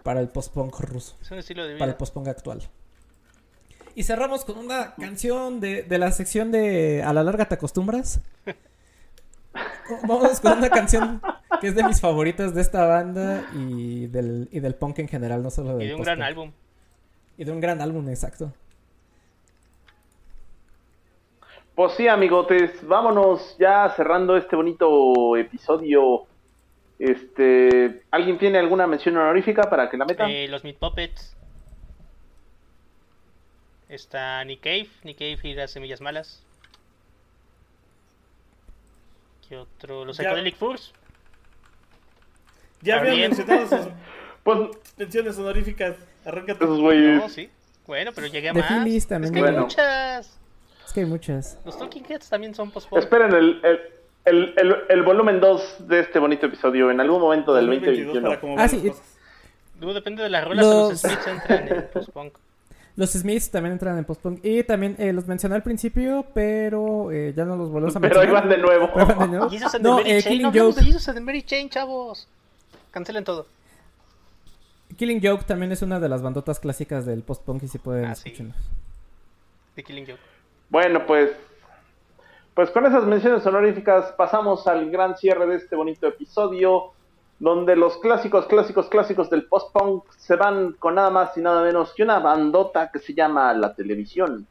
para 0.05 0.21
el 0.21 0.29
post-punk 0.29 0.79
ruso. 0.79 1.17
Para 1.77 1.91
el 1.91 1.97
post-punk 1.97 2.29
actual. 2.29 2.63
Y 3.97 4.05
cerramos 4.05 4.45
con 4.45 4.59
una 4.59 4.95
canción 4.95 5.59
de, 5.59 5.83
de 5.83 5.99
la 5.99 6.13
sección 6.13 6.53
de 6.53 7.03
A 7.03 7.13
la 7.13 7.25
larga 7.25 7.49
te 7.49 7.57
acostumbras. 7.57 8.21
Vamos 10.07 10.39
con 10.39 10.59
una 10.59 10.71
canción 10.71 11.21
que 11.61 11.67
es 11.67 11.75
de 11.75 11.83
mis 11.83 12.01
favoritas 12.01 12.55
de 12.55 12.61
esta 12.61 12.87
banda 12.87 13.45
y 13.55 14.07
del, 14.07 14.49
y 14.53 14.61
del 14.61 14.77
punk 14.77 15.01
en 15.01 15.09
general, 15.09 15.43
no 15.43 15.51
solo 15.51 15.77
del 15.77 15.87
Y 15.87 15.89
de 15.89 15.95
un 15.97 16.03
gran 16.03 16.23
álbum. 16.23 16.53
Y 17.39 17.45
de 17.45 17.53
un 17.53 17.61
gran 17.61 17.81
álbum, 17.81 18.09
exacto. 18.09 18.53
Pues 21.75 21.93
sí, 21.93 22.09
amigotes, 22.09 22.87
vámonos 22.87 23.57
ya 23.59 23.91
cerrando 23.95 24.37
este 24.37 24.57
bonito 24.57 25.37
episodio. 25.37 26.27
Este, 26.99 28.03
¿alguien 28.11 28.39
tiene 28.39 28.59
alguna 28.59 28.87
mención 28.87 29.17
honorífica 29.19 29.65
para 29.69 29.91
que 29.91 29.99
la 29.99 30.07
metan? 30.07 30.31
Eh, 30.31 30.49
los 30.49 30.65
Meat 30.65 30.79
Puppets. 30.79 31.37
Está 33.91 34.43
Nick 34.45 34.63
Cave, 34.63 34.89
Nick 35.05 35.19
Cave 35.19 35.39
y 35.43 35.55
las 35.55 35.71
semillas 35.71 36.01
malas. 36.01 36.43
¿Qué 39.47 39.59
otro? 39.59 40.05
Los. 40.05 40.17
Psychedelic 40.17 40.57
Furs. 40.57 40.93
Ya 42.81 42.99
habían 42.99 43.17
Bien. 43.17 43.31
mencionado 43.31 43.67
sus 43.69 43.93
Pues 44.43 44.59
menciones 44.97 45.39
honoríficas. 45.39 45.97
Arráncate. 46.27 46.65
esos 46.65 46.81
güeyes. 46.81 47.23
No, 47.23 47.29
sí. 47.29 47.49
Bueno, 47.87 48.11
pero 48.15 48.27
llegué 48.27 48.49
a 48.51 48.53
De 48.53 48.61
más. 48.61 48.69
Phillies 48.69 49.05
Es 49.05 49.09
también. 49.09 49.33
que 49.33 49.39
hay 49.39 49.45
Bueno. 49.45 49.61
muchas. 49.63 50.39
Es 50.87 50.93
que 50.93 51.01
hay 51.01 51.07
muchas. 51.07 51.59
Los 51.65 51.79
Talking 51.79 52.05
Heads 52.09 52.29
también 52.29 52.55
son 52.55 52.71
post-punk. 52.71 52.99
Esperen 53.03 53.33
el, 53.33 53.61
el, 53.65 53.81
el, 54.25 54.55
el, 54.57 54.77
el 54.89 55.03
volumen 55.03 55.41
2 55.41 55.89
de 55.89 56.01
este 56.01 56.19
bonito 56.19 56.47
episodio 56.47 56.91
en 56.91 57.01
algún 57.01 57.21
momento 57.21 57.55
del 57.55 57.67
2022 57.67 58.15
2021. 58.15 58.29
para 58.29 58.41
cómo 58.41 58.57
Ah, 58.59 58.69
sí. 58.69 58.93
Luego 59.79 59.95
depende 59.95 60.23
de 60.23 60.31
las 60.31 60.45
rolas. 60.45 60.65
Los- 60.65 60.91
Los 60.91 61.01
Smiths 61.01 61.27
entran 61.27 61.69
en 61.69 61.89
post-punk. 61.93 62.33
Los 62.97 63.11
Smiths 63.11 63.51
también 63.51 63.73
entran 63.75 63.99
en 63.99 64.05
post-punk. 64.07 64.41
Y 64.43 64.63
también 64.65 64.97
eh, 64.99 65.13
los 65.13 65.27
mencioné 65.27 65.55
al 65.55 65.63
principio, 65.63 66.25
pero 66.33 67.13
eh, 67.13 67.35
ya 67.37 67.45
no 67.45 67.55
los 67.57 67.71
volvemos 67.71 67.95
a 67.95 68.01
Pero 68.01 68.21
ahí 68.21 68.27
mencionar. 68.27 68.49
van 68.49 68.51
de 68.51 68.59
nuevo. 68.67 68.91
Pero 68.95 69.07
van 69.07 69.19
de 69.19 69.27
nuevo. 69.37 69.51
Jesus 69.51 69.75
and 69.75 69.85
the 69.85 69.89
No, 69.91 69.97
Mary 69.99 70.11
eh, 70.13 70.23
Chain. 70.23 70.43
No 70.43 70.49
Joke. 70.53 70.81
de 70.81 70.87
Jesus 70.87 71.07
and 71.09 71.19
the 71.19 71.21
Mary 71.25 71.43
Chain, 71.43 71.69
chavos. 71.69 72.27
Cancelen 72.91 73.23
todo. 73.25 73.47
Killing 74.97 75.21
Joke 75.23 75.45
también 75.45 75.73
es 75.73 75.83
una 75.83 76.01
de 76.01 76.09
las 76.09 76.23
bandotas 76.23 76.59
clásicas 76.61 77.05
del 77.07 77.23
post-punk 77.23 77.63
y 77.65 77.69
si 77.69 77.79
pueden 77.79 78.07
Ah, 78.07 78.15
sí. 78.15 78.29
escucharlo. 78.31 78.55
The 79.75 79.83
Killing 79.85 80.07
Joke. 80.07 80.21
Bueno, 80.71 81.05
pues, 81.07 81.31
pues 82.55 82.71
con 82.71 82.87
esas 82.87 83.05
menciones 83.05 83.45
honoríficas 83.47 84.13
pasamos 84.13 84.67
al 84.67 84.91
gran 84.91 85.17
cierre 85.17 85.47
de 85.47 85.57
este 85.57 85.77
bonito 85.77 86.07
episodio, 86.07 86.93
donde 87.39 87.77
los 87.77 87.99
clásicos, 87.99 88.47
clásicos, 88.47 88.89
clásicos 88.89 89.29
del 89.29 89.45
post-punk 89.45 90.05
se 90.17 90.37
van 90.37 90.73
con 90.73 90.95
nada 90.95 91.11
más 91.11 91.37
y 91.37 91.41
nada 91.43 91.63
menos 91.63 91.93
que 91.95 92.03
una 92.03 92.19
bandota 92.19 92.91
que 92.91 92.99
se 92.99 93.13
llama 93.13 93.53
La 93.53 93.75
Televisión. 93.75 94.47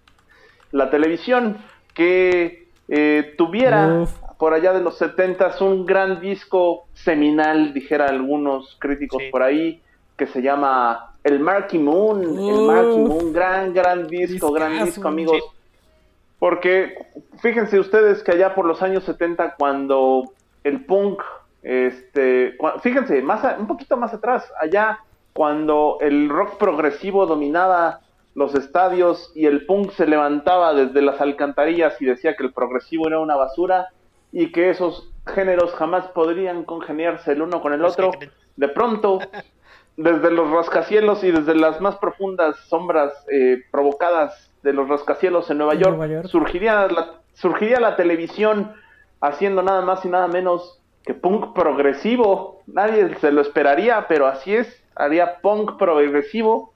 La 0.71 0.89
Televisión 0.91 1.57
que 1.95 2.67
eh, 2.87 3.33
tuviera 3.37 4.01
Uf. 4.03 4.11
por 4.37 4.53
allá 4.53 4.71
de 4.73 4.81
los 4.81 4.97
70 4.99 5.55
un 5.61 5.87
gran 5.87 6.21
disco 6.21 6.85
seminal, 6.93 7.73
dijera 7.73 8.05
algunos 8.05 8.77
críticos 8.79 9.23
Sí. 9.23 9.29
por 9.31 9.41
ahí, 9.41 9.81
que 10.17 10.27
se 10.27 10.41
llama 10.41 11.15
El 11.23 11.39
Marky 11.39 11.77
Moon. 11.79 12.21
El. 12.23 12.61
Marky 12.67 12.97
Moon, 12.99 13.33
gran, 13.33 13.73
gran 13.73 14.07
disco, 14.07 14.51
gran 14.51 14.83
disco, 14.85 15.07
amigos. 15.07 15.37
Sí. 15.37 15.43
Porque 16.39 16.95
fíjense 17.41 17.79
ustedes 17.79 18.21
que 18.23 18.31
allá 18.33 18.53
por 18.55 18.65
los 18.65 18.81
años 18.81 19.03
70 19.03 19.55
cuando 19.55 20.31
el 20.63 20.85
punk, 20.85 21.21
este, 21.63 22.57
fíjense, 22.81 23.21
más 23.21 23.43
a- 23.43 23.55
un 23.57 23.67
poquito 23.67 23.97
más 23.97 24.13
atrás, 24.13 24.51
allá 24.59 24.99
cuando 25.33 25.97
el 26.01 26.29
rock 26.29 26.57
progresivo 26.57 27.25
dominaba 27.25 28.01
los 28.35 28.53
estadios 28.53 29.31
y 29.33 29.45
el 29.45 29.65
punk 29.65 29.91
se 29.91 30.05
levantaba 30.07 30.73
desde 30.73 31.01
las 31.01 31.21
alcantarillas 31.21 31.99
y 32.01 32.05
decía 32.05 32.35
que 32.35 32.43
el 32.43 32.51
progresivo 32.53 33.07
era 33.07 33.19
una 33.19 33.35
basura 33.35 33.87
y 34.31 34.51
que 34.51 34.69
esos 34.69 35.09
géneros 35.25 35.71
jamás 35.73 36.05
podrían 36.09 36.63
congeniarse 36.65 37.31
el 37.31 37.41
uno 37.41 37.61
con 37.61 37.73
el 37.73 37.79
Los 37.79 37.93
otro, 37.93 38.11
de 38.57 38.67
pronto 38.67 39.19
desde 39.97 40.31
los 40.31 40.49
rascacielos 40.51 41.23
y 41.23 41.31
desde 41.31 41.55
las 41.55 41.79
más 41.79 41.95
profundas 41.97 42.57
sombras 42.67 43.13
eh, 43.31 43.63
provocadas 43.71 44.51
de 44.61 44.73
los 44.73 44.89
rascacielos 44.89 45.49
en 45.49 45.59
Nueva 45.59 45.73
En 45.73 45.79
York, 45.79 45.97
Nueva 45.97 46.13
York. 46.13 46.27
Surgiría, 46.27 46.87
la, 46.87 47.21
surgiría 47.33 47.79
la 47.79 47.95
televisión 47.95 48.73
haciendo 49.21 49.61
nada 49.61 49.81
más 49.81 50.03
y 50.03 50.09
nada 50.09 50.27
menos 50.27 50.81
que 51.03 51.13
punk 51.13 51.53
progresivo. 51.53 52.61
Nadie 52.67 53.15
se 53.19 53.31
lo 53.31 53.41
esperaría, 53.41 54.05
pero 54.07 54.27
así 54.27 54.55
es. 54.55 54.83
Haría 54.95 55.39
punk 55.41 55.77
progresivo 55.77 56.73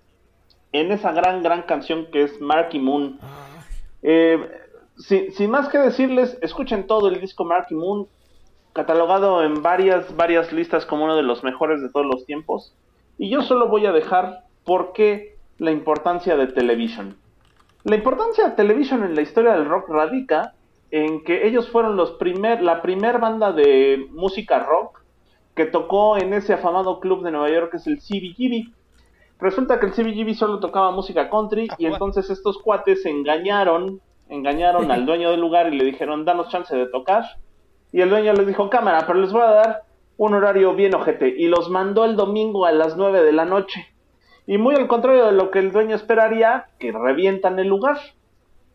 en 0.72 0.91
esa 0.91 1.11
gran, 1.11 1.41
gran 1.41 1.63
canción 1.63 2.07
que 2.11 2.24
es 2.24 2.39
Marky 2.39 2.80
Moon. 2.80 3.20
Eh, 4.01 4.49
sin, 4.97 5.32
sin 5.32 5.49
más 5.49 5.67
que 5.70 5.78
decirles, 5.78 6.38
escuchen 6.41 6.86
todo 6.86 7.09
el 7.09 7.20
disco 7.20 7.43
Marky 7.43 7.74
Moon, 7.74 8.07
catalogado 8.74 9.43
en 9.43 9.61
varias, 9.61 10.15
varias 10.15 10.53
listas 10.53 10.86
como 10.86 11.05
uno 11.05 11.15
de 11.15 11.24
los 11.24 11.43
mejores 11.43 11.82
de 11.82 11.89
todos 11.89 12.05
los 12.05 12.26
tiempos. 12.26 12.74
Y 13.20 13.30
yo 13.30 13.41
solo 13.41 13.67
voy 13.67 13.86
a 13.86 13.91
dejar 13.91 14.45
por 14.63 14.93
qué 14.93 15.36
la 15.57 15.72
importancia 15.72 16.38
de 16.38 16.47
Television. 16.47 17.17
La 17.84 17.97
importancia 17.97 18.47
de 18.47 18.55
Television 18.55 19.03
en 19.03 19.13
la 19.13 19.22
historia 19.22 19.51
del 19.51 19.65
rock 19.65 19.89
radica 19.89 20.53
en 20.89 21.22
que 21.26 21.45
ellos 21.45 21.70
fueron 21.70 21.97
los 21.97 22.11
primer, 22.13 22.61
la 22.61 22.82
primer 22.82 23.20
banda 23.20 23.51
de 23.51 24.07
música 24.11 24.59
rock 24.59 25.03
que 25.53 25.65
tocó 25.65 26.17
en 26.17 26.34
ese 26.34 26.53
afamado 26.53 27.01
club 27.01 27.22
de 27.22 27.32
Nueva 27.32 27.49
York 27.51 27.72
que 27.72 27.78
es 27.78 27.88
el 27.88 27.99
CBGB. 27.99 28.74
Resulta 29.38 29.82
que 29.82 29.88
el 29.88 29.91
CBGB 29.91 30.34
solo 30.34 30.61
tocaba 30.61 30.91
música 30.91 31.30
country 31.30 31.67
y 31.78 31.88
entonces 31.88 32.30
estos 32.30 32.57
cuates 32.57 33.05
engañaron, 33.05 33.99
engañaron 34.30 34.91
al 34.91 35.05
dueño 35.05 35.32
del 35.32 35.41
lugar 35.41 35.74
y 35.74 35.78
le 35.78 35.84
dijeron, 35.84 36.24
danos 36.24 36.47
chance 36.47 36.74
de 36.74 36.88
tocar. 36.88 37.26
Y 37.91 37.99
el 37.99 38.09
dueño 38.09 38.32
les 38.32 38.47
dijo, 38.47 38.70
cámara, 38.70 39.05
pero 39.05 39.20
les 39.20 39.34
voy 39.34 39.41
a 39.41 39.51
dar 39.51 39.88
un 40.20 40.34
horario 40.34 40.76
bien 40.76 40.93
ojete. 40.93 41.34
Y 41.36 41.47
los 41.47 41.70
mandó 41.70 42.03
el 42.03 42.17
domingo 42.17 42.65
a 42.65 42.74
las 42.74 42.97
9 42.97 43.24
de 43.24 43.32
la 43.32 43.45
noche. 43.45 43.88
Y 44.45 44.57
muy 44.57 44.76
al 44.76 44.88
contrario 44.88 45.26
de 45.26 45.32
lo 45.32 45.49
que 45.49 45.59
el 45.59 45.72
dueño 45.72 45.95
esperaría, 45.95 46.67
que 46.78 46.91
revientan 46.91 47.57
el 47.57 47.67
lugar. 47.67 47.97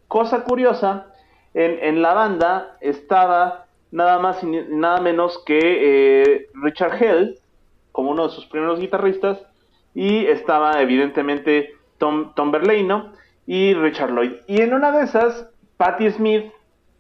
Cosa 0.09 0.45
curiosa, 0.45 1.09
en, 1.53 1.79
en 1.83 2.01
la 2.01 2.15
banda 2.15 2.79
estaba 2.81 3.67
nada 3.91 4.19
más 4.19 4.43
y 4.43 4.47
nada 4.47 5.03
menos 5.03 5.43
que 5.45 5.59
eh, 5.61 6.47
Richard 6.55 7.03
Hell, 7.03 7.39
como 7.93 8.11
uno 8.11 8.27
de 8.29 8.35
sus 8.35 8.47
primeros 8.47 8.81
guitarristas, 8.81 9.39
y 9.95 10.25
estaba 10.25 10.81
evidentemente 10.81 11.75
Tom, 11.99 12.33
Tom 12.35 12.53
Verlaine 12.53 13.11
y 13.47 13.75
Richard 13.75 14.13
Lloyd. 14.13 14.33
Y 14.47 14.63
en 14.63 14.73
una 14.73 14.93
de 14.93 15.05
esas, 15.05 15.51
Patti 15.77 16.11
Smith, 16.11 16.51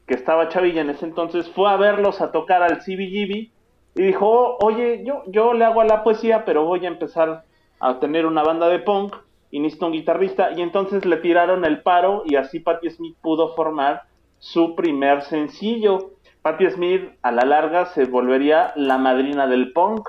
que 0.07 0.14
estaba 0.14 0.51
chavilla 0.51 0.82
en 0.82 0.90
ese 0.90 1.07
entonces, 1.07 1.49
fue 1.49 1.70
a 1.70 1.76
verlos 1.76 2.20
a 2.20 2.30
tocar 2.30 2.62
al 2.62 2.80
CBGB 2.80 3.53
y 3.95 4.03
dijo, 4.03 4.28
"Oh, 4.28 4.59
oye, 4.61 5.03
yo, 5.05 5.22
yo 5.26 5.53
le 5.55 5.64
hago 5.64 5.80
a 5.80 5.84
la 5.84 6.03
poesía, 6.03 6.45
pero 6.45 6.64
voy 6.64 6.84
a 6.84 6.88
empezar 6.88 7.45
a 7.80 8.01
tener 8.01 8.26
una 8.26 8.42
banda 8.42 8.68
de 8.68 8.78
punk 8.78 9.14
y 9.51 9.61
necesito 9.61 9.86
un 9.86 9.92
guitarrista. 9.92 10.51
Y 10.53 10.62
entonces 10.62 11.05
le 11.05 11.18
tiraron 11.18 11.64
el 11.64 11.80
paro 11.82 12.24
y 12.26 12.36
así 12.36 12.61
Patti 12.61 12.90
Smith 12.90 13.16
pudo 13.20 13.55
formar 13.55 14.03
su 14.38 14.74
primer 14.74 15.22
sencillo. 15.22 16.11
Patti 16.42 16.68
Smith 16.70 17.11
a 17.22 17.30
la 17.30 17.45
larga 17.45 17.86
se 17.86 18.05
volvería 18.07 18.72
la 18.74 18.99
madrina 18.99 19.47
del 19.47 19.72
punk. 19.72 20.09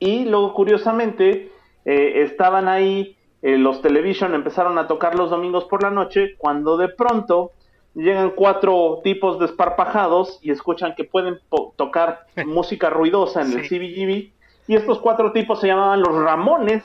Y 0.00 0.24
luego, 0.24 0.52
curiosamente, 0.52 1.52
eh, 1.84 2.22
estaban 2.22 2.66
ahí, 2.66 3.16
eh, 3.40 3.56
los 3.56 3.80
Television 3.80 4.34
empezaron 4.34 4.78
a 4.78 4.86
tocar 4.88 5.14
los 5.14 5.30
domingos 5.30 5.66
por 5.66 5.82
la 5.82 5.90
noche, 5.90 6.34
cuando 6.36 6.76
de 6.76 6.88
pronto 6.88 7.52
llegan 7.94 8.30
cuatro 8.30 9.00
tipos 9.04 9.38
desparpajados 9.38 10.38
y 10.42 10.50
escuchan 10.50 10.94
que 10.96 11.04
pueden 11.04 11.38
po- 11.48 11.72
tocar 11.76 12.26
música 12.46 12.90
ruidosa 12.90 13.42
en 13.42 13.52
el. 13.52 13.68
CBGB. 13.68 14.32
Y 14.66 14.76
estos 14.76 14.98
cuatro 14.98 15.32
tipos 15.32 15.60
se 15.60 15.66
llamaban 15.66 16.00
los 16.00 16.14
Ramones. 16.14 16.82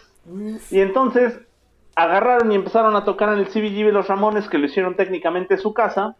Y 0.69 0.79
entonces 0.81 1.39
agarraron 1.95 2.51
y 2.51 2.55
empezaron 2.55 2.95
a 2.95 3.03
tocar 3.05 3.33
en 3.33 3.39
el 3.39 3.47
CBGB 3.47 3.91
los 3.91 4.07
Ramones, 4.07 4.47
que 4.47 4.57
lo 4.57 4.65
hicieron 4.67 4.95
técnicamente 4.95 5.57
su 5.57 5.73
casa. 5.73 6.15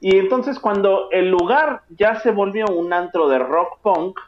Y 0.00 0.16
entonces 0.16 0.58
cuando 0.58 1.08
el 1.10 1.30
lugar 1.30 1.82
ya 1.90 2.16
se 2.20 2.30
volvió 2.30 2.66
un 2.66 2.92
antro 2.92 3.28
de 3.28 3.38
rock 3.38 3.78
punk, 3.82 4.18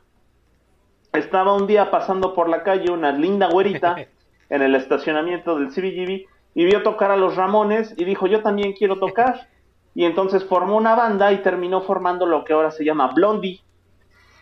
estaba 1.12 1.54
un 1.54 1.66
día 1.66 1.90
pasando 1.90 2.34
por 2.34 2.48
la 2.48 2.62
calle 2.62 2.90
una 2.90 3.12
linda 3.12 3.48
güerita 3.48 3.96
en 4.50 4.62
el 4.62 4.74
estacionamiento 4.74 5.56
del 5.58 5.68
CBGB 5.68 6.26
y 6.56 6.64
vio 6.64 6.82
tocar 6.82 7.10
a 7.10 7.16
los 7.16 7.36
Ramones 7.36 7.94
y 7.96 8.04
dijo 8.04 8.26
yo 8.26 8.42
también 8.42 8.72
quiero 8.74 8.98
tocar. 8.98 9.48
Y 9.94 10.04
entonces 10.04 10.44
formó 10.44 10.76
una 10.76 10.94
banda 10.94 11.32
y 11.32 11.42
terminó 11.42 11.82
formando 11.82 12.26
lo 12.26 12.44
que 12.44 12.52
ahora 12.52 12.70
se 12.70 12.84
llama 12.84 13.12
Blondie. 13.14 13.60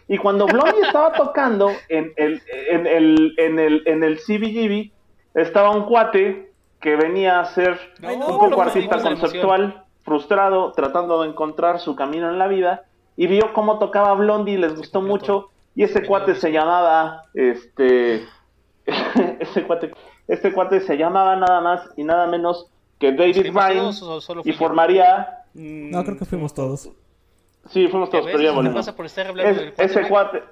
Y 0.09 0.19
cuando 0.19 0.47
Blondie 0.47 0.83
estaba 0.87 1.12
tocando 1.12 1.70
en 1.89 2.12
el, 2.16 2.43
en 2.70 2.87
el, 2.87 3.35
en 3.37 3.59
el, 3.59 3.83
en 3.87 4.03
el 4.03 4.19
CBGB, 4.19 4.91
estaba 5.35 5.70
un 5.70 5.85
cuate 5.85 6.53
que 6.81 6.97
venía 6.97 7.41
a 7.41 7.45
ser 7.47 7.79
Ay, 8.03 8.16
un 8.16 8.23
poco 8.23 8.49
lo 8.49 8.61
artista 8.61 9.01
conceptual, 9.01 9.85
frustrado, 10.03 10.73
tratando 10.73 11.23
de 11.23 11.29
encontrar 11.29 11.81
su 11.81 11.95
camino 11.95 12.29
en 12.29 12.39
la 12.39 12.49
vida, 12.49 12.83
y 13.16 13.27
vio 13.27 13.53
cómo 13.53 13.79
tocaba 13.79 14.15
Blondie, 14.15 14.59
les 14.59 14.74
gustó 14.74 15.01
mucho, 15.01 15.51
y 15.74 15.85
ese 15.85 16.05
cuate 16.05 16.35
se 16.35 16.51
llamaba, 16.51 17.24
este, 17.35 18.27
ese 19.39 19.62
cuate, 19.65 19.93
este 20.29 20.53
cuate 20.53 20.81
se 20.81 20.97
llamaba 20.97 21.37
nada 21.37 21.61
más 21.61 21.89
y 21.97 22.05
nada 22.05 22.27
menos 22.27 22.69
que 22.99 23.12
David 23.12 23.43
¿Fuimos 23.43 23.65
Ryan, 23.65 23.79
todos 23.79 24.03
o 24.03 24.20
solo 24.20 24.43
y 24.45 24.53
formaría, 24.53 25.41
No, 25.55 26.05
creo 26.05 26.16
que 26.19 26.24
fuimos 26.24 26.55
todos. 26.55 26.91
sí, 27.70 27.87
fuimos 27.89 28.09
¿Ya 28.09 28.12
todos, 28.12 28.27
pero 28.27 28.39
ya 28.41 28.51
¿Qué 28.51 28.55
volvemos. 28.57 28.77
pasa 28.79 28.97
por 28.97 29.07
estar 29.07 29.27
hablando 29.27 29.51
Es- 29.51 29.57
del 29.59 29.73
cuate 29.74 29.85
ese 29.85 29.99
Mike? 30.01 30.09
cuate, 30.11 30.43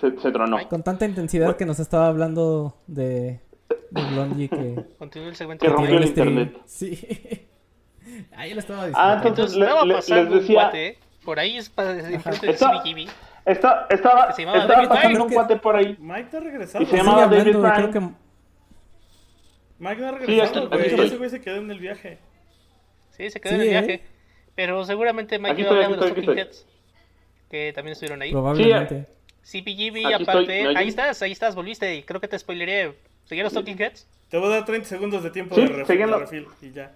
Se, 0.00 0.18
se 0.18 0.32
tronó. 0.32 0.68
Con 0.68 0.82
tanta 0.82 1.04
intensidad 1.04 1.56
que 1.56 1.66
nos 1.66 1.78
estaba 1.78 2.06
hablando 2.08 2.76
de, 2.86 3.40
de 3.90 4.02
Blondie 4.12 4.48
que... 4.48 4.84
El 5.00 5.36
segmento. 5.36 5.64
Que 5.64 5.70
de 5.70 5.76
rompió 5.76 5.98
el 5.98 6.08
stream. 6.08 6.28
internet. 6.28 6.62
Sí. 6.64 6.98
Ahí 8.36 8.54
lo 8.54 8.60
estaba 8.60 8.84
Ah, 8.84 8.86
diciendo. 8.86 9.28
entonces 9.28 9.56
Entonces 9.56 9.56
le- 9.56 9.64
estaba 9.66 9.84
le- 9.84 9.94
pasando 9.94 10.22
les 10.30 10.40
decía- 10.40 10.56
un 10.56 10.62
cuate, 10.62 10.98
por 11.24 11.38
ahí 11.38 11.56
es 11.58 11.68
para 11.68 11.92
enfrente 11.98 12.46
de 12.46 12.52
Está- 12.52 12.82
CBGB. 12.82 13.08
Está, 13.44 13.86
estaba 13.90 14.26
Que 14.28 14.32
se 14.34 14.42
llamaba 14.42 14.58
estaba 14.60 14.76
David 14.76 14.88
pasando 14.88 15.08
Byrne. 15.10 15.24
un 15.26 15.32
cuate 15.32 15.56
por 15.56 15.76
ahí. 15.76 15.96
Mike 16.00 16.28
no 16.32 16.38
ha 16.38 16.40
regresado. 16.42 16.82
Y 16.82 16.86
se 16.86 16.90
Sigue 16.92 17.02
llamaba 17.02 17.22
David 17.26 17.38
hablando, 17.40 17.60
Bryan. 17.60 17.76
creo 17.76 17.90
que... 17.90 18.14
Mike 19.78 20.00
no 20.00 20.06
ha 20.06 20.10
aquí 20.10 20.18
regresado, 20.26 20.44
estoy, 20.44 20.66
güey. 20.68 20.80
aquí 20.80 20.90
estoy. 20.90 21.06
Ese 21.06 21.16
güey 21.18 21.30
se 21.30 21.40
quedó 21.40 21.56
en 21.56 21.70
el 21.70 21.78
viaje. 21.78 22.18
Sí, 23.20 23.30
se 23.30 23.40
quedó 23.40 23.52
Sí, 23.52 23.56
en 23.56 23.60
el 23.62 23.66
¿eh? 23.68 23.70
viaje. 23.70 24.02
Pero 24.54 24.84
seguramente 24.84 25.38
Mike 25.38 25.60
iba 25.60 25.70
a 25.70 25.74
hablar 25.74 25.90
de 25.90 25.96
los 25.96 26.06
Talking 26.14 26.38
Heads. 26.38 26.66
Que 27.50 27.72
también 27.74 27.92
estuvieron 27.92 28.22
ahí. 28.22 28.30
Probablemente. 28.30 29.06
CPGB, 29.42 30.06
Aquí 30.14 30.22
aparte. 30.22 30.66
ahí 30.76 30.88
estás, 30.88 31.20
ahí 31.22 31.32
estás, 31.32 31.54
volviste. 31.54 31.94
y 31.96 32.02
Creo 32.02 32.20
que 32.20 32.28
te 32.28 32.38
spoileré. 32.38 32.94
¿Seguían 33.24 33.44
los 33.44 33.52
Talking 33.52 33.78
Heads? 33.80 34.08
Te 34.28 34.38
voy 34.38 34.46
a 34.46 34.56
dar 34.56 34.64
30 34.64 34.88
segundos 34.88 35.22
de 35.22 35.30
tiempo 35.30 35.54
Sí, 35.54 35.62
de, 35.62 35.66
refil, 35.68 35.98
de 35.98 36.06
refil 36.18 36.46
y 36.62 36.72
ya. 36.72 36.92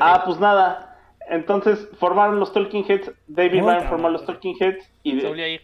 Ah, 0.00 0.22
pues 0.24 0.38
nada. 0.38 0.96
Entonces 1.28 1.88
formaron 1.98 2.40
los 2.40 2.52
Talking 2.52 2.84
Heads. 2.88 3.10
David 3.26 3.60
Puta 3.60 3.74
Byrne 3.74 3.88
formó 3.88 4.08
los. 4.08 4.24
Talking 4.24 4.56
Heads. 4.60 4.88
Y 5.02 5.10
Se 5.12 5.16
de- 5.16 5.28
volvió 5.28 5.44
a 5.44 5.48
ir. 5.48 5.62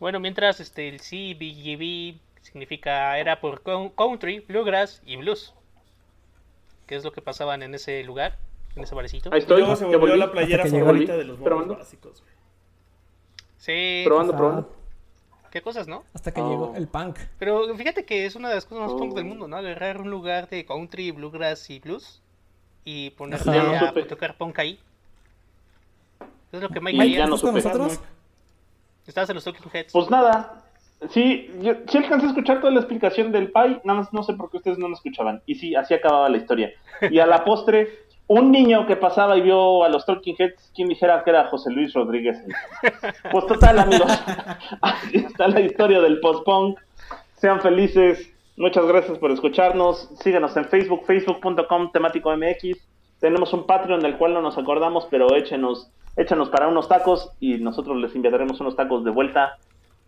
Bueno, 0.00 0.18
mientras 0.20 0.60
este, 0.60 0.88
el 0.88 1.00
CBGB 1.00 2.18
significa 2.42 3.18
era 3.18 3.40
por 3.40 3.62
coun- 3.62 3.92
country, 3.94 4.40
bluegrass 4.40 5.02
y 5.04 5.16
blues. 5.16 5.54
Que 6.88 6.96
es 6.96 7.04
lo 7.04 7.12
que 7.12 7.22
pasaban 7.22 7.62
en 7.62 7.74
ese 7.74 8.02
lugar, 8.02 8.36
en 8.74 8.82
ese 8.82 8.94
barecito. 8.96 9.30
ahí 9.32 9.38
estoy. 9.40 9.60
luego 9.60 9.76
se 9.76 9.84
volvió 9.84 10.16
la 10.16 10.32
playera 10.32 10.66
favorita 10.66 11.16
de 11.16 11.24
los 11.24 11.38
monos 11.38 11.78
básicos, 11.78 12.20
güey. 12.22 12.32
Sí, 13.58 14.02
Probando, 14.04 14.36
probando. 14.36 14.72
qué 15.50 15.60
cosas, 15.62 15.86
¿no? 15.88 16.04
Hasta 16.14 16.32
que 16.32 16.40
Oh. 16.40 16.48
llegó 16.50 16.74
el 16.76 16.88
punk. 16.88 17.18
Pero 17.38 17.74
fíjate 17.76 18.04
que 18.04 18.24
es 18.26 18.34
una 18.36 18.48
de 18.48 18.54
las 18.56 18.64
cosas 18.64 18.82
más 18.84 18.92
Oh. 18.92 18.96
punk 18.98 19.14
del 19.14 19.24
mundo, 19.26 19.46
¿no? 19.48 19.56
Agarrar 19.56 20.00
un 20.00 20.10
lugar 20.10 20.48
de 20.48 20.64
country, 20.64 21.10
bluegrass 21.10 21.68
y 21.70 21.78
blues 21.80 22.22
y 22.84 23.12
no 23.18 23.36
a 23.36 23.38
supe. 23.88 24.02
tocar 24.04 24.36
punk 24.38 24.58
ahí. 24.60 24.80
Es 26.52 26.62
lo 26.62 26.70
que 26.70 26.80
Mike 26.80 26.96
Y 26.96 27.00
haría. 27.00 27.18
ya 27.18 27.26
no 27.26 27.34
¿Estás 27.34 27.50
con 27.52 27.60
supe. 27.62 27.74
nosotros? 27.78 28.00
Estabas 29.06 29.28
en 29.30 29.34
los 29.34 29.44
Talking 29.44 29.70
Heads. 29.72 29.92
Pues 29.92 30.08
nada. 30.10 30.64
Sí, 31.10 31.48
yo 31.60 31.74
sí 31.86 31.98
alcancé 31.98 32.26
a 32.26 32.30
escuchar 32.30 32.60
toda 32.60 32.72
la 32.72 32.80
explicación 32.80 33.30
del 33.30 33.52
Pai, 33.52 33.80
nada 33.84 34.00
más 34.00 34.12
no 34.12 34.24
sé 34.24 34.34
por 34.34 34.50
qué 34.50 34.56
ustedes 34.56 34.78
no 34.78 34.88
me 34.88 34.94
escuchaban. 34.94 35.42
Y 35.46 35.54
sí, 35.54 35.74
así 35.76 35.94
acababa 35.94 36.28
la 36.28 36.38
historia. 36.38 36.72
Y 37.10 37.20
a 37.20 37.26
la 37.26 37.44
postre, 37.44 37.88
un 38.26 38.50
niño 38.50 38.86
que 38.86 38.96
pasaba 38.96 39.36
y 39.36 39.42
vio 39.42 39.84
a 39.84 39.88
los 39.88 40.04
Talking 40.04 40.34
Heads, 40.38 40.72
quien 40.74 40.88
dijera 40.88 41.22
que 41.24 41.30
era 41.30 41.46
José 41.46 41.70
Luis 41.70 41.94
Rodríguez. 41.94 42.38
Pues 43.30 43.46
total, 43.46 43.78
amigos. 43.78 44.12
Así 44.82 45.18
está 45.18 45.48
la 45.48 45.60
historia 45.60 46.00
del 46.00 46.20
post-punk. 46.20 46.78
Sean 47.36 47.60
felices. 47.60 48.30
Muchas 48.56 48.84
gracias 48.86 49.18
por 49.18 49.30
escucharnos. 49.30 50.10
Síganos 50.20 50.56
en 50.56 50.64
Facebook, 50.64 51.04
facebook.com 51.06 51.92
temático 51.92 52.36
MX. 52.36 52.76
Tenemos 53.20 53.52
un 53.52 53.66
Patreon 53.66 54.00
del 54.00 54.16
cual 54.16 54.34
no 54.34 54.42
nos 54.42 54.58
acordamos, 54.58 55.06
pero 55.10 55.34
échenos, 55.34 55.90
échenos 56.16 56.50
para 56.50 56.68
unos 56.68 56.88
tacos 56.88 57.30
y 57.40 57.58
nosotros 57.58 57.96
les 57.96 58.14
invitaremos 58.14 58.60
unos 58.60 58.76
tacos 58.76 59.04
de 59.04 59.10
vuelta. 59.10 59.58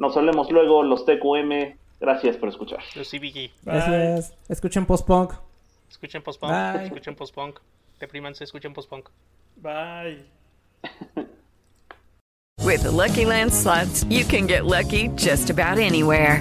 Nos 0.00 0.14
solemos 0.14 0.50
luego 0.50 0.82
los 0.82 1.04
TQM. 1.04 1.76
Gracias 2.00 2.38
por 2.38 2.48
escuchar. 2.48 2.80
Los 2.94 3.10
CBG. 3.10 3.50
Gracias. 3.62 4.34
Escuchen 4.48 4.86
post-punk. 4.86 5.34
Escuchen 5.90 6.22
post-punk. 6.22 6.50
Bye. 6.50 6.84
Escuchen 6.86 7.14
post-punk. 7.14 7.58
Deprímanse, 8.00 8.44
escuchen 8.44 8.72
post-punk. 8.72 9.10
Bye. 9.56 10.24
With 12.64 12.82
the 12.82 12.90
Lucky 12.90 13.26
Land 13.26 13.52
slots, 13.52 14.04
you 14.04 14.24
can 14.24 14.46
get 14.46 14.64
lucky 14.64 15.08
just 15.16 15.50
about 15.50 15.76
anywhere. 15.76 16.40